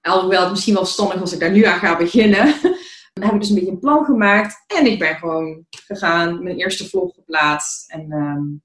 Alhoewel 0.00 0.40
het 0.40 0.50
misschien 0.50 0.74
wel 0.74 0.84
verstandig 0.84 1.20
als 1.20 1.32
ik 1.32 1.40
daar 1.40 1.50
nu 1.50 1.64
aan 1.64 1.78
ga 1.78 1.96
beginnen. 1.96 2.54
Dan 3.12 3.26
heb 3.26 3.34
ik 3.34 3.40
dus 3.40 3.48
een 3.48 3.54
beetje 3.54 3.70
een 3.70 3.78
plan 3.78 4.04
gemaakt. 4.04 4.64
En 4.66 4.86
ik 4.86 4.98
ben 4.98 5.16
gewoon 5.16 5.66
gegaan, 5.70 6.42
mijn 6.42 6.56
eerste 6.56 6.88
vlog 6.88 7.14
geplaatst. 7.14 7.90
En 7.90 8.12
um, 8.12 8.62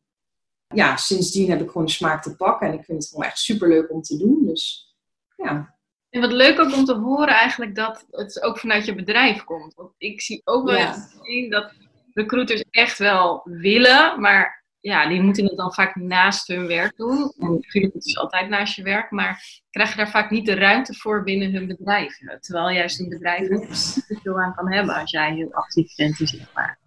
ja, 0.68 0.96
sindsdien 0.96 1.50
heb 1.50 1.62
ik 1.62 1.70
gewoon 1.70 1.86
de 1.86 1.92
smaak 1.92 2.22
te 2.22 2.36
pakken. 2.36 2.68
En 2.68 2.74
ik 2.74 2.84
vind 2.84 3.02
het 3.02 3.12
gewoon 3.12 3.26
echt 3.26 3.40
super 3.40 3.68
leuk 3.68 3.92
om 3.92 4.02
te 4.02 4.18
doen. 4.18 4.46
Dus 4.46 4.96
ja. 5.36 5.76
En 6.10 6.22
wat 6.22 6.32
leuk 6.32 6.60
ook 6.60 6.74
om 6.74 6.86
te 6.86 6.96
horen 6.96 7.34
eigenlijk 7.34 7.76
dat 7.76 8.06
het 8.12 8.42
ook 8.42 8.60
vanuit 8.60 8.86
je 8.86 8.96
bedrijf 8.96 9.44
komt. 9.44 9.74
Want 9.74 9.94
ik 9.98 10.22
zie 10.22 10.42
ook 10.44 10.66
wel 10.66 10.78
ja. 10.78 11.08
dat 11.50 11.74
recruiters 12.14 12.64
echt 12.70 12.98
wel 12.98 13.42
willen, 13.44 14.22
maar 14.22 14.63
ja, 14.84 15.08
die 15.08 15.22
moeten 15.22 15.46
het 15.46 15.58
dan 15.58 15.74
vaak 15.74 15.96
naast 15.96 16.48
hun 16.48 16.68
werk 16.68 16.98
doen. 16.98 17.34
En 17.40 17.54
natuurlijk, 17.54 17.94
het 17.94 18.06
is 18.06 18.18
altijd 18.18 18.50
naast 18.50 18.76
je 18.76 18.84
werk, 18.84 19.12
maar 19.12 19.62
krijg 19.70 19.90
je 19.90 19.98
daar 19.98 20.10
vaak 20.10 20.30
niet 20.30 20.46
de 20.46 20.54
ruimte 20.54 20.94
voor 20.94 21.24
binnen 21.24 21.52
hun 21.52 21.68
bedrijf. 21.68 22.18
Terwijl 22.40 22.70
juist 22.70 23.00
een 23.00 23.10
bedrijf 23.10 23.50
er 23.50 24.20
veel 24.24 24.42
aan 24.42 24.56
kan 24.56 24.72
hebben 24.72 24.96
als 24.96 25.12
jij 25.12 25.34
heel 25.34 25.54
actief 25.54 25.96
bent 25.96 26.20
in 26.20 26.28
zichtbaar. 26.28 26.80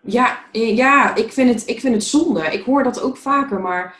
Ja, 0.00 0.44
ja 0.52 1.14
ik, 1.14 1.32
vind 1.32 1.52
het, 1.52 1.68
ik 1.68 1.80
vind 1.80 1.94
het 1.94 2.04
zonde. 2.04 2.42
Ik 2.42 2.64
hoor 2.64 2.82
dat 2.82 3.00
ook 3.00 3.16
vaker, 3.16 3.60
maar 3.60 3.96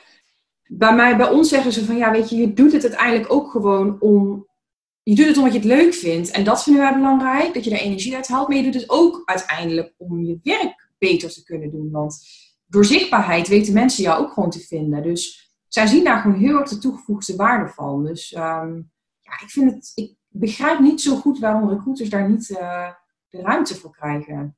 bij, 0.66 0.94
mij, 0.94 1.16
bij 1.16 1.28
ons 1.28 1.48
zeggen 1.48 1.72
ze 1.72 1.84
van 1.84 1.96
ja, 1.96 2.10
weet 2.10 2.30
je, 2.30 2.36
je 2.36 2.52
doet 2.52 2.72
het 2.72 2.82
uiteindelijk 2.82 3.32
ook 3.32 3.50
gewoon 3.50 4.00
om 4.00 4.46
je 5.02 5.14
doet 5.14 5.26
het 5.26 5.36
omdat 5.36 5.52
je 5.52 5.58
het 5.58 5.68
leuk 5.68 5.94
vindt. 5.94 6.30
En 6.30 6.44
dat 6.44 6.62
vinden 6.62 6.82
wij 6.82 6.94
belangrijk, 6.94 7.54
dat 7.54 7.64
je 7.64 7.70
er 7.70 7.80
energie 7.80 8.16
uit 8.16 8.28
haalt. 8.28 8.48
Maar 8.48 8.56
je 8.56 8.62
doet 8.62 8.74
het 8.74 8.90
ook 8.90 9.22
uiteindelijk 9.24 9.94
om 9.96 10.24
je 10.24 10.38
werk 10.42 10.90
beter 10.98 11.30
te 11.30 11.42
kunnen 11.42 11.70
doen. 11.70 11.90
Want 11.90 12.26
door 12.68 12.84
zichtbaarheid 12.84 13.48
weten 13.48 13.72
mensen 13.72 14.02
jou 14.02 14.20
ook 14.20 14.32
gewoon 14.32 14.50
te 14.50 14.60
vinden. 14.60 15.02
Dus 15.02 15.52
zij 15.68 15.86
zien 15.86 16.04
daar 16.04 16.20
gewoon 16.20 16.38
heel 16.38 16.58
erg 16.58 16.68
de 16.68 16.78
toegevoegde 16.78 17.36
waarde 17.36 17.72
van. 17.72 18.04
Dus 18.04 18.32
ehm, 18.32 18.74
ja, 19.20 19.32
ik 19.42 19.50
vind 19.50 19.72
het, 19.72 19.92
ik 19.94 20.14
begrijp 20.28 20.78
niet 20.78 21.00
zo 21.00 21.16
goed 21.16 21.38
waarom 21.38 21.68
recruiters 21.68 22.08
daar 22.08 22.28
niet 22.28 22.50
uh, 22.50 22.90
de 23.28 23.40
ruimte 23.40 23.74
voor 23.74 23.90
krijgen. 23.90 24.56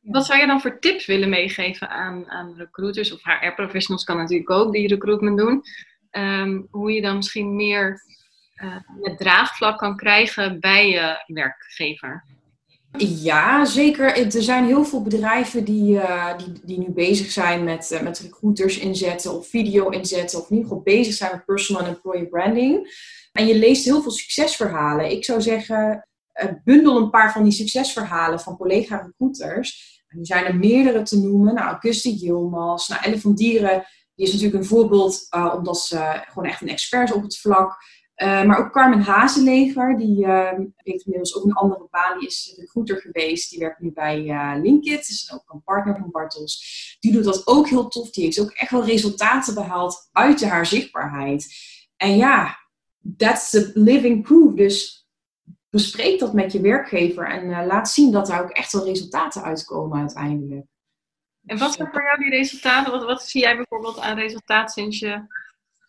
Wat 0.00 0.26
zou 0.26 0.40
je 0.40 0.46
dan 0.46 0.60
voor 0.60 0.78
tips 0.78 1.06
willen 1.06 1.28
meegeven 1.28 1.88
aan, 1.88 2.30
aan 2.30 2.54
recruiters 2.56 3.12
of 3.12 3.22
HR-professionals 3.22 4.04
kan 4.04 4.16
natuurlijk 4.16 4.50
ook 4.50 4.72
die 4.72 4.88
recruitment 4.88 5.38
doen? 5.38 5.62
Um, 6.10 6.66
hoe 6.70 6.92
je 6.92 7.00
dan 7.00 7.16
misschien 7.16 7.56
meer 7.56 8.02
uh, 8.62 8.76
met 9.00 9.18
draagvlak 9.18 9.78
kan 9.78 9.96
krijgen 9.96 10.60
bij 10.60 10.88
je 10.88 11.24
werkgever? 11.26 12.24
Ja, 12.98 13.64
zeker. 13.64 14.34
Er 14.34 14.42
zijn 14.42 14.64
heel 14.64 14.84
veel 14.84 15.02
bedrijven 15.02 15.64
die, 15.64 15.94
uh, 15.94 16.38
die, 16.38 16.52
die 16.64 16.78
nu 16.78 16.90
bezig 16.90 17.30
zijn 17.30 17.64
met, 17.64 17.90
uh, 17.90 18.00
met 18.00 18.18
recruiters 18.18 18.78
inzetten 18.78 19.34
of 19.36 19.48
video 19.48 19.88
inzetten. 19.88 20.38
Of 20.38 20.50
in 20.50 20.56
ieder 20.56 20.68
geval 20.68 20.82
bezig 20.82 21.14
zijn 21.14 21.30
met 21.32 21.44
personal 21.44 21.82
en 21.82 21.88
employer 21.88 22.26
branding. 22.26 22.98
En 23.32 23.46
je 23.46 23.58
leest 23.58 23.84
heel 23.84 24.02
veel 24.02 24.10
succesverhalen. 24.10 25.10
Ik 25.10 25.24
zou 25.24 25.40
zeggen, 25.40 26.08
bundel 26.64 26.96
een 26.96 27.10
paar 27.10 27.32
van 27.32 27.42
die 27.42 27.52
succesverhalen 27.52 28.40
van 28.40 28.56
collega-recruiters. 28.56 30.02
Nu 30.08 30.24
zijn 30.24 30.44
er 30.44 30.56
meerdere 30.56 31.02
te 31.02 31.18
noemen. 31.18 31.54
Nou, 31.54 31.68
Auguste 31.68 32.14
Yilmaz, 32.14 32.88
nou, 32.88 33.02
Elle 33.04 33.20
van 33.20 33.34
Dieren, 33.34 33.86
die 34.14 34.26
is 34.26 34.32
natuurlijk 34.32 34.62
een 34.62 34.68
voorbeeld 34.68 35.26
omdat 35.56 35.80
ze 35.80 36.22
gewoon 36.28 36.48
echt 36.48 36.60
een 36.60 36.68
expert 36.68 37.08
is 37.08 37.14
op 37.14 37.22
het 37.22 37.38
vlak. 37.38 37.78
Uh, 38.22 38.44
maar 38.44 38.58
ook 38.58 38.72
Carmen 38.72 39.00
Hazeleger, 39.00 39.98
die 39.98 40.26
uh, 40.26 40.50
heeft 40.76 41.04
inmiddels 41.04 41.36
ook 41.36 41.44
een 41.44 41.52
andere 41.52 41.88
baan. 41.90 42.18
Die 42.18 42.28
is 42.28 42.54
recruiter 42.56 42.96
geweest. 42.96 43.50
Die 43.50 43.58
werkt 43.58 43.80
nu 43.80 43.92
bij 43.92 44.24
uh, 44.24 44.52
Linkit. 44.62 45.08
Is 45.08 45.32
ook 45.34 45.52
een 45.52 45.62
partner 45.62 45.96
van 45.96 46.10
Bartels. 46.10 46.96
Die 47.00 47.12
doet 47.12 47.24
dat 47.24 47.46
ook 47.46 47.68
heel 47.68 47.88
tof. 47.88 48.10
Die 48.10 48.24
heeft 48.24 48.40
ook 48.40 48.50
echt 48.50 48.70
wel 48.70 48.84
resultaten 48.84 49.54
behaald 49.54 50.08
uit 50.12 50.44
haar 50.44 50.66
zichtbaarheid. 50.66 51.46
En 51.96 52.16
ja, 52.16 52.58
that's 53.16 53.50
the 53.50 53.70
living 53.74 54.22
proof. 54.22 54.54
Dus 54.54 55.08
bespreek 55.70 56.18
dat 56.18 56.32
met 56.32 56.52
je 56.52 56.60
werkgever 56.60 57.28
en 57.28 57.44
uh, 57.44 57.66
laat 57.66 57.90
zien 57.90 58.12
dat 58.12 58.26
daar 58.26 58.42
ook 58.42 58.50
echt 58.50 58.72
wel 58.72 58.84
resultaten 58.84 59.42
uitkomen 59.42 59.98
uiteindelijk. 59.98 60.66
En 61.46 61.58
wat 61.58 61.72
zijn 61.74 61.88
voor 61.92 62.02
jou 62.02 62.18
die 62.18 62.30
resultaten? 62.30 62.92
Wat, 62.92 63.04
wat 63.04 63.22
zie 63.22 63.40
jij 63.40 63.56
bijvoorbeeld 63.56 63.98
aan 63.98 64.18
resultaten 64.18 64.72
sinds 64.72 64.98
je 64.98 65.22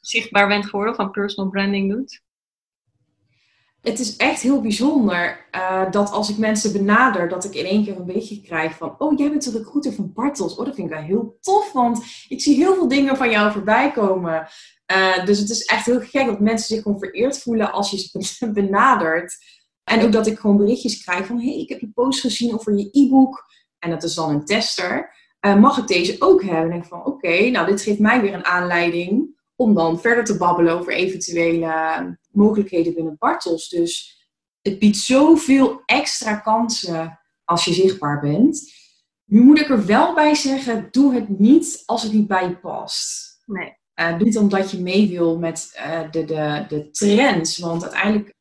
zichtbaar 0.01 0.47
bent 0.47 0.65
geworden 0.65 0.99
aan 0.99 1.11
personal 1.11 1.49
branding 1.49 1.91
doet? 1.91 2.21
Het 3.81 3.99
is 3.99 4.15
echt 4.15 4.41
heel 4.41 4.61
bijzonder 4.61 5.45
uh, 5.55 5.91
dat 5.91 6.11
als 6.11 6.29
ik 6.29 6.37
mensen 6.37 6.71
benader, 6.71 7.29
dat 7.29 7.43
ik 7.43 7.53
in 7.53 7.65
één 7.65 7.83
keer 7.83 7.95
een 7.95 8.05
beetje 8.05 8.41
krijg 8.41 8.77
van, 8.77 8.95
oh 8.97 9.17
jij 9.17 9.29
bent 9.29 9.43
de 9.43 9.57
recruiter 9.57 9.93
van 9.93 10.13
Bartels. 10.13 10.55
Oh, 10.55 10.65
dat 10.65 10.75
vind 10.75 10.87
ik 10.87 10.93
wel 10.93 11.03
heel 11.03 11.37
tof, 11.41 11.71
want 11.71 12.03
ik 12.27 12.41
zie 12.41 12.55
heel 12.55 12.73
veel 12.73 12.87
dingen 12.87 13.17
van 13.17 13.29
jou 13.29 13.51
voorbij 13.51 13.91
komen. 13.91 14.47
Uh, 14.91 15.25
dus 15.25 15.39
het 15.39 15.49
is 15.49 15.65
echt 15.65 15.85
heel 15.85 15.99
gek 15.99 16.25
dat 16.25 16.39
mensen 16.39 16.75
zich 16.75 16.83
gewoon 16.83 16.99
vereerd 16.99 17.39
voelen 17.39 17.71
als 17.71 17.91
je 17.91 18.23
ze 18.23 18.51
benadert. 18.61 19.37
En 19.83 20.03
ook 20.03 20.11
dat 20.11 20.27
ik 20.27 20.39
gewoon 20.39 20.57
berichtjes 20.57 21.03
krijg 21.03 21.25
van, 21.25 21.39
hey, 21.39 21.59
ik 21.59 21.69
heb 21.69 21.79
je 21.79 21.91
post 21.93 22.19
gezien 22.19 22.53
over 22.53 22.77
je 22.77 22.89
e-book. 22.91 23.45
En 23.79 23.89
dat 23.89 24.03
is 24.03 24.13
dan 24.13 24.29
een 24.29 24.45
tester. 24.45 25.15
Uh, 25.45 25.55
mag 25.59 25.77
ik 25.77 25.87
deze 25.87 26.15
ook 26.19 26.41
hebben? 26.43 26.63
En 26.63 26.69
denk 26.69 26.83
ik 26.83 26.89
van, 26.89 27.05
oké, 27.05 27.49
nou 27.49 27.65
dit 27.65 27.81
geeft 27.81 27.99
mij 27.99 28.21
weer 28.21 28.33
een 28.33 28.45
aanleiding 28.45 29.30
om 29.61 29.73
dan 29.73 29.99
verder 29.99 30.23
te 30.23 30.37
babbelen 30.37 30.73
over 30.79 30.93
eventuele 30.93 32.17
mogelijkheden 32.31 32.93
binnen 32.93 33.15
Bartels. 33.19 33.69
Dus 33.69 34.19
het 34.61 34.79
biedt 34.79 34.97
zoveel 34.97 35.81
extra 35.85 36.35
kansen 36.35 37.19
als 37.43 37.65
je 37.65 37.73
zichtbaar 37.73 38.19
bent. 38.19 38.73
Nu 39.25 39.41
moet 39.41 39.59
ik 39.59 39.69
er 39.69 39.85
wel 39.85 40.13
bij 40.13 40.35
zeggen, 40.35 40.87
doe 40.91 41.13
het 41.13 41.39
niet 41.39 41.83
als 41.85 42.03
het 42.03 42.13
niet 42.13 42.27
bij 42.27 42.47
je 42.47 42.57
past. 42.57 43.37
Nee. 43.45 43.79
Uh, 43.95 44.17
doe 44.17 44.27
het 44.27 44.37
omdat 44.37 44.71
je 44.71 44.79
mee 44.79 45.09
wil 45.09 45.37
met 45.37 45.71
uh, 45.75 46.11
de, 46.11 46.25
de, 46.25 46.65
de 46.67 46.89
trends. 46.91 47.57
Want 47.57 47.83
uiteindelijk 47.83 48.35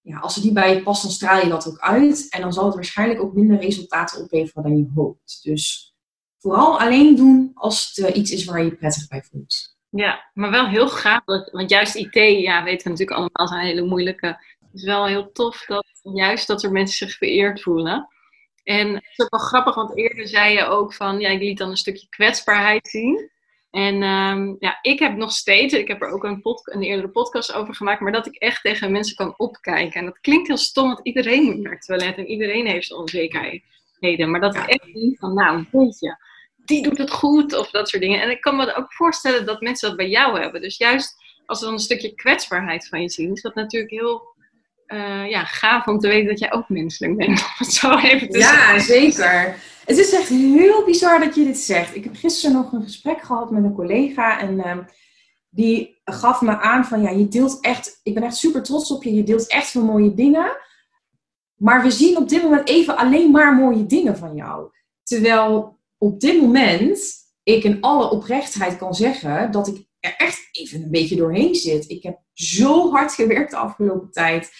ja, 0.00 0.18
als 0.18 0.34
het 0.34 0.44
niet 0.44 0.54
bij 0.54 0.74
je 0.74 0.82
past, 0.82 1.02
dan 1.02 1.10
straal 1.10 1.42
je 1.42 1.48
dat 1.48 1.68
ook 1.68 1.78
uit. 1.78 2.26
En 2.30 2.40
dan 2.40 2.52
zal 2.52 2.64
het 2.64 2.74
waarschijnlijk 2.74 3.20
ook 3.20 3.34
minder 3.34 3.60
resultaten 3.60 4.22
opleveren 4.22 4.62
dan 4.62 4.76
je 4.76 4.90
hoopt. 4.94 5.38
Dus 5.42 5.94
vooral 6.38 6.80
alleen 6.80 7.16
doen 7.16 7.50
als 7.54 7.92
het 7.94 8.08
uh, 8.08 8.16
iets 8.16 8.30
is 8.30 8.44
waar 8.44 8.58
je 8.58 8.64
je 8.64 8.76
prettig 8.76 9.08
bij 9.08 9.22
voelt. 9.22 9.73
Ja, 9.96 10.30
maar 10.34 10.50
wel 10.50 10.66
heel 10.66 10.88
gaaf. 10.88 11.22
Want 11.52 11.70
juist 11.70 11.94
IT, 11.94 12.14
ja, 12.14 12.64
weten 12.64 12.84
we 12.84 12.90
natuurlijk 12.90 13.18
allemaal, 13.18 13.48
zijn 13.48 13.66
hele 13.66 13.86
moeilijke. 13.86 14.26
Het 14.26 14.72
is 14.72 14.84
wel 14.84 15.06
heel 15.06 15.32
tof 15.32 15.64
dat 15.66 15.86
juist 16.02 16.46
dat 16.46 16.62
er 16.62 16.72
mensen 16.72 17.06
zich 17.06 17.16
vereerd 17.16 17.62
voelen. 17.62 18.08
En 18.64 18.94
het 18.94 19.04
is 19.16 19.24
ook 19.24 19.30
wel 19.30 19.40
grappig, 19.40 19.74
want 19.74 19.96
eerder 19.96 20.28
zei 20.28 20.54
je 20.54 20.64
ook 20.64 20.94
van, 20.94 21.20
ja, 21.20 21.28
ik 21.28 21.40
liet 21.40 21.58
dan 21.58 21.70
een 21.70 21.76
stukje 21.76 22.08
kwetsbaarheid 22.08 22.88
zien. 22.88 23.30
En 23.70 24.02
um, 24.02 24.56
ja, 24.58 24.78
ik 24.82 24.98
heb 24.98 25.16
nog 25.16 25.32
steeds, 25.32 25.74
ik 25.74 25.88
heb 25.88 26.02
er 26.02 26.08
ook 26.08 26.24
een, 26.24 26.40
een 26.64 26.82
eerdere 26.82 27.08
podcast 27.08 27.52
over 27.52 27.74
gemaakt, 27.74 28.00
maar 28.00 28.12
dat 28.12 28.26
ik 28.26 28.34
echt 28.34 28.62
tegen 28.62 28.92
mensen 28.92 29.16
kan 29.16 29.34
opkijken. 29.36 30.00
En 30.00 30.06
dat 30.06 30.20
klinkt 30.20 30.48
heel 30.48 30.56
stom, 30.56 30.86
want 30.86 31.00
iedereen 31.02 31.62
werkt 31.62 31.86
toilet 31.86 32.16
en 32.16 32.26
iedereen 32.26 32.66
heeft 32.66 32.92
onzekerheden. 32.92 34.30
Maar 34.30 34.40
dat 34.40 34.54
ik 34.54 34.66
echt 34.66 34.94
denk 34.94 35.18
van, 35.18 35.34
nou, 35.34 35.64
weet 35.70 35.98
je, 35.98 36.16
die 36.64 36.82
doet 36.82 36.98
het 36.98 37.10
goed 37.10 37.56
of 37.56 37.70
dat 37.70 37.88
soort 37.88 38.02
dingen. 38.02 38.22
En 38.22 38.30
ik 38.30 38.40
kan 38.40 38.56
me 38.56 38.74
ook 38.74 38.92
voorstellen 38.92 39.46
dat 39.46 39.60
mensen 39.60 39.88
dat 39.88 39.96
bij 39.96 40.08
jou 40.08 40.40
hebben. 40.40 40.60
Dus 40.60 40.76
juist 40.76 41.16
als 41.46 41.58
we 41.58 41.64
dan 41.64 41.74
een 41.74 41.80
stukje 41.80 42.14
kwetsbaarheid 42.14 42.88
van 42.88 43.02
je 43.02 43.10
zien, 43.10 43.32
is 43.32 43.42
dat 43.42 43.54
natuurlijk 43.54 43.92
heel 43.92 44.34
uh, 44.86 45.30
ja, 45.30 45.44
gaaf 45.44 45.86
om 45.86 45.98
te 45.98 46.08
weten 46.08 46.28
dat 46.28 46.38
jij 46.38 46.52
ook 46.52 46.68
menselijk 46.68 47.16
bent. 47.16 47.40
Om 47.42 47.46
het 47.56 47.72
zo 47.72 47.98
even 47.98 48.28
te 48.28 48.38
ja, 48.38 48.78
zeker. 48.78 49.56
Het 49.84 49.98
is 49.98 50.12
echt 50.12 50.28
heel 50.28 50.84
bizar 50.84 51.20
dat 51.20 51.34
je 51.34 51.44
dit 51.44 51.58
zegt. 51.58 51.94
Ik 51.94 52.04
heb 52.04 52.16
gisteren 52.16 52.56
nog 52.56 52.72
een 52.72 52.82
gesprek 52.82 53.22
gehad 53.22 53.50
met 53.50 53.64
een 53.64 53.74
collega 53.74 54.40
en 54.40 54.54
uh, 54.54 54.78
die 55.48 56.00
gaf 56.04 56.40
me 56.40 56.60
aan 56.60 56.84
van 56.84 57.02
ja, 57.02 57.10
je 57.10 57.28
deelt 57.28 57.60
echt, 57.60 58.00
ik 58.02 58.14
ben 58.14 58.22
echt 58.22 58.36
super 58.36 58.62
trots 58.62 58.90
op 58.90 59.02
je, 59.02 59.14
je 59.14 59.22
deelt 59.22 59.48
echt 59.48 59.70
veel 59.70 59.84
mooie 59.84 60.14
dingen. 60.14 60.56
Maar 61.54 61.82
we 61.82 61.90
zien 61.90 62.16
op 62.16 62.28
dit 62.28 62.42
moment 62.42 62.68
even 62.68 62.96
alleen 62.96 63.30
maar 63.30 63.54
mooie 63.54 63.86
dingen 63.86 64.16
van 64.16 64.34
jou. 64.34 64.70
Terwijl 65.02 65.78
op 66.04 66.20
dit 66.20 66.40
moment 66.40 67.12
ik 67.42 67.64
in 67.64 67.80
alle 67.80 68.10
oprechtheid 68.10 68.76
kan 68.76 68.94
zeggen 68.94 69.50
dat 69.50 69.68
ik 69.68 69.86
er 70.00 70.14
echt 70.16 70.48
even 70.52 70.82
een 70.82 70.90
beetje 70.90 71.16
doorheen 71.16 71.54
zit. 71.54 71.90
Ik 71.90 72.02
heb 72.02 72.18
zo 72.32 72.90
hard 72.90 73.12
gewerkt 73.12 73.50
de 73.50 73.56
afgelopen 73.56 74.10
tijd. 74.10 74.50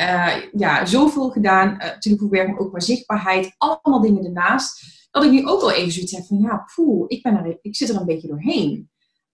Uh, 0.00 0.36
ja, 0.52 0.84
zoveel 0.86 1.30
gedaan. 1.30 1.68
Uh, 1.68 1.78
natuurlijk 1.78 2.30
werk 2.30 2.60
ook 2.60 2.70
qua 2.70 2.80
zichtbaarheid. 2.80 3.54
Allemaal 3.58 4.00
dingen 4.00 4.24
ernaast. 4.24 4.82
Dat 5.10 5.24
ik 5.24 5.30
nu 5.30 5.46
ook 5.46 5.60
wel 5.60 5.72
even 5.72 5.92
zoiets 5.92 6.12
heb 6.12 6.24
van, 6.24 6.38
ja, 6.38 6.68
poeh, 6.74 7.04
ik, 7.06 7.22
ben 7.22 7.36
er, 7.36 7.58
ik 7.62 7.76
zit 7.76 7.88
er 7.88 7.96
een 7.96 8.06
beetje 8.06 8.28
doorheen. 8.28 8.90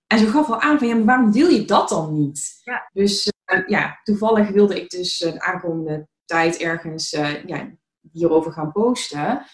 En 0.07 0.19
ze 0.19 0.27
gaf 0.27 0.47
wel 0.47 0.61
aan 0.61 0.79
van, 0.79 0.89
ja, 0.89 0.95
maar 0.95 1.05
waarom 1.05 1.33
deel 1.33 1.49
je 1.49 1.65
dat 1.65 1.89
dan 1.89 2.13
niet? 2.13 2.61
Ja. 2.65 2.91
Dus 2.93 3.33
uh, 3.53 3.69
ja, 3.69 4.01
toevallig 4.03 4.49
wilde 4.49 4.81
ik 4.81 4.91
dus 4.91 5.19
de 5.19 5.41
aankomende 5.41 6.09
tijd 6.25 6.57
ergens 6.57 7.11
ja, 7.47 7.71
hierover 8.13 8.53
gaan 8.53 8.73
posten. 8.73 9.47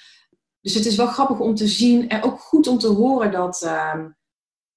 Dus 0.66 0.74
het 0.74 0.86
is 0.86 0.96
wel 0.96 1.06
grappig 1.06 1.40
om 1.40 1.54
te 1.54 1.66
zien 1.66 2.08
en 2.08 2.22
ook 2.22 2.40
goed 2.40 2.66
om 2.66 2.78
te 2.78 2.88
horen 2.88 3.30
dat, 3.32 3.62
ehm, 3.62 4.08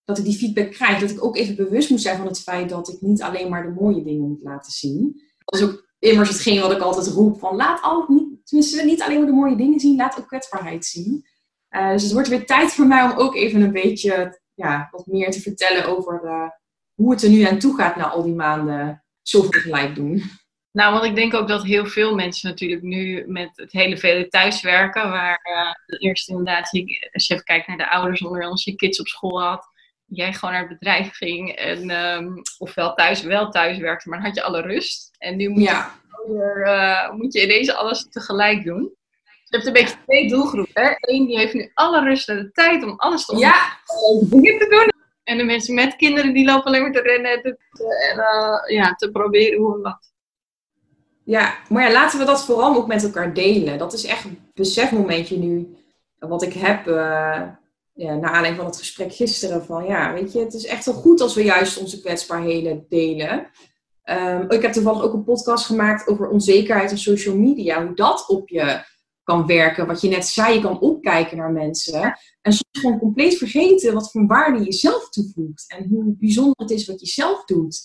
dat 0.04 0.18
ik 0.18 0.24
die 0.24 0.38
feedback 0.38 0.72
krijg. 0.72 1.00
Dat 1.00 1.10
ik 1.10 1.24
ook 1.24 1.38
even 1.38 1.56
bewust 1.56 1.90
moet 1.90 2.02
zijn 2.02 2.18
van 2.18 2.28
het 2.28 2.40
feit 2.40 2.70
dat 2.70 2.90
ik 2.90 3.02
niet 3.02 3.22
alleen 3.22 3.50
maar 3.50 3.64
de 3.64 3.82
mooie 3.82 4.04
dingen 4.04 4.28
moet 4.28 4.44
laten 4.44 4.72
zien. 4.72 5.22
Dat 5.38 5.60
is 5.60 5.68
ook 5.68 5.88
immers 6.00 6.30
hetgeen 6.30 6.62
wat 6.62 6.72
ik 6.72 6.82
altijd 6.82 7.08
roep. 7.08 7.40
Van 7.40 7.56
laat 7.56 7.82
al, 7.82 8.06
niet, 8.08 8.48
tenminste 8.48 8.86
niet 8.86 9.02
alleen 9.02 9.18
maar 9.18 9.26
de 9.26 9.34
mooie 9.34 9.56
dingen 9.56 9.80
zien, 9.80 9.96
laat 9.96 10.20
ook 10.20 10.28
kwetsbaarheid 10.28 10.86
zien. 10.86 11.26
Uh, 11.70 11.92
dus 11.92 12.04
het 12.04 12.12
wordt 12.12 12.28
weer 12.28 12.46
tijd 12.46 12.74
voor 12.74 12.88
mij 12.88 13.04
om 13.04 13.18
ook 13.18 13.36
even 13.36 13.62
een 13.62 13.72
beetje 13.72 14.42
ja, 14.54 14.88
wat 14.92 15.06
meer 15.06 15.32
te 15.32 15.42
vertellen 15.42 15.86
over 15.86 16.22
uh, 16.24 16.50
hoe 16.94 17.12
het 17.12 17.24
er 17.24 17.30
nu 17.30 17.42
aan 17.42 17.60
toe 17.60 17.76
gaat 17.76 17.96
na 17.96 18.10
al 18.10 18.24
die 18.24 18.36
maanden 18.36 19.04
zoveel 19.22 19.50
tegelijk 19.50 19.96
doen. 19.96 20.24
Nou, 20.72 20.94
want 20.94 21.06
ik 21.06 21.16
denk 21.16 21.34
ook 21.34 21.48
dat 21.48 21.64
heel 21.64 21.86
veel 21.86 22.16
mensen 22.16 22.50
natuurlijk 22.50 22.82
nu 22.82 23.24
met 23.28 23.50
het 23.56 23.72
hele 23.72 23.98
vele 23.98 24.28
thuiswerken, 24.28 25.10
waar 25.10 25.40
uh, 25.90 26.00
eerst 26.00 26.30
inderdaad, 26.30 26.72
je, 26.72 27.10
als 27.12 27.28
je 27.28 27.34
even 27.34 27.46
kijkt 27.46 27.68
naar 27.68 27.78
de 27.78 27.90
ouders 27.90 28.22
onder 28.22 28.50
ons, 28.50 28.64
je 28.64 28.76
kids 28.76 29.00
op 29.00 29.08
school 29.08 29.42
had, 29.42 29.68
jij 30.06 30.34
gewoon 30.34 30.54
naar 30.54 30.70
het 30.70 30.80
bedrijf 30.80 31.16
ging 31.16 31.50
en 31.52 31.90
um, 31.90 32.42
ofwel 32.58 32.94
thuis 32.94 33.22
wel 33.22 33.50
thuis 33.50 33.78
werkte, 33.78 34.10
maar 34.10 34.18
dan 34.18 34.28
had 34.28 34.36
je 34.36 34.44
alle 34.44 34.62
rust. 34.62 35.12
En 35.18 35.36
nu 35.36 35.50
moet, 35.50 35.64
ja. 35.64 35.96
je, 36.28 36.64
uh, 36.66 37.18
moet 37.18 37.34
je 37.34 37.44
ineens 37.44 37.74
alles 37.74 38.08
tegelijk 38.10 38.64
doen. 38.64 38.98
Je 39.44 39.56
hebt 39.56 39.68
een 39.68 39.74
beetje 39.74 39.96
twee 40.06 40.30
doelgroepen. 40.30 40.84
Hè? 40.84 40.94
Eén 41.00 41.26
die 41.26 41.38
heeft 41.38 41.54
nu 41.54 41.72
alle 41.74 42.04
rust 42.04 42.30
en 42.30 42.38
de 42.38 42.52
tijd 42.52 42.84
om 42.84 42.94
alles 42.98 43.26
te, 43.26 43.38
ja. 43.38 43.80
dingen 44.22 44.60
te 44.60 44.68
doen. 44.70 44.92
En 45.24 45.38
de 45.38 45.44
mensen 45.44 45.74
met 45.74 45.96
kinderen 45.96 46.34
die 46.34 46.46
lopen 46.46 46.66
alleen 46.66 46.82
maar 46.82 46.92
te 46.92 47.02
rennen 47.02 47.32
en, 47.32 47.42
te, 47.42 47.58
uh, 48.16 48.78
ja, 48.78 48.94
te 48.94 49.12
proberen 49.12 49.60
hoe 49.60 49.76
en 49.76 49.82
wat. 49.82 50.12
Ja, 51.30 51.58
maar 51.68 51.84
ja, 51.84 51.92
laten 51.92 52.20
we 52.20 52.26
dat 52.26 52.46
vooral 52.46 52.76
ook 52.76 52.88
met 52.88 53.04
elkaar 53.04 53.34
delen. 53.34 53.78
Dat 53.78 53.94
is 53.94 54.06
echt 54.06 54.26
een 54.26 54.40
besefmomentje 54.54 55.38
nu. 55.38 55.76
Wat 56.20 56.44
ik 56.44 56.54
heb 56.54 56.88
uh, 56.88 57.42
ja, 57.94 58.16
naar 58.16 58.24
aanleiding 58.24 58.56
van 58.56 58.66
het 58.66 58.78
gesprek 58.78 59.14
gisteren. 59.14 59.66
Van 59.66 59.86
ja, 59.86 60.14
weet 60.14 60.34
je, 60.34 60.40
het 60.40 60.54
is 60.54 60.66
echt 60.66 60.86
wel 60.86 60.94
goed 60.96 61.22
als 61.22 61.36
we 61.36 61.44
juist 61.44 61.78
onze 61.78 62.02
kwetsbaarheden 62.02 62.86
delen. 62.90 63.48
Um, 64.04 64.52
ik 64.52 64.62
heb 64.62 64.72
toevallig 64.72 65.02
ook 65.02 65.14
een 65.14 65.24
podcast 65.24 65.66
gemaakt 65.66 66.08
over 66.08 66.30
onzekerheid 66.30 66.92
en 66.92 66.98
social 66.98 67.36
media. 67.36 67.86
Hoe 67.86 67.96
dat 67.96 68.28
op 68.28 68.50
je 68.50 68.82
kan 69.24 69.46
werken. 69.46 69.88
Wat 69.88 70.02
je 70.02 70.10
net 70.10 70.26
zei, 70.26 70.54
je 70.54 70.62
kan 70.62 70.80
opkijken 70.80 71.38
naar 71.38 71.52
mensen. 71.52 72.20
En 72.42 72.52
soms 72.52 72.80
gewoon 72.80 73.00
compleet 73.00 73.38
vergeten 73.38 73.94
wat 73.94 74.12
voor 74.12 74.28
waarde 74.28 74.64
je 74.64 74.74
zelf 74.74 75.10
toevoegt. 75.10 75.66
En 75.68 75.88
hoe 75.90 76.16
bijzonder 76.18 76.56
het 76.56 76.72
is 76.72 76.88
wat 76.88 77.00
je 77.00 77.08
zelf 77.08 77.46
doet. 77.46 77.82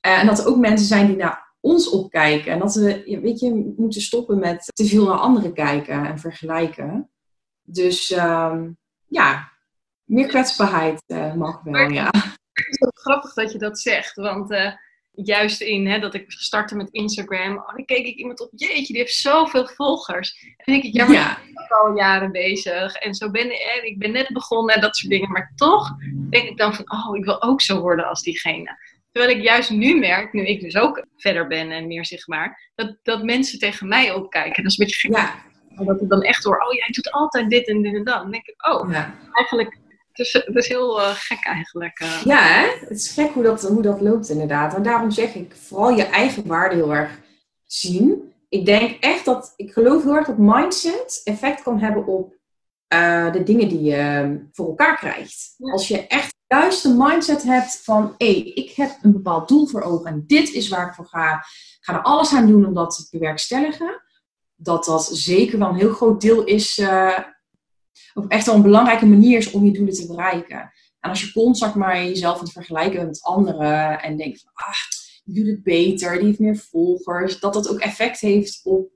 Eh, 0.00 0.20
en 0.20 0.26
dat 0.26 0.38
er 0.38 0.46
ook 0.46 0.56
mensen 0.56 0.86
zijn 0.86 1.06
die 1.06 1.16
naar 1.16 1.45
ons 1.66 1.90
opkijken. 1.90 2.52
En 2.52 2.58
dat 2.58 2.74
we, 2.74 3.18
weet 3.22 3.40
je, 3.40 3.74
moeten 3.76 4.00
stoppen 4.00 4.38
met 4.38 4.70
te 4.74 4.84
veel 4.84 5.06
naar 5.06 5.18
anderen 5.18 5.52
kijken 5.52 6.06
en 6.06 6.18
vergelijken. 6.18 7.10
Dus 7.62 8.10
ehm, 8.10 8.70
ja, 9.06 9.52
meer 10.04 10.26
kwetsbaarheid 10.26 11.02
uh, 11.06 11.34
mag 11.34 11.62
wel, 11.62 11.90
ja. 11.90 12.10
Het 12.52 12.66
is 12.68 12.90
grappig 12.92 13.32
dat 13.32 13.52
je 13.52 13.58
dat 13.58 13.78
zegt, 13.78 14.14
want 14.14 14.50
uh, 14.50 14.72
juist 15.12 15.60
in 15.60 15.86
hè, 15.86 15.98
dat 15.98 16.14
ik 16.14 16.24
startte 16.32 16.76
met 16.76 16.90
Instagram, 16.90 17.56
oh, 17.56 17.74
dan 17.74 17.84
keek 17.84 18.06
ik 18.06 18.16
iemand 18.16 18.40
op, 18.40 18.50
jeetje, 18.54 18.92
die 18.92 19.02
heeft 19.02 19.14
zoveel 19.14 19.66
volgers. 19.66 20.54
En 20.56 20.72
denk 20.72 20.84
ik, 20.84 20.92
ja, 20.92 21.04
maar 21.04 21.14
ja. 21.14 21.38
ik 21.38 21.54
ben 21.54 21.78
al 21.78 21.96
jaren 21.96 22.32
bezig 22.32 22.94
en 22.94 23.14
zo 23.14 23.30
ben 23.30 23.50
ik, 23.50 23.80
ik 23.82 23.98
ben 23.98 24.12
net 24.12 24.28
begonnen 24.28 24.74
en 24.74 24.80
dat 24.80 24.96
soort 24.96 25.12
dingen. 25.12 25.30
Maar 25.30 25.52
toch 25.56 25.90
denk 26.30 26.48
ik 26.48 26.56
dan 26.56 26.74
van, 26.74 26.92
oh, 26.92 27.16
ik 27.16 27.24
wil 27.24 27.42
ook 27.42 27.60
zo 27.60 27.80
worden 27.80 28.08
als 28.08 28.22
diegene. 28.22 28.78
Terwijl 29.16 29.36
ik 29.36 29.44
juist 29.44 29.70
nu 29.70 29.98
merk, 29.98 30.32
nu 30.32 30.46
ik 30.46 30.60
dus 30.60 30.76
ook 30.76 31.06
verder 31.16 31.46
ben 31.46 31.70
en 31.70 31.86
meer 31.86 32.06
zichtbaar, 32.06 32.70
dat, 32.74 32.96
dat 33.02 33.22
mensen 33.22 33.58
tegen 33.58 33.88
mij 33.88 34.12
opkijken. 34.12 34.62
Dat 34.62 34.72
is 34.72 34.78
een 34.78 34.84
beetje 34.84 35.08
gek. 35.08 35.16
Ja. 35.16 35.84
Dat 35.84 36.00
ik 36.00 36.08
dan 36.08 36.22
echt 36.22 36.44
hoor, 36.44 36.58
oh 36.58 36.72
jij 36.72 36.88
doet 36.90 37.10
altijd 37.10 37.50
dit 37.50 37.68
en 37.68 37.82
dit 37.82 37.94
en 37.94 38.04
dat. 38.04 38.22
Dan 38.22 38.30
denk 38.30 38.46
ik, 38.46 38.66
oh, 38.68 38.90
ja. 38.90 39.14
eigenlijk 39.32 39.78
het 40.12 40.18
is, 40.18 40.32
het 40.32 40.56
is 40.56 40.68
heel 40.68 41.00
uh, 41.00 41.08
gek 41.14 41.44
eigenlijk. 41.44 42.00
Uh. 42.00 42.22
Ja, 42.24 42.42
hè? 42.42 42.68
het 42.80 42.98
is 42.98 43.12
gek 43.12 43.30
hoe 43.30 43.42
dat, 43.42 43.62
hoe 43.62 43.82
dat 43.82 44.00
loopt 44.00 44.28
inderdaad. 44.28 44.74
En 44.74 44.82
daarom 44.82 45.10
zeg 45.10 45.34
ik, 45.34 45.54
vooral 45.54 45.90
je 45.90 46.04
eigen 46.04 46.46
waarde 46.46 46.74
heel 46.74 46.94
erg 46.94 47.20
zien. 47.66 48.32
Ik 48.48 48.66
denk 48.66 48.96
echt 49.00 49.24
dat, 49.24 49.52
ik 49.56 49.72
geloof 49.72 50.02
heel 50.02 50.16
erg 50.16 50.26
dat 50.26 50.38
mindset 50.38 51.20
effect 51.24 51.62
kan 51.62 51.78
hebben 51.78 52.06
op 52.06 52.34
uh, 52.94 53.32
de 53.32 53.42
dingen 53.42 53.68
die 53.68 53.82
je 53.82 54.38
voor 54.52 54.66
elkaar 54.66 54.96
krijgt. 54.96 55.54
Als 55.58 55.88
je 55.88 56.06
echt 56.06 56.35
juist 56.46 56.82
de 56.82 56.94
mindset 56.98 57.42
hebt 57.42 57.80
van, 57.82 58.14
hé, 58.18 58.32
hey, 58.32 58.42
ik 58.42 58.70
heb 58.70 58.98
een 59.02 59.12
bepaald 59.12 59.48
doel 59.48 59.66
voor 59.66 59.82
ogen 59.82 60.06
en 60.06 60.24
dit 60.26 60.52
is 60.52 60.68
waar 60.68 60.88
ik 60.88 60.94
voor 60.94 61.06
ga. 61.06 61.34
Ik 61.34 61.78
ga 61.80 61.94
er 61.94 62.02
alles 62.02 62.32
aan 62.32 62.46
doen 62.46 62.66
om 62.66 62.74
dat 62.74 62.96
te 62.96 63.18
bewerkstelligen. 63.18 64.02
Dat 64.54 64.84
dat 64.84 65.08
zeker 65.12 65.58
wel 65.58 65.68
een 65.68 65.76
heel 65.76 65.92
groot 65.92 66.20
deel 66.20 66.44
is 66.44 66.78
of 68.14 68.26
echt 68.28 68.46
wel 68.46 68.54
een 68.54 68.62
belangrijke 68.62 69.06
manier 69.06 69.38
is 69.38 69.50
om 69.50 69.64
je 69.64 69.72
doelen 69.72 69.94
te 69.94 70.06
bereiken. 70.06 70.72
En 71.00 71.10
als 71.10 71.20
je 71.20 71.32
constant 71.32 71.74
maar 71.74 72.04
jezelf 72.04 72.38
aan 72.38 72.44
het 72.44 72.52
vergelijken 72.52 73.06
met 73.06 73.22
anderen 73.22 74.02
en 74.02 74.16
denkt 74.16 74.40
van, 74.40 74.50
ah, 74.54 74.74
die 75.24 75.34
doet 75.34 75.52
het 75.54 75.62
beter, 75.62 76.16
die 76.16 76.26
heeft 76.26 76.38
meer 76.38 76.56
volgers, 76.56 77.40
dat 77.40 77.52
dat 77.52 77.68
ook 77.68 77.78
effect 77.78 78.20
heeft 78.20 78.60
op 78.64 78.90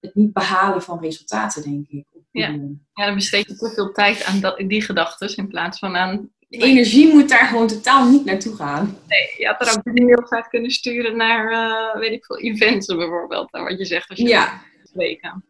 het 0.00 0.14
niet 0.14 0.32
behalen 0.32 0.82
van 0.82 1.00
resultaten, 1.00 1.62
denk 1.62 1.88
ik. 1.88 2.06
Ja. 2.30 2.48
ja, 2.94 3.06
dan 3.06 3.14
besteed 3.14 3.46
je 3.46 3.56
te 3.56 3.70
veel 3.70 3.92
tijd 3.92 4.24
aan 4.24 4.40
dat, 4.40 4.58
die 4.58 4.82
gedachten 4.82 5.36
in 5.36 5.48
plaats 5.48 5.78
van 5.78 5.96
aan... 5.96 6.32
De 6.58 6.64
energie 6.64 7.14
moet 7.14 7.28
daar 7.28 7.46
gewoon 7.46 7.66
totaal 7.66 8.10
niet 8.10 8.24
naartoe 8.24 8.54
gaan. 8.54 8.98
Nee, 9.08 9.34
je 9.38 9.46
had 9.46 9.60
er 9.60 9.76
ook 9.76 9.94
die 9.94 10.04
mailvaart 10.04 10.48
kunnen 10.48 10.70
sturen 10.70 11.16
naar, 11.16 11.52
uh, 11.52 12.00
weet 12.00 12.12
ik 12.12 12.24
veel, 12.24 12.38
events 12.38 12.86
bijvoorbeeld. 12.86 13.50
Wat 13.50 13.78
je 13.78 13.84
zegt 13.84 14.08
als 14.08 14.18
je 14.18 14.28
ja. 14.28 14.62
weken. 14.92 15.44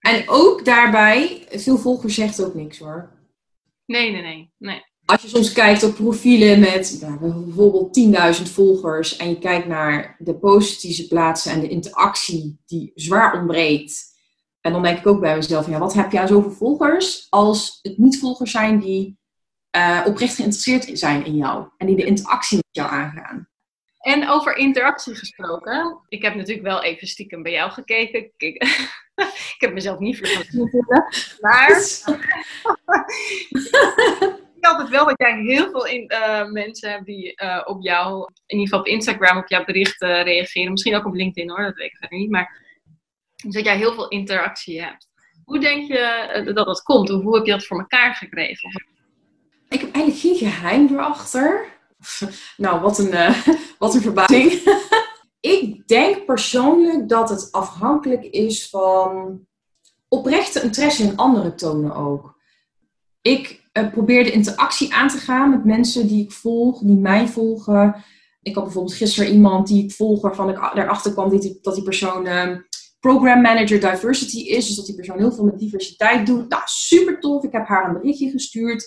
En 0.00 0.24
ook 0.26 0.64
daarbij, 0.64 1.46
veel 1.50 1.78
volgers 1.78 2.14
zegt 2.14 2.44
ook 2.44 2.54
niks 2.54 2.78
hoor. 2.78 3.10
Nee, 3.86 4.10
nee, 4.12 4.22
nee. 4.22 4.50
nee. 4.58 4.84
Als 5.04 5.22
je 5.22 5.28
soms 5.28 5.52
kijkt 5.52 5.82
op 5.82 5.94
profielen 5.94 6.60
met 6.60 6.98
nou, 7.00 7.18
bijvoorbeeld 7.18 8.00
10.000 8.38 8.52
volgers 8.52 9.16
en 9.16 9.28
je 9.28 9.38
kijkt 9.38 9.66
naar 9.66 10.16
de 10.18 10.34
posts 10.34 10.82
die 10.82 10.92
ze 10.92 11.08
plaatsen 11.08 11.52
en 11.52 11.60
de 11.60 11.68
interactie 11.68 12.58
die 12.66 12.92
zwaar 12.94 13.38
ontbreekt. 13.38 14.14
En 14.60 14.72
dan 14.72 14.82
denk 14.82 14.98
ik 14.98 15.06
ook 15.06 15.20
bij 15.20 15.36
mezelf, 15.36 15.68
ja, 15.68 15.78
wat 15.78 15.94
heb 15.94 16.12
je 16.12 16.20
aan 16.20 16.28
zoveel 16.28 16.50
volgers 16.50 17.26
als 17.30 17.78
het 17.82 17.98
niet 17.98 18.18
volgers 18.18 18.50
zijn 18.50 18.78
die 18.78 19.18
uh, 19.76 20.02
oprecht 20.06 20.34
geïnteresseerd 20.34 20.98
zijn 20.98 21.24
in 21.24 21.36
jou 21.36 21.68
en 21.76 21.86
die 21.86 21.96
de 21.96 22.04
interactie 22.04 22.56
met 22.56 22.66
jou 22.70 22.90
aangaan. 22.90 23.48
En 23.98 24.28
over 24.28 24.56
interactie 24.56 25.14
gesproken. 25.14 26.00
Ik 26.08 26.22
heb 26.22 26.34
natuurlijk 26.34 26.66
wel 26.66 26.82
even 26.82 27.06
stiekem 27.06 27.42
bij 27.42 27.52
jou 27.52 27.70
gekeken. 27.70 28.30
Ik, 28.36 28.54
ik 29.54 29.56
heb 29.58 29.72
mezelf 29.72 29.98
niet 29.98 30.16
vergeten. 30.16 30.70
Maar 31.40 31.68
ik 34.56 34.64
altijd 34.64 34.88
wel 34.88 35.04
dat 35.06 35.18
jij 35.18 35.40
heel 35.40 35.70
veel 35.70 35.86
in, 35.86 36.12
uh, 36.12 36.50
mensen 36.50 36.90
hebt 36.90 37.06
die 37.06 37.42
uh, 37.42 37.62
op 37.64 37.82
jou, 37.82 38.30
in 38.46 38.58
ieder 38.58 38.64
geval 38.64 38.80
op 38.80 38.86
Instagram, 38.86 39.38
op 39.38 39.48
jouw 39.48 39.64
berichten 39.64 40.22
reageren. 40.22 40.70
Misschien 40.70 40.96
ook 40.96 41.06
op 41.06 41.14
LinkedIn 41.14 41.50
hoor, 41.50 41.62
dat 41.62 41.74
weet 41.74 41.90
ik 41.90 41.96
verder 41.96 42.18
niet. 42.18 42.30
Maar 42.30 42.64
dus 43.44 43.54
dat 43.54 43.64
jij 43.64 43.76
heel 43.76 43.94
veel 43.94 44.08
interactie 44.08 44.82
hebt. 44.82 45.08
Hoe 45.44 45.58
denk 45.58 45.88
je 45.88 45.98
eh, 45.98 46.54
dat 46.54 46.66
dat 46.66 46.82
komt? 46.82 47.10
Of 47.10 47.22
hoe 47.22 47.36
heb 47.36 47.44
je 47.44 47.52
dat 47.52 47.66
voor 47.66 47.78
elkaar 47.78 48.14
gekregen? 48.14 48.70
Ik 49.68 49.80
heb 49.80 49.92
eigenlijk 49.92 50.18
geen 50.18 50.50
geheim 50.50 50.88
erachter. 50.92 51.66
nou, 52.56 52.80
wat 52.80 52.98
een, 52.98 53.12
uh, 53.12 53.46
wat 53.78 53.94
een 53.94 54.00
verbazing. 54.00 54.52
ik 55.40 55.88
denk 55.88 56.24
persoonlijk 56.24 57.08
dat 57.08 57.28
het 57.28 57.52
afhankelijk 57.52 58.24
is 58.24 58.68
van 58.68 59.40
oprechte 60.08 60.62
interesse 60.62 61.02
in 61.02 61.16
andere 61.16 61.54
tonen 61.54 61.94
ook. 61.94 62.34
Ik 63.22 63.68
uh, 63.72 63.90
probeer 63.90 64.24
de 64.24 64.32
interactie 64.32 64.94
aan 64.94 65.08
te 65.08 65.18
gaan 65.18 65.50
met 65.50 65.64
mensen 65.64 66.06
die 66.06 66.24
ik 66.24 66.32
volg, 66.32 66.80
die 66.80 66.96
mij 66.96 67.28
volgen. 67.28 68.04
Ik 68.42 68.54
had 68.54 68.64
bijvoorbeeld 68.64 68.96
gisteren 68.96 69.32
iemand 69.32 69.66
die 69.66 69.84
ik 69.84 69.92
volg 69.92 70.22
waarvan 70.22 70.50
ik 70.50 70.56
erachter 70.56 71.12
kwam 71.12 71.30
dat 71.30 71.42
die, 71.42 71.60
die 71.62 71.82
persoon 71.82 72.26
uh, 72.26 72.56
program 73.00 73.40
manager 73.40 73.80
diversity 73.80 74.38
is. 74.38 74.66
Dus 74.66 74.76
dat 74.76 74.86
die 74.86 74.94
persoon 74.94 75.18
heel 75.18 75.32
veel 75.32 75.44
met 75.44 75.58
diversiteit 75.58 76.26
doet. 76.26 76.48
Nou, 76.48 76.62
super 76.64 77.20
tof. 77.20 77.44
Ik 77.44 77.52
heb 77.52 77.66
haar 77.66 77.88
een 77.88 78.00
berichtje 78.00 78.30
gestuurd 78.30 78.86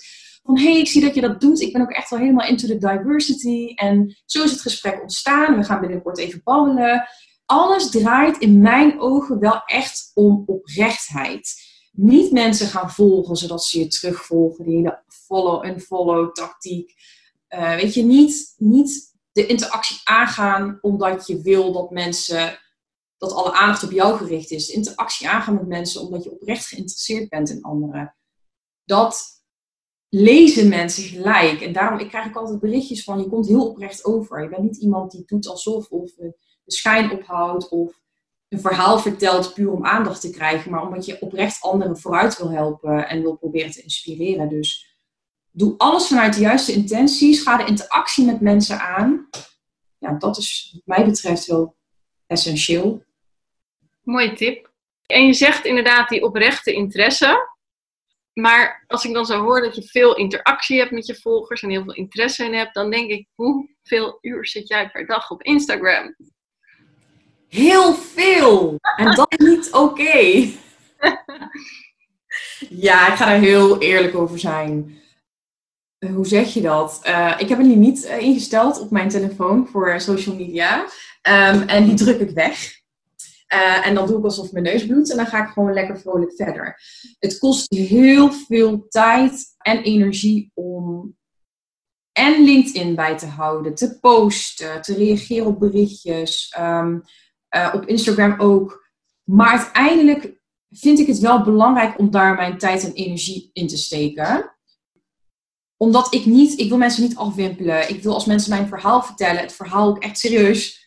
hé, 0.58 0.72
hey, 0.72 0.80
ik 0.80 0.88
zie 0.88 1.02
dat 1.02 1.16
je 1.16 1.22
dat 1.22 1.42
doet. 1.42 1.62
Ik 1.62 1.74
ben 1.74 1.82
ook 1.82 1.92
echt 1.92 2.10
wel 2.10 2.20
helemaal 2.20 2.48
into 2.48 2.68
the 2.68 2.78
diversity. 2.78 3.74
En 3.76 4.18
zo 4.26 4.44
is 4.44 4.52
het 4.52 4.62
gesprek 4.62 5.02
ontstaan. 5.02 5.58
We 5.58 5.64
gaan 5.64 5.80
binnenkort 5.80 6.18
even 6.18 6.42
babbelen. 6.44 7.08
Alles 7.46 7.90
draait 7.90 8.38
in 8.38 8.62
mijn 8.62 9.00
ogen 9.00 9.40
wel 9.40 9.62
echt 9.66 10.12
om 10.14 10.44
oprechtheid. 10.46 11.68
Niet 11.92 12.32
mensen 12.32 12.68
gaan 12.68 12.92
volgen 12.92 13.36
zodat 13.36 13.64
ze 13.64 13.80
je 13.80 13.88
terugvolgen. 13.88 14.66
Die 14.66 14.76
hele 14.76 15.04
follow-and-follow 15.08 16.32
tactiek. 16.34 16.94
Uh, 17.50 17.76
weet 17.76 17.94
je, 17.94 18.04
niet, 18.04 18.54
niet 18.58 19.18
de 19.32 19.46
interactie 19.46 19.98
aangaan 20.04 20.78
omdat 20.82 21.28
je 21.28 21.42
wil 21.42 21.72
dat 21.72 21.92
mensen 21.92 22.60
dat 23.18 23.34
alle 23.34 23.54
aandacht 23.54 23.84
op 23.84 23.92
jou 23.92 24.18
gericht 24.18 24.52
is. 24.52 24.70
Interactie 24.70 25.30
aangaan 25.30 25.54
met 25.54 25.68
mensen 25.68 26.02
omdat 26.02 26.24
je 26.24 26.32
oprecht 26.32 26.66
geïnteresseerd 26.66 27.30
bent 27.30 27.50
in 27.50 27.62
anderen. 27.62 28.16
Dat 28.86 29.39
lezen 30.10 30.70
mensen 30.70 31.04
gelijk. 31.04 31.62
En 31.62 31.74
daarom 31.74 32.00
ik 32.00 32.08
krijg 32.08 32.26
ik 32.26 32.36
altijd 32.36 32.60
berichtjes 32.60 33.04
van, 33.04 33.20
je 33.20 33.28
komt 33.28 33.48
heel 33.48 33.68
oprecht 33.68 34.06
over. 34.06 34.44
Je 34.44 34.50
bent 34.50 34.64
niet 34.64 34.78
iemand 34.78 35.12
die 35.12 35.24
doet 35.26 35.48
alsof 35.48 35.90
of 35.90 36.12
de 36.14 36.34
schijn 36.66 37.12
ophoudt 37.12 37.70
of 37.70 38.02
een 38.50 38.60
verhaal 38.60 39.00
vertelt 39.00 39.54
puur 39.54 39.72
om 39.72 39.86
aandacht 39.86 40.22
te 40.22 40.30
krijgen, 40.30 40.72
maar 40.72 40.82
omdat 40.82 41.06
je 41.06 41.22
oprecht 41.22 41.62
anderen 41.62 41.98
vooruit 41.98 42.38
wil 42.38 42.52
helpen 42.52 43.08
en 43.08 43.22
wil 43.22 43.38
proberen 43.38 43.72
te 43.72 43.82
inspireren. 43.82 44.50
Dus 44.50 44.98
doe 45.52 45.74
alles 45.78 46.08
vanuit 46.08 46.34
de 46.34 46.40
juiste 46.40 46.74
intenties. 46.74 47.42
Ga 47.42 47.58
de 47.58 47.66
interactie 47.66 48.26
met 48.26 48.42
mensen 48.42 48.80
aan. 48.80 49.30
Ja, 49.98 50.14
dat 50.14 50.38
is 50.38 50.70
wat 50.74 50.98
mij 50.98 51.06
betreft 51.06 51.46
heel 51.46 51.76
essentieel. 52.28 53.04
Mooie 54.02 54.34
tip. 54.34 54.72
En 55.06 55.26
je 55.26 55.34
zegt 55.34 55.66
inderdaad 55.66 56.10
die 56.10 56.24
oprechte 56.24 56.74
interesse. 56.74 57.58
Maar 58.42 58.84
als 58.88 59.06
ik 59.06 59.14
dan 59.14 59.26
zo 59.26 59.42
hoor 59.42 59.62
dat 59.62 59.76
je 59.76 59.84
veel 59.84 60.16
interactie 60.16 60.80
hebt 60.80 60.92
met 60.92 61.06
je 61.06 61.16
volgers 61.16 61.62
en 61.62 61.70
heel 61.70 61.84
veel 61.84 61.94
interesse 61.94 62.46
in 62.46 62.54
hebt, 62.54 62.74
dan 62.74 62.92
denk 62.92 63.10
ik, 63.10 63.28
hoeveel 63.36 64.18
uur 64.22 64.48
zit 64.48 64.68
jij 64.68 64.90
per 64.90 65.06
dag 65.06 65.32
op 65.32 65.44
Instagram? 65.44 66.16
Heel 67.48 67.94
veel! 67.94 68.78
En 68.96 69.16
dat 69.16 69.36
is 69.38 69.46
niet 69.46 69.72
oké. 69.72 70.48
ja, 72.70 73.08
ik 73.08 73.18
ga 73.18 73.26
daar 73.26 73.40
heel 73.40 73.82
eerlijk 73.82 74.16
over 74.16 74.40
zijn. 74.40 74.98
Eh, 75.98 76.14
hoe 76.14 76.28
zeg 76.28 76.54
je 76.54 76.62
dat? 76.62 77.02
Uh, 77.08 77.36
ik 77.38 77.50
heb 77.50 77.60
een 77.60 77.68
limiet 77.68 78.06
uh, 78.06 78.20
ingesteld 78.20 78.80
op 78.80 78.92
mijn 78.92 79.10
telefoon 79.10 79.68
voor 79.68 80.02
social 80.02 80.36
media. 80.36 80.82
Um, 80.82 81.62
en 81.62 81.86
die 81.86 81.94
druk 81.94 82.20
ik 82.20 82.30
weg. 82.30 82.79
Uh, 83.54 83.88
en 83.88 83.96
dan 83.96 84.08
doe 84.08 84.18
ik 84.18 84.24
alsof 84.24 84.52
mijn 84.52 84.64
neus 84.64 84.86
bloedt 84.86 85.12
en 85.12 85.18
dan 85.18 85.26
ga 85.26 85.44
ik 85.44 85.50
gewoon 85.50 85.74
lekker 85.74 86.00
vrolijk 86.00 86.34
verder. 86.36 86.82
Het 87.20 87.38
kost 87.38 87.74
heel 87.74 88.32
veel 88.32 88.86
tijd 88.88 89.46
en 89.58 89.84
energie 89.84 90.52
om 90.54 91.18
en 92.12 92.44
LinkedIn 92.44 92.96
bij 92.96 93.18
te 93.18 93.26
houden, 93.26 93.76
te 93.76 94.00
posten, 94.00 94.82
te 94.82 94.94
reageren 94.94 95.46
op 95.46 95.60
berichtjes, 95.60 96.56
um, 96.60 97.02
uh, 97.56 97.72
op 97.74 97.86
Instagram 97.86 98.40
ook. 98.40 98.90
Maar 99.24 99.50
uiteindelijk 99.50 100.42
vind 100.70 101.00
ik 101.00 101.08
het 101.08 101.20
wel 101.20 101.44
belangrijk 101.44 102.00
om 102.00 102.12
daar 102.12 102.36
mijn 102.36 102.58
tijd 102.58 102.84
en 102.84 102.94
energie 102.94 103.50
in 103.54 103.68
te 103.68 103.78
steken. 103.78 104.58
Omdat 105.78 106.14
ik 106.14 106.26
niet, 106.26 106.60
ik 106.60 106.70
wil 106.70 106.78
mensen 106.78 107.04
niet 107.04 107.16
afwimpelen. 107.16 107.90
Ik 107.90 108.04
wil 108.04 108.14
als 108.14 108.26
mensen 108.26 108.50
mijn 108.50 108.68
verhaal 108.68 109.04
vertellen, 109.04 109.42
het 109.42 109.54
verhaal 109.54 109.88
ook 109.88 110.04
echt 110.04 110.20
serieus 110.20 110.79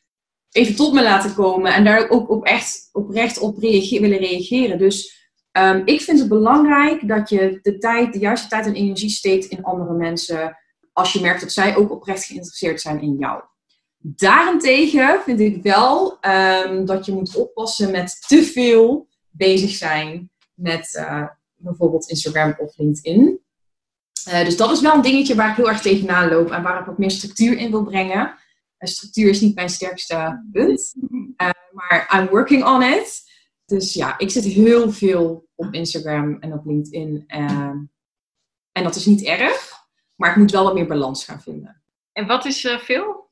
even 0.53 0.77
tot 0.77 0.93
me 0.93 1.03
laten 1.03 1.35
komen 1.35 1.75
en 1.75 1.85
daar 1.85 2.11
ook 2.11 2.31
op 2.31 2.45
echt 2.45 2.88
oprecht 2.93 3.38
op 3.38 3.61
willen 3.61 4.19
reageren. 4.19 4.79
Dus 4.79 5.31
ehm, 5.53 5.83
ik 5.85 6.01
vind 6.01 6.19
het 6.19 6.29
belangrijk 6.29 7.09
dat 7.09 7.29
je 7.29 7.59
de 7.62 7.79
tijd, 7.79 8.12
de 8.12 8.19
juiste 8.19 8.49
tijd 8.49 8.67
en 8.67 8.75
energie 8.75 9.11
steekt 9.11 9.45
in 9.45 9.62
andere 9.62 9.95
mensen. 9.95 10.57
Als 10.93 11.12
je 11.12 11.21
merkt 11.21 11.41
dat 11.41 11.53
zij 11.53 11.77
ook 11.77 11.91
oprecht 11.91 12.25
geïnteresseerd 12.25 12.81
zijn 12.81 13.01
in 13.01 13.17
jou. 13.19 13.43
Daarentegen 13.99 15.21
vind 15.25 15.41
ik 15.41 15.62
wel 15.62 16.19
um, 16.67 16.85
dat 16.85 17.07
je 17.07 17.12
moet 17.12 17.37
oppassen 17.37 17.91
met 17.91 18.25
te 18.29 18.43
veel 18.43 19.09
bezig 19.31 19.71
zijn 19.71 20.31
met 20.55 20.95
uh, 20.99 21.27
bijvoorbeeld 21.57 22.09
Instagram 22.09 22.55
of 22.59 22.77
LinkedIn. 22.77 23.41
Uh, 24.29 24.45
dus 24.45 24.57
dat 24.57 24.71
is 24.71 24.81
wel 24.81 24.95
een 24.95 25.03
dingetje 25.03 25.35
waar 25.35 25.51
ik 25.51 25.57
heel 25.57 25.69
erg 25.69 25.81
tegenaan 25.81 26.29
loop 26.29 26.51
en 26.51 26.62
waar 26.62 26.81
ik 26.81 26.87
wat 26.87 26.99
meer 26.99 27.11
structuur 27.11 27.59
in 27.59 27.71
wil 27.71 27.85
brengen. 27.85 28.35
Structuur 28.88 29.29
is 29.29 29.40
niet 29.40 29.55
mijn 29.55 29.68
sterkste 29.68 30.45
punt, 30.53 30.95
maar 31.73 32.18
I'm 32.21 32.29
working 32.29 32.64
on 32.64 32.83
it. 32.83 33.31
Dus 33.64 33.92
ja, 33.92 34.18
ik 34.18 34.31
zit 34.31 34.45
heel 34.45 34.92
veel 34.92 35.49
op 35.55 35.75
Instagram 35.75 36.37
en 36.40 36.53
op 36.53 36.66
LinkedIn. 36.66 37.25
Ehm, 37.27 37.77
en 38.73 38.83
dat 38.83 38.95
is 38.95 39.07
niet 39.07 39.23
erg, 39.23 39.73
maar 40.14 40.31
ik 40.31 40.37
moet 40.37 40.51
wel 40.51 40.64
wat 40.64 40.75
meer 40.75 40.87
balans 40.87 41.25
gaan 41.25 41.42
vinden. 41.42 41.83
En 42.12 42.27
wat 42.27 42.45
is 42.45 42.77
veel? 42.81 43.23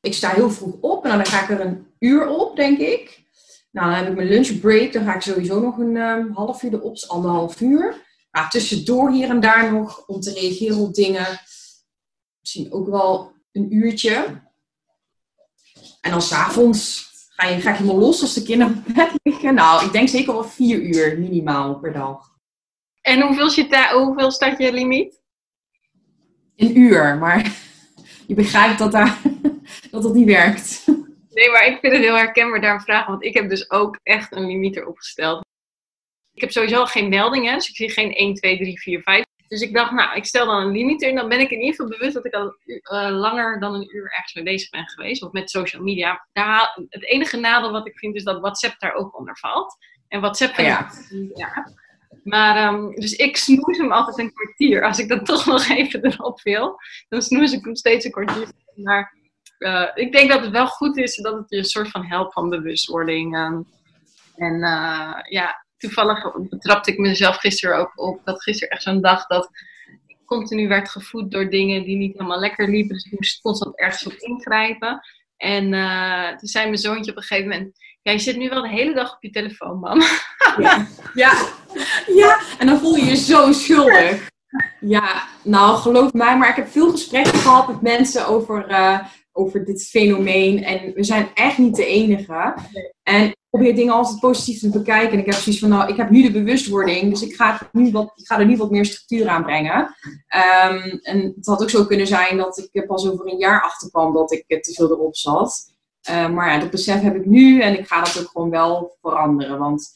ik 0.00 0.14
sta 0.14 0.30
heel 0.30 0.50
vroeg 0.50 0.76
op 0.80 1.04
en 1.04 1.10
dan 1.10 1.26
ga 1.26 1.42
ik 1.42 1.50
er 1.50 1.60
een 1.60 1.86
uur 1.98 2.28
op, 2.28 2.56
denk 2.56 2.78
ik. 2.78 3.22
Nou, 3.70 3.86
dan 3.86 3.96
heb 3.96 4.08
ik 4.08 4.14
mijn 4.14 4.28
lunchbreak. 4.28 4.92
Dan 4.92 5.04
ga 5.04 5.14
ik 5.14 5.20
sowieso 5.20 5.60
nog 5.60 5.78
een 5.78 5.96
um, 5.96 6.32
half 6.32 6.62
uur 6.62 6.72
erop, 6.72 6.94
dus 6.94 7.08
anderhalf 7.08 7.60
uur. 7.60 8.08
Nou, 8.30 8.48
tussendoor 8.48 9.10
hier 9.10 9.28
en 9.28 9.40
daar 9.40 9.72
nog 9.72 10.06
om 10.06 10.20
te 10.20 10.32
reageren 10.32 10.76
op 10.76 10.94
dingen. 10.94 11.26
Misschien 12.40 12.72
ook 12.72 12.88
wel 12.88 13.32
een 13.52 13.74
uurtje. 13.74 14.42
En 16.00 16.10
dan 16.10 16.22
s'avonds 16.22 17.10
ga, 17.28 17.48
je, 17.48 17.60
ga 17.60 17.70
ik 17.70 17.76
helemaal 17.76 17.98
los 17.98 18.20
als 18.20 18.34
de 18.34 18.42
kinderen 18.42 18.84
op 18.86 18.94
bed 18.94 19.10
liggen. 19.22 19.54
Nou, 19.54 19.84
ik 19.84 19.92
denk 19.92 20.08
zeker 20.08 20.32
wel 20.32 20.44
vier 20.44 20.80
uur 20.80 21.18
minimaal 21.18 21.78
per 21.78 21.92
dag. 21.92 22.28
En 23.00 23.20
hoeveel, 23.20 23.50
zit 23.50 23.90
hoeveel 23.90 24.30
staat 24.30 24.58
je 24.58 24.72
limiet? 24.72 25.20
Een 26.56 26.78
uur, 26.78 27.18
maar 27.18 27.52
je 28.28 28.34
begrijpt 28.34 28.78
dat 28.78 28.92
daar 28.92 29.20
dat 29.90 30.02
dat 30.02 30.14
niet 30.14 30.26
werkt. 30.26 30.84
Nee, 31.30 31.50
maar 31.50 31.66
ik 31.66 31.78
vind 31.80 31.92
het 31.92 32.02
heel 32.02 32.16
herkenbaar 32.16 32.60
daar 32.60 32.82
vragen, 32.82 33.10
want 33.10 33.24
ik 33.24 33.34
heb 33.34 33.48
dus 33.48 33.70
ook 33.70 33.98
echt 34.02 34.36
een 34.36 34.46
limiet 34.46 34.76
erop 34.76 34.96
gesteld. 34.96 35.44
Ik 36.32 36.40
heb 36.40 36.50
sowieso 36.50 36.84
geen 36.84 37.08
meldingen, 37.08 37.54
dus 37.54 37.68
ik 37.68 37.76
zie 37.76 37.90
geen 37.90 38.12
1, 38.14 38.34
2, 38.34 38.56
3, 38.56 38.80
4, 38.80 39.02
5. 39.02 39.24
Dus 39.50 39.60
ik 39.60 39.74
dacht, 39.74 39.90
nou, 39.92 40.16
ik 40.16 40.24
stel 40.24 40.46
dan 40.46 40.62
een 40.62 40.72
limiet 40.72 41.02
en 41.02 41.14
dan 41.14 41.28
ben 41.28 41.40
ik 41.40 41.50
in 41.50 41.58
ieder 41.58 41.74
geval 41.74 41.98
bewust 41.98 42.14
dat 42.14 42.26
ik 42.26 42.34
al 42.34 42.56
uh, 42.64 43.10
langer 43.10 43.60
dan 43.60 43.74
een 43.74 43.96
uur 43.96 44.12
ergens 44.12 44.34
mee 44.34 44.44
bezig 44.44 44.70
ben 44.70 44.88
geweest. 44.88 45.22
Of 45.22 45.32
met 45.32 45.50
social 45.50 45.82
media. 45.82 46.26
Daar, 46.32 46.78
het 46.88 47.04
enige 47.04 47.36
nadeel 47.36 47.70
wat 47.72 47.86
ik 47.86 47.98
vind 47.98 48.14
is 48.14 48.24
dat 48.24 48.40
WhatsApp 48.40 48.80
daar 48.80 48.94
ook 48.94 49.18
onder 49.18 49.38
valt. 49.38 49.76
En 50.08 50.20
WhatsApp 50.20 50.54
vind 50.54 50.68
ja. 50.68 50.90
ik 51.10 51.36
ja. 51.36 51.72
Maar, 52.24 52.74
um, 52.74 52.94
dus 52.94 53.12
ik 53.12 53.36
snoes 53.36 53.78
hem 53.78 53.92
altijd 53.92 54.18
een 54.18 54.32
kwartier. 54.32 54.84
Als 54.84 54.98
ik 54.98 55.08
dan 55.08 55.24
toch 55.34 55.46
nog 55.46 55.68
even 55.68 56.04
erop 56.04 56.42
wil, 56.42 56.76
dan 57.08 57.22
snoes 57.22 57.52
ik 57.52 57.64
hem 57.64 57.76
steeds 57.76 58.04
een 58.04 58.10
kwartier. 58.10 58.48
Maar 58.74 59.14
uh, 59.58 59.88
ik 59.94 60.12
denk 60.12 60.30
dat 60.30 60.40
het 60.40 60.50
wel 60.50 60.66
goed 60.66 60.96
is 60.96 61.16
dat 61.16 61.34
het 61.34 61.50
je 61.50 61.56
een 61.56 61.64
soort 61.64 61.88
van 61.88 62.06
helpt 62.06 62.32
van 62.32 62.48
bewustwording. 62.48 63.36
Um, 63.36 63.66
en 64.36 64.54
uh, 64.54 65.18
ja, 65.28 65.64
toevallig 65.80 66.32
betrapte 66.48 66.92
ik 66.92 66.98
mezelf 66.98 67.36
gisteren 67.36 67.78
ook 67.78 67.92
op. 67.94 68.20
Dat 68.24 68.42
gisteren 68.42 68.68
echt 68.68 68.82
zo'n 68.82 69.00
dag 69.00 69.26
dat 69.26 69.50
ik 70.06 70.16
continu 70.24 70.68
werd 70.68 70.88
gevoed 70.88 71.30
door 71.30 71.50
dingen 71.50 71.84
die 71.84 71.96
niet 71.96 72.12
helemaal 72.12 72.40
lekker 72.40 72.68
liepen. 72.68 72.94
Dus 72.94 73.04
ik 73.04 73.18
moest 73.18 73.40
constant 73.40 73.78
ergens 73.78 74.06
op 74.06 74.12
ingrijpen. 74.12 75.00
En 75.36 75.72
uh, 75.72 76.28
toen 76.28 76.48
zei 76.48 76.64
mijn 76.64 76.78
zoontje 76.78 77.10
op 77.10 77.16
een 77.16 77.22
gegeven 77.22 77.50
moment: 77.50 77.78
Ja, 78.02 78.12
je 78.12 78.18
zit 78.18 78.36
nu 78.36 78.48
wel 78.48 78.62
de 78.62 78.68
hele 78.68 78.94
dag 78.94 79.14
op 79.14 79.22
je 79.22 79.30
telefoon, 79.30 79.78
mam. 79.78 80.02
Ja, 80.58 80.86
ja. 81.14 81.48
ja. 82.06 82.40
en 82.58 82.66
dan 82.66 82.78
voel 82.78 82.94
je 82.94 83.04
je 83.04 83.16
zo 83.16 83.52
schuldig. 83.52 84.28
Ja, 84.80 85.24
nou 85.42 85.76
geloof 85.76 86.12
mij, 86.12 86.38
maar 86.38 86.48
ik 86.48 86.56
heb 86.56 86.68
veel 86.68 86.90
gesprekken 86.90 87.38
gehad 87.38 87.68
met 87.68 87.82
mensen 87.82 88.26
over 88.26 88.70
uh, 88.70 88.98
over 89.40 89.64
dit 89.64 89.86
fenomeen. 89.86 90.64
En 90.64 90.92
we 90.94 91.04
zijn 91.04 91.28
echt 91.34 91.58
niet 91.58 91.76
de 91.76 91.86
enige. 91.86 92.54
En 93.02 93.24
ik 93.24 93.36
probeer 93.50 93.74
dingen 93.74 93.94
altijd 93.94 94.20
positief 94.20 94.60
te 94.60 94.68
bekijken. 94.68 95.12
En 95.12 95.18
ik 95.18 95.24
heb 95.24 95.34
zoiets 95.34 95.60
van, 95.60 95.70
nou, 95.70 95.90
ik 95.90 95.96
heb 95.96 96.10
nu 96.10 96.22
de 96.22 96.32
bewustwording. 96.32 97.10
Dus 97.10 97.22
ik 97.22 97.34
ga, 97.34 97.68
nu 97.72 97.90
wat, 97.90 98.12
ik 98.14 98.26
ga 98.26 98.38
er 98.38 98.46
nu 98.46 98.56
wat 98.56 98.70
meer 98.70 98.84
structuur 98.84 99.28
aan 99.28 99.42
brengen. 99.42 99.78
Um, 99.78 100.98
en 101.02 101.32
het 101.36 101.46
had 101.46 101.62
ook 101.62 101.70
zo 101.70 101.84
kunnen 101.84 102.06
zijn 102.06 102.36
dat 102.36 102.68
ik 102.72 102.86
pas 102.86 103.08
over 103.08 103.26
een 103.26 103.38
jaar 103.38 103.62
achterkwam 103.62 104.12
dat 104.12 104.32
ik 104.32 104.62
te 104.62 104.72
veel 104.72 104.90
erop 104.90 105.16
zat. 105.16 105.72
Uh, 106.10 106.30
maar 106.30 106.52
ja, 106.52 106.58
dat 106.58 106.70
besef 106.70 107.00
heb 107.00 107.14
ik 107.14 107.26
nu. 107.26 107.60
En 107.60 107.78
ik 107.78 107.86
ga 107.86 108.00
dat 108.00 108.20
ook 108.20 108.30
gewoon 108.30 108.50
wel 108.50 108.96
veranderen. 109.00 109.58
Want 109.58 109.90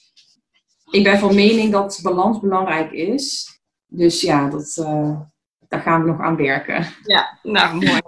ik 0.90 1.02
ben 1.02 1.18
van 1.18 1.34
mening 1.34 1.72
dat 1.72 2.00
balans 2.02 2.40
belangrijk 2.40 2.92
is. 2.92 3.52
Dus 3.86 4.20
ja, 4.20 4.48
dat, 4.48 4.76
uh, 4.80 5.20
daar 5.68 5.80
gaan 5.80 6.02
we 6.02 6.10
nog 6.10 6.20
aan 6.20 6.36
werken. 6.36 6.86
Ja, 7.02 7.38
nou 7.42 7.74
mooi. 7.74 8.00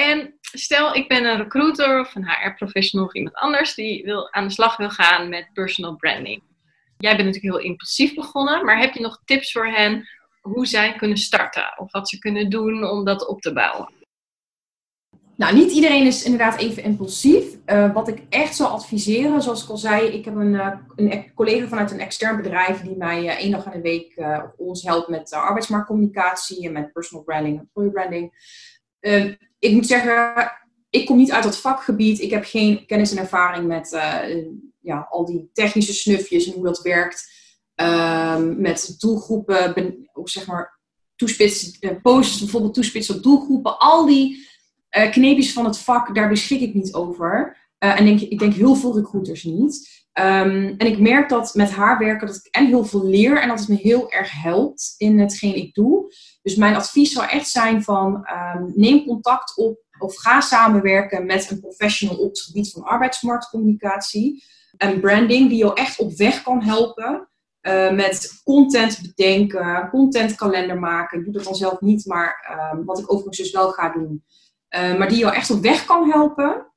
En 0.00 0.34
stel, 0.40 0.94
ik 0.94 1.08
ben 1.08 1.24
een 1.24 1.36
recruiter 1.36 2.00
of 2.00 2.14
een 2.14 2.28
HR-professional 2.28 3.06
of 3.06 3.14
iemand 3.14 3.34
anders 3.34 3.74
die 3.74 4.04
wil, 4.04 4.32
aan 4.32 4.46
de 4.46 4.52
slag 4.52 4.76
wil 4.76 4.90
gaan 4.90 5.28
met 5.28 5.50
personal 5.52 5.96
branding. 5.96 6.42
Jij 6.96 7.16
bent 7.16 7.26
natuurlijk 7.26 7.54
heel 7.54 7.70
impulsief 7.70 8.14
begonnen, 8.14 8.64
maar 8.64 8.78
heb 8.78 8.94
je 8.94 9.00
nog 9.00 9.22
tips 9.24 9.52
voor 9.52 9.66
hen 9.66 10.08
hoe 10.40 10.66
zij 10.66 10.94
kunnen 10.94 11.16
starten 11.16 11.78
of 11.78 11.92
wat 11.92 12.08
ze 12.08 12.18
kunnen 12.18 12.50
doen 12.50 12.84
om 12.84 13.04
dat 13.04 13.26
op 13.28 13.40
te 13.40 13.52
bouwen? 13.52 13.92
Nou, 15.36 15.54
niet 15.54 15.72
iedereen 15.72 16.06
is 16.06 16.24
inderdaad 16.24 16.58
even 16.58 16.82
impulsief. 16.82 17.44
Uh, 17.66 17.92
wat 17.92 18.08
ik 18.08 18.22
echt 18.28 18.56
zou 18.56 18.70
adviseren, 18.70 19.42
zoals 19.42 19.62
ik 19.62 19.68
al 19.68 19.76
zei, 19.76 20.06
ik 20.06 20.24
heb 20.24 20.34
een, 20.36 20.54
uh, 20.54 20.76
een 20.96 21.34
collega 21.34 21.66
vanuit 21.66 21.90
een 21.90 22.00
extern 22.00 22.36
bedrijf 22.36 22.80
die 22.80 22.96
mij 22.96 23.22
uh, 23.22 23.38
één 23.38 23.50
dag 23.50 23.64
in 23.64 23.70
de 23.70 23.80
week 23.80 24.22
ons 24.56 24.82
helpt 24.82 25.08
met 25.08 25.32
arbeidsmarktcommunicatie 25.32 26.66
en 26.66 26.72
met 26.72 26.92
personal 26.92 27.24
branding 27.24 27.54
en 27.54 27.60
employee 27.60 27.92
branding. 27.92 28.32
Ehm, 29.60 29.70
ik 29.70 29.72
moet 29.72 29.86
zeggen, 29.86 30.52
ik 30.90 31.06
kom 31.06 31.16
niet 31.16 31.32
uit 31.32 31.42
dat 31.42 31.60
vakgebied. 31.60 32.20
Ik 32.20 32.30
heb 32.30 32.44
geen 32.44 32.86
kennis 32.86 33.10
en 33.10 33.18
ervaring 33.18 33.66
met 33.66 33.92
uh, 33.92 34.36
ja, 34.80 35.06
al 35.10 35.24
die 35.24 35.50
technische 35.52 35.92
snufjes 35.92 36.46
en 36.46 36.52
hoe 36.52 36.64
dat 36.64 36.82
werkt. 36.82 37.38
Um, 37.74 38.60
met 38.60 38.94
doelgroepen, 38.98 39.74
ben, 39.74 40.10
ook 40.12 40.28
zeg 40.28 40.46
maar 40.46 40.78
toespitsen, 41.16 41.76
uh, 41.80 42.02
posts 42.02 42.38
bijvoorbeeld 42.38 42.74
toespitsen 42.74 43.16
op 43.16 43.22
doelgroepen. 43.22 43.78
Al 43.78 44.06
die 44.06 44.48
uh, 44.98 45.10
kneepjes 45.10 45.52
van 45.52 45.64
het 45.64 45.78
vak, 45.78 46.14
daar 46.14 46.28
beschik 46.28 46.60
ik 46.60 46.74
niet 46.74 46.94
over. 46.94 47.56
en 47.78 48.04
denk, 48.04 48.20
ik 48.20 48.38
denk 48.38 48.54
heel 48.54 48.74
veel 48.74 48.96
recruiters 48.96 49.42
niet. 49.44 49.99
Um, 50.20 50.74
en 50.78 50.86
ik 50.86 50.98
merk 50.98 51.28
dat 51.28 51.54
met 51.54 51.70
haar 51.70 51.98
werken 51.98 52.26
dat 52.26 52.36
ik 52.36 52.46
en 52.54 52.66
heel 52.66 52.84
veel 52.84 53.06
leer 53.06 53.40
en 53.40 53.48
dat 53.48 53.58
het 53.58 53.68
me 53.68 53.74
heel 53.74 54.10
erg 54.10 54.42
helpt 54.42 54.94
in 54.96 55.18
hetgeen 55.18 55.56
ik 55.56 55.74
doe. 55.74 56.14
Dus 56.42 56.56
mijn 56.56 56.74
advies 56.74 57.12
zou 57.12 57.28
echt 57.28 57.48
zijn 57.48 57.82
van 57.82 58.14
um, 58.14 58.72
neem 58.74 59.04
contact 59.04 59.56
op 59.56 59.78
of 59.98 60.16
ga 60.16 60.40
samenwerken 60.40 61.26
met 61.26 61.50
een 61.50 61.60
professional 61.60 62.16
op 62.16 62.28
het 62.28 62.40
gebied 62.40 62.70
van 62.70 62.82
arbeidsmarktcommunicatie 62.82 64.44
en 64.76 65.00
branding 65.00 65.48
die 65.48 65.58
jou 65.58 65.74
echt 65.74 65.98
op 65.98 66.12
weg 66.16 66.42
kan 66.42 66.62
helpen. 66.62 67.28
Uh, 67.62 67.92
met 67.92 68.40
content 68.44 69.00
bedenken, 69.02 69.88
contentkalender 69.90 70.78
maken. 70.78 71.18
Ik 71.18 71.24
doe 71.24 71.32
dat 71.32 71.44
dan 71.44 71.54
zelf 71.54 71.80
niet, 71.80 72.06
maar 72.06 72.58
um, 72.72 72.84
wat 72.84 72.98
ik 72.98 73.12
overigens 73.12 73.38
dus 73.38 73.50
wel 73.50 73.70
ga 73.70 73.92
doen. 73.92 74.24
Uh, 74.76 74.98
maar 74.98 75.08
die 75.08 75.18
jou 75.18 75.34
echt 75.34 75.50
op 75.50 75.62
weg 75.62 75.84
kan 75.84 76.10
helpen. 76.10 76.69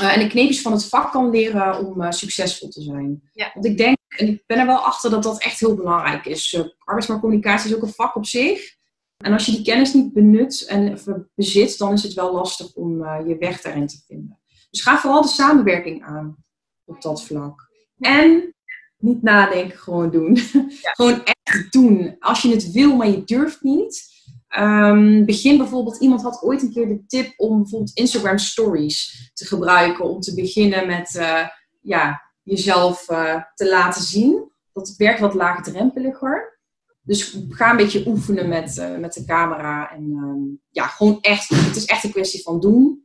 Uh, 0.00 0.14
en 0.14 0.20
de 0.20 0.26
kneepjes 0.26 0.60
van 0.60 0.72
het 0.72 0.86
vak 0.86 1.12
kan 1.12 1.30
leren 1.30 1.86
om 1.86 2.02
uh, 2.02 2.10
succesvol 2.10 2.68
te 2.68 2.82
zijn. 2.82 3.30
Ja. 3.32 3.50
Want 3.54 3.66
ik 3.66 3.76
denk, 3.76 3.96
en 4.08 4.28
ik 4.28 4.42
ben 4.46 4.58
er 4.58 4.66
wel 4.66 4.78
achter 4.78 5.10
dat 5.10 5.22
dat 5.22 5.42
echt 5.42 5.60
heel 5.60 5.74
belangrijk 5.74 6.26
is. 6.26 6.52
Uh, 6.52 6.64
arbeidsmarktcommunicatie 6.78 7.70
is 7.70 7.76
ook 7.76 7.82
een 7.82 7.88
vak 7.88 8.16
op 8.16 8.26
zich. 8.26 8.76
En 9.16 9.32
als 9.32 9.46
je 9.46 9.52
die 9.52 9.64
kennis 9.64 9.94
niet 9.94 10.12
benut 10.12 10.64
en 10.68 10.98
bezit, 11.34 11.78
dan 11.78 11.92
is 11.92 12.02
het 12.02 12.12
wel 12.12 12.32
lastig 12.32 12.72
om 12.72 12.98
je 13.26 13.36
weg 13.38 13.60
daarin 13.60 13.86
te 13.86 14.02
vinden. 14.06 14.40
Dus 14.70 14.82
ga 14.82 14.98
vooral 14.98 15.22
de 15.22 15.28
samenwerking 15.28 16.04
aan 16.04 16.36
op 16.84 17.02
dat 17.02 17.24
vlak. 17.24 17.68
En 17.98 18.54
niet 18.98 19.22
nadenken, 19.22 19.78
gewoon 19.78 20.10
doen. 20.10 20.38
Ja. 20.82 20.90
gewoon 20.98 21.22
echt 21.24 21.72
doen. 21.72 22.16
Als 22.18 22.42
je 22.42 22.50
het 22.50 22.70
wil, 22.70 22.96
maar 22.96 23.08
je 23.08 23.24
durft 23.24 23.62
niet 23.62 24.13
Um, 24.58 25.24
begin 25.24 25.58
bijvoorbeeld, 25.58 26.00
iemand 26.00 26.22
had 26.22 26.42
ooit 26.42 26.62
een 26.62 26.72
keer 26.72 26.88
de 26.88 27.06
tip 27.06 27.32
om 27.36 27.60
bijvoorbeeld 27.60 27.96
Instagram 27.96 28.38
Stories 28.38 29.30
te 29.34 29.46
gebruiken. 29.46 30.04
Om 30.04 30.20
te 30.20 30.34
beginnen 30.34 30.86
met 30.86 31.14
uh, 31.16 31.48
ja, 31.80 32.22
jezelf 32.42 33.10
uh, 33.10 33.42
te 33.54 33.68
laten 33.68 34.02
zien. 34.02 34.52
Dat 34.72 34.94
werkt 34.96 35.20
wat 35.20 35.34
laagdrempeliger. 35.34 36.58
Dus 37.02 37.38
ga 37.48 37.70
een 37.70 37.76
beetje 37.76 38.06
oefenen 38.06 38.48
met, 38.48 38.76
uh, 38.76 38.96
met 38.98 39.12
de 39.12 39.24
camera. 39.24 39.92
En 39.92 40.02
um, 40.02 40.60
ja, 40.70 40.86
gewoon 40.86 41.18
echt, 41.20 41.48
het 41.48 41.76
is 41.76 41.84
echt 41.84 42.04
een 42.04 42.12
kwestie 42.12 42.42
van 42.42 42.60
doen. 42.60 43.02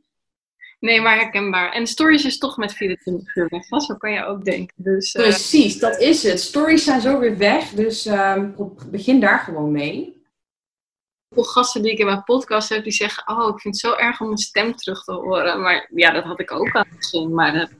Nee, 0.80 1.00
maar 1.00 1.16
herkenbaar. 1.16 1.72
En 1.72 1.86
stories 1.86 2.24
is 2.24 2.38
toch 2.38 2.56
met 2.56 2.72
24 2.72 3.36
uur 3.36 3.48
weg. 3.48 3.82
Zo 3.82 3.94
kan 3.94 4.12
je 4.12 4.24
ook 4.24 4.44
denken. 4.44 4.74
Dus, 4.76 5.12
Precies, 5.12 5.78
dat 5.78 5.98
is 5.98 6.22
het. 6.22 6.40
Stories 6.40 6.84
zijn 6.84 7.00
zo 7.00 7.18
weer 7.18 7.38
weg. 7.38 7.70
Dus 7.70 8.06
um, 8.06 8.54
begin 8.90 9.20
daar 9.20 9.38
gewoon 9.38 9.72
mee. 9.72 10.19
Veel 11.34 11.44
gasten 11.44 11.82
die 11.82 11.92
ik 11.92 11.98
in 11.98 12.06
mijn 12.06 12.24
podcast 12.24 12.68
heb, 12.68 12.82
die 12.82 12.92
zeggen, 12.92 13.28
oh, 13.28 13.48
ik 13.48 13.60
vind 13.60 13.74
het 13.74 13.92
zo 13.92 13.96
erg 13.96 14.20
om 14.20 14.26
mijn 14.26 14.38
stem 14.38 14.76
terug 14.76 15.04
te 15.04 15.12
horen. 15.12 15.60
Maar 15.60 15.90
ja, 15.94 16.10
dat 16.10 16.24
had 16.24 16.40
ik 16.40 16.52
ook 16.52 16.76
aan 16.76 16.86
het 16.88 16.96
begin, 16.96 17.34
maar 17.34 17.52
dat 17.52 17.68
heb 17.68 17.78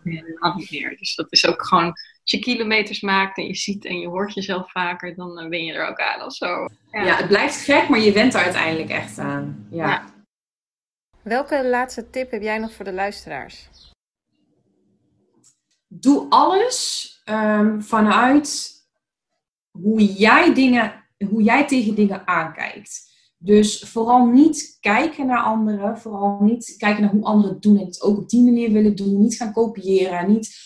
niet 0.55 0.71
meer. 0.71 0.97
Dus 0.97 1.15
dat 1.15 1.27
is 1.31 1.47
ook 1.47 1.67
gewoon, 1.67 1.87
als 1.87 2.31
je 2.31 2.39
kilometers 2.39 3.01
maakt 3.01 3.37
en 3.37 3.47
je 3.47 3.55
ziet 3.55 3.85
en 3.85 3.99
je 3.99 4.09
hoort 4.09 4.35
jezelf 4.35 4.71
vaker, 4.71 5.15
dan 5.15 5.35
ben 5.35 5.51
eh, 5.51 5.67
je 5.67 5.73
er 5.73 5.89
ook 5.89 6.01
aan 6.01 6.23
of 6.23 6.35
zo. 6.35 6.47
Ja. 6.91 7.05
ja, 7.05 7.17
het 7.17 7.29
blijft 7.29 7.57
gek, 7.57 7.89
maar 7.89 8.01
je 8.01 8.13
went 8.13 8.35
er 8.35 8.43
uiteindelijk 8.43 8.91
echt 8.91 9.19
aan. 9.19 9.67
Ja. 9.71 10.05
Welke 11.23 11.67
laatste 11.67 12.11
tip 12.11 12.31
heb 12.31 12.43
jij 12.43 12.59
nog 12.59 12.73
voor 12.73 12.85
de 12.85 12.93
luisteraars? 12.93 13.69
Doe 15.87 16.27
alles 16.29 17.09
um, 17.25 17.83
vanuit 17.83 18.79
hoe 19.71 20.05
jij 20.05 20.55
dingen, 20.55 21.05
hoe 21.29 21.43
jij 21.43 21.67
tegen 21.67 21.95
dingen 21.95 22.27
aankijkt. 22.27 23.10
Dus 23.43 23.81
vooral 23.81 24.27
niet 24.27 24.77
kijken 24.81 25.27
naar 25.27 25.43
anderen, 25.43 25.99
vooral 25.99 26.39
niet 26.41 26.75
kijken 26.77 27.03
naar 27.03 27.11
hoe 27.11 27.25
anderen 27.25 27.53
het 27.53 27.63
doen 27.63 27.79
en 27.79 27.87
het 27.87 28.03
ook 28.03 28.19
op 28.19 28.29
die 28.29 28.43
manier 28.43 28.73
willen 28.73 28.97
doen. 28.97 29.21
Niet 29.21 29.37
gaan 29.37 29.53
kopiëren. 29.53 30.33
Niet, 30.33 30.57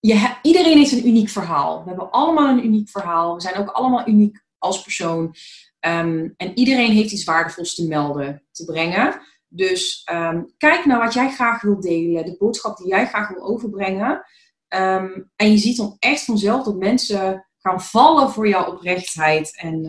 je, 0.00 0.36
iedereen 0.42 0.76
heeft 0.76 0.92
een 0.92 1.06
uniek 1.06 1.28
verhaal. 1.28 1.82
We 1.82 1.88
hebben 1.88 2.10
allemaal 2.10 2.48
een 2.48 2.64
uniek 2.64 2.90
verhaal. 2.90 3.34
We 3.34 3.40
zijn 3.40 3.54
ook 3.54 3.68
allemaal 3.68 4.08
uniek 4.08 4.44
als 4.58 4.82
persoon. 4.82 5.34
Ehm, 5.78 6.28
en 6.36 6.58
iedereen 6.58 6.90
heeft 6.90 7.12
iets 7.12 7.24
waardevols 7.24 7.74
te 7.74 7.86
melden, 7.86 8.44
te 8.50 8.64
brengen. 8.64 9.20
Dus 9.48 10.02
ehm, 10.04 10.42
kijk 10.56 10.84
naar 10.84 10.98
wat 10.98 11.14
jij 11.14 11.30
graag 11.30 11.62
wil 11.62 11.80
delen, 11.80 12.24
de 12.24 12.36
boodschap 12.38 12.76
die 12.76 12.86
jij 12.86 13.06
graag 13.06 13.28
wil 13.28 13.42
overbrengen. 13.42 14.24
Ehm, 14.68 15.20
en 15.36 15.50
je 15.50 15.58
ziet 15.58 15.76
dan 15.76 15.96
echt 15.98 16.24
vanzelf 16.24 16.64
dat 16.64 16.76
mensen 16.76 17.48
gaan 17.58 17.80
vallen 17.80 18.30
voor 18.30 18.48
jouw 18.48 18.72
oprechtheid 18.72 19.56
en, 19.60 19.86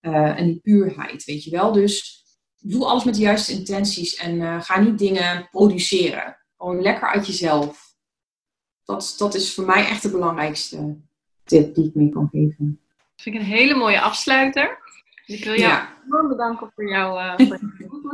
uh, 0.00 0.38
en 0.38 0.46
die 0.46 0.60
puurheid, 0.60 1.24
weet 1.24 1.44
je 1.44 1.50
wel. 1.50 1.72
Dus 1.72 2.24
doe 2.60 2.84
alles 2.84 3.04
met 3.04 3.14
de 3.14 3.20
juiste 3.20 3.52
intenties 3.52 4.14
en 4.14 4.40
eh, 4.40 4.62
ga 4.62 4.80
niet 4.80 4.98
dingen 4.98 5.48
produceren. 5.50 6.38
Gewoon 6.56 6.82
lekker 6.82 7.08
uit 7.08 7.26
jezelf. 7.26 7.94
Dat, 8.84 9.14
dat 9.18 9.34
is 9.34 9.54
voor 9.54 9.64
mij 9.64 9.86
echt 9.86 10.02
de 10.02 10.10
belangrijkste 10.10 10.96
tip 11.44 11.74
die 11.74 11.84
ik 11.84 11.94
mee 11.94 12.08
kan 12.08 12.28
geven. 12.30 12.80
Dat 12.96 13.22
vind 13.22 13.34
ik 13.34 13.40
een 13.40 13.46
hele 13.46 13.74
mooie 13.74 14.00
afsluiter. 14.00 14.78
Ik 15.26 15.44
wil 15.44 15.58
jou 15.58 15.84
enorm 16.06 16.28
bedanken 16.28 16.72
voor 16.74 16.88
jouw 16.88 17.18
uh, 17.18 17.36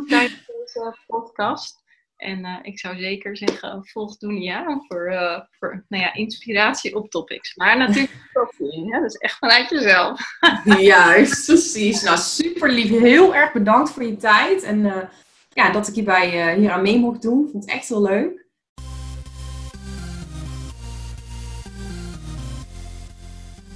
deze 0.05 0.97
podcast. 1.07 1.85
En 2.17 2.39
uh, 2.39 2.57
ik 2.63 2.79
zou 2.79 2.99
zeker 2.99 3.37
zeggen, 3.37 3.87
volg 3.87 4.17
Dunia 4.17 4.81
voor, 4.89 5.13
uh, 5.13 5.41
voor 5.51 5.85
nou 5.89 6.03
ja, 6.03 6.15
inspiratie 6.15 6.95
op 6.95 7.11
topics. 7.11 7.55
Maar 7.55 7.79
natuurlijk 7.79 8.29
koffie, 8.33 8.95
hè? 8.95 9.01
dus 9.01 9.15
echt 9.15 9.39
vanuit 9.39 9.71
jezelf. 9.71 10.21
Juist, 10.79 11.47
precies. 11.47 12.03
Nou, 12.03 12.19
super 12.19 12.73
lief. 12.73 12.91
Heel 12.91 13.35
erg 13.35 13.53
bedankt 13.53 13.91
voor 13.91 14.05
je 14.05 14.17
tijd. 14.17 14.63
En 14.63 14.79
uh, 14.79 14.97
ja, 15.49 15.71
dat 15.71 15.89
ik 15.89 15.95
hierbij 15.95 16.55
hier 16.57 16.71
aan 16.71 16.83
mee 16.83 16.99
mocht 16.99 17.23
doen. 17.23 17.49
Vond 17.51 17.65
het 17.65 17.73
echt 17.73 17.89
heel 17.89 18.03
leuk. 18.03 18.45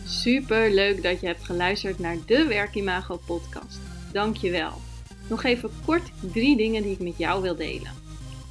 Super 0.05 0.71
leuk 0.71 1.03
dat 1.03 1.21
je 1.21 1.27
hebt 1.27 1.45
geluisterd 1.45 1.99
naar 1.99 2.17
de 2.27 2.47
Werkimago 2.47 3.21
podcast. 3.27 3.81
Dank 4.13 4.37
je 4.37 4.51
wel. 4.51 4.73
Nog 5.29 5.45
even 5.45 5.71
kort 5.85 6.11
drie 6.33 6.57
dingen 6.57 6.83
die 6.83 6.93
ik 6.93 7.01
met 7.01 7.19
jou 7.19 7.43
wil 7.43 7.57
delen. 7.57 8.00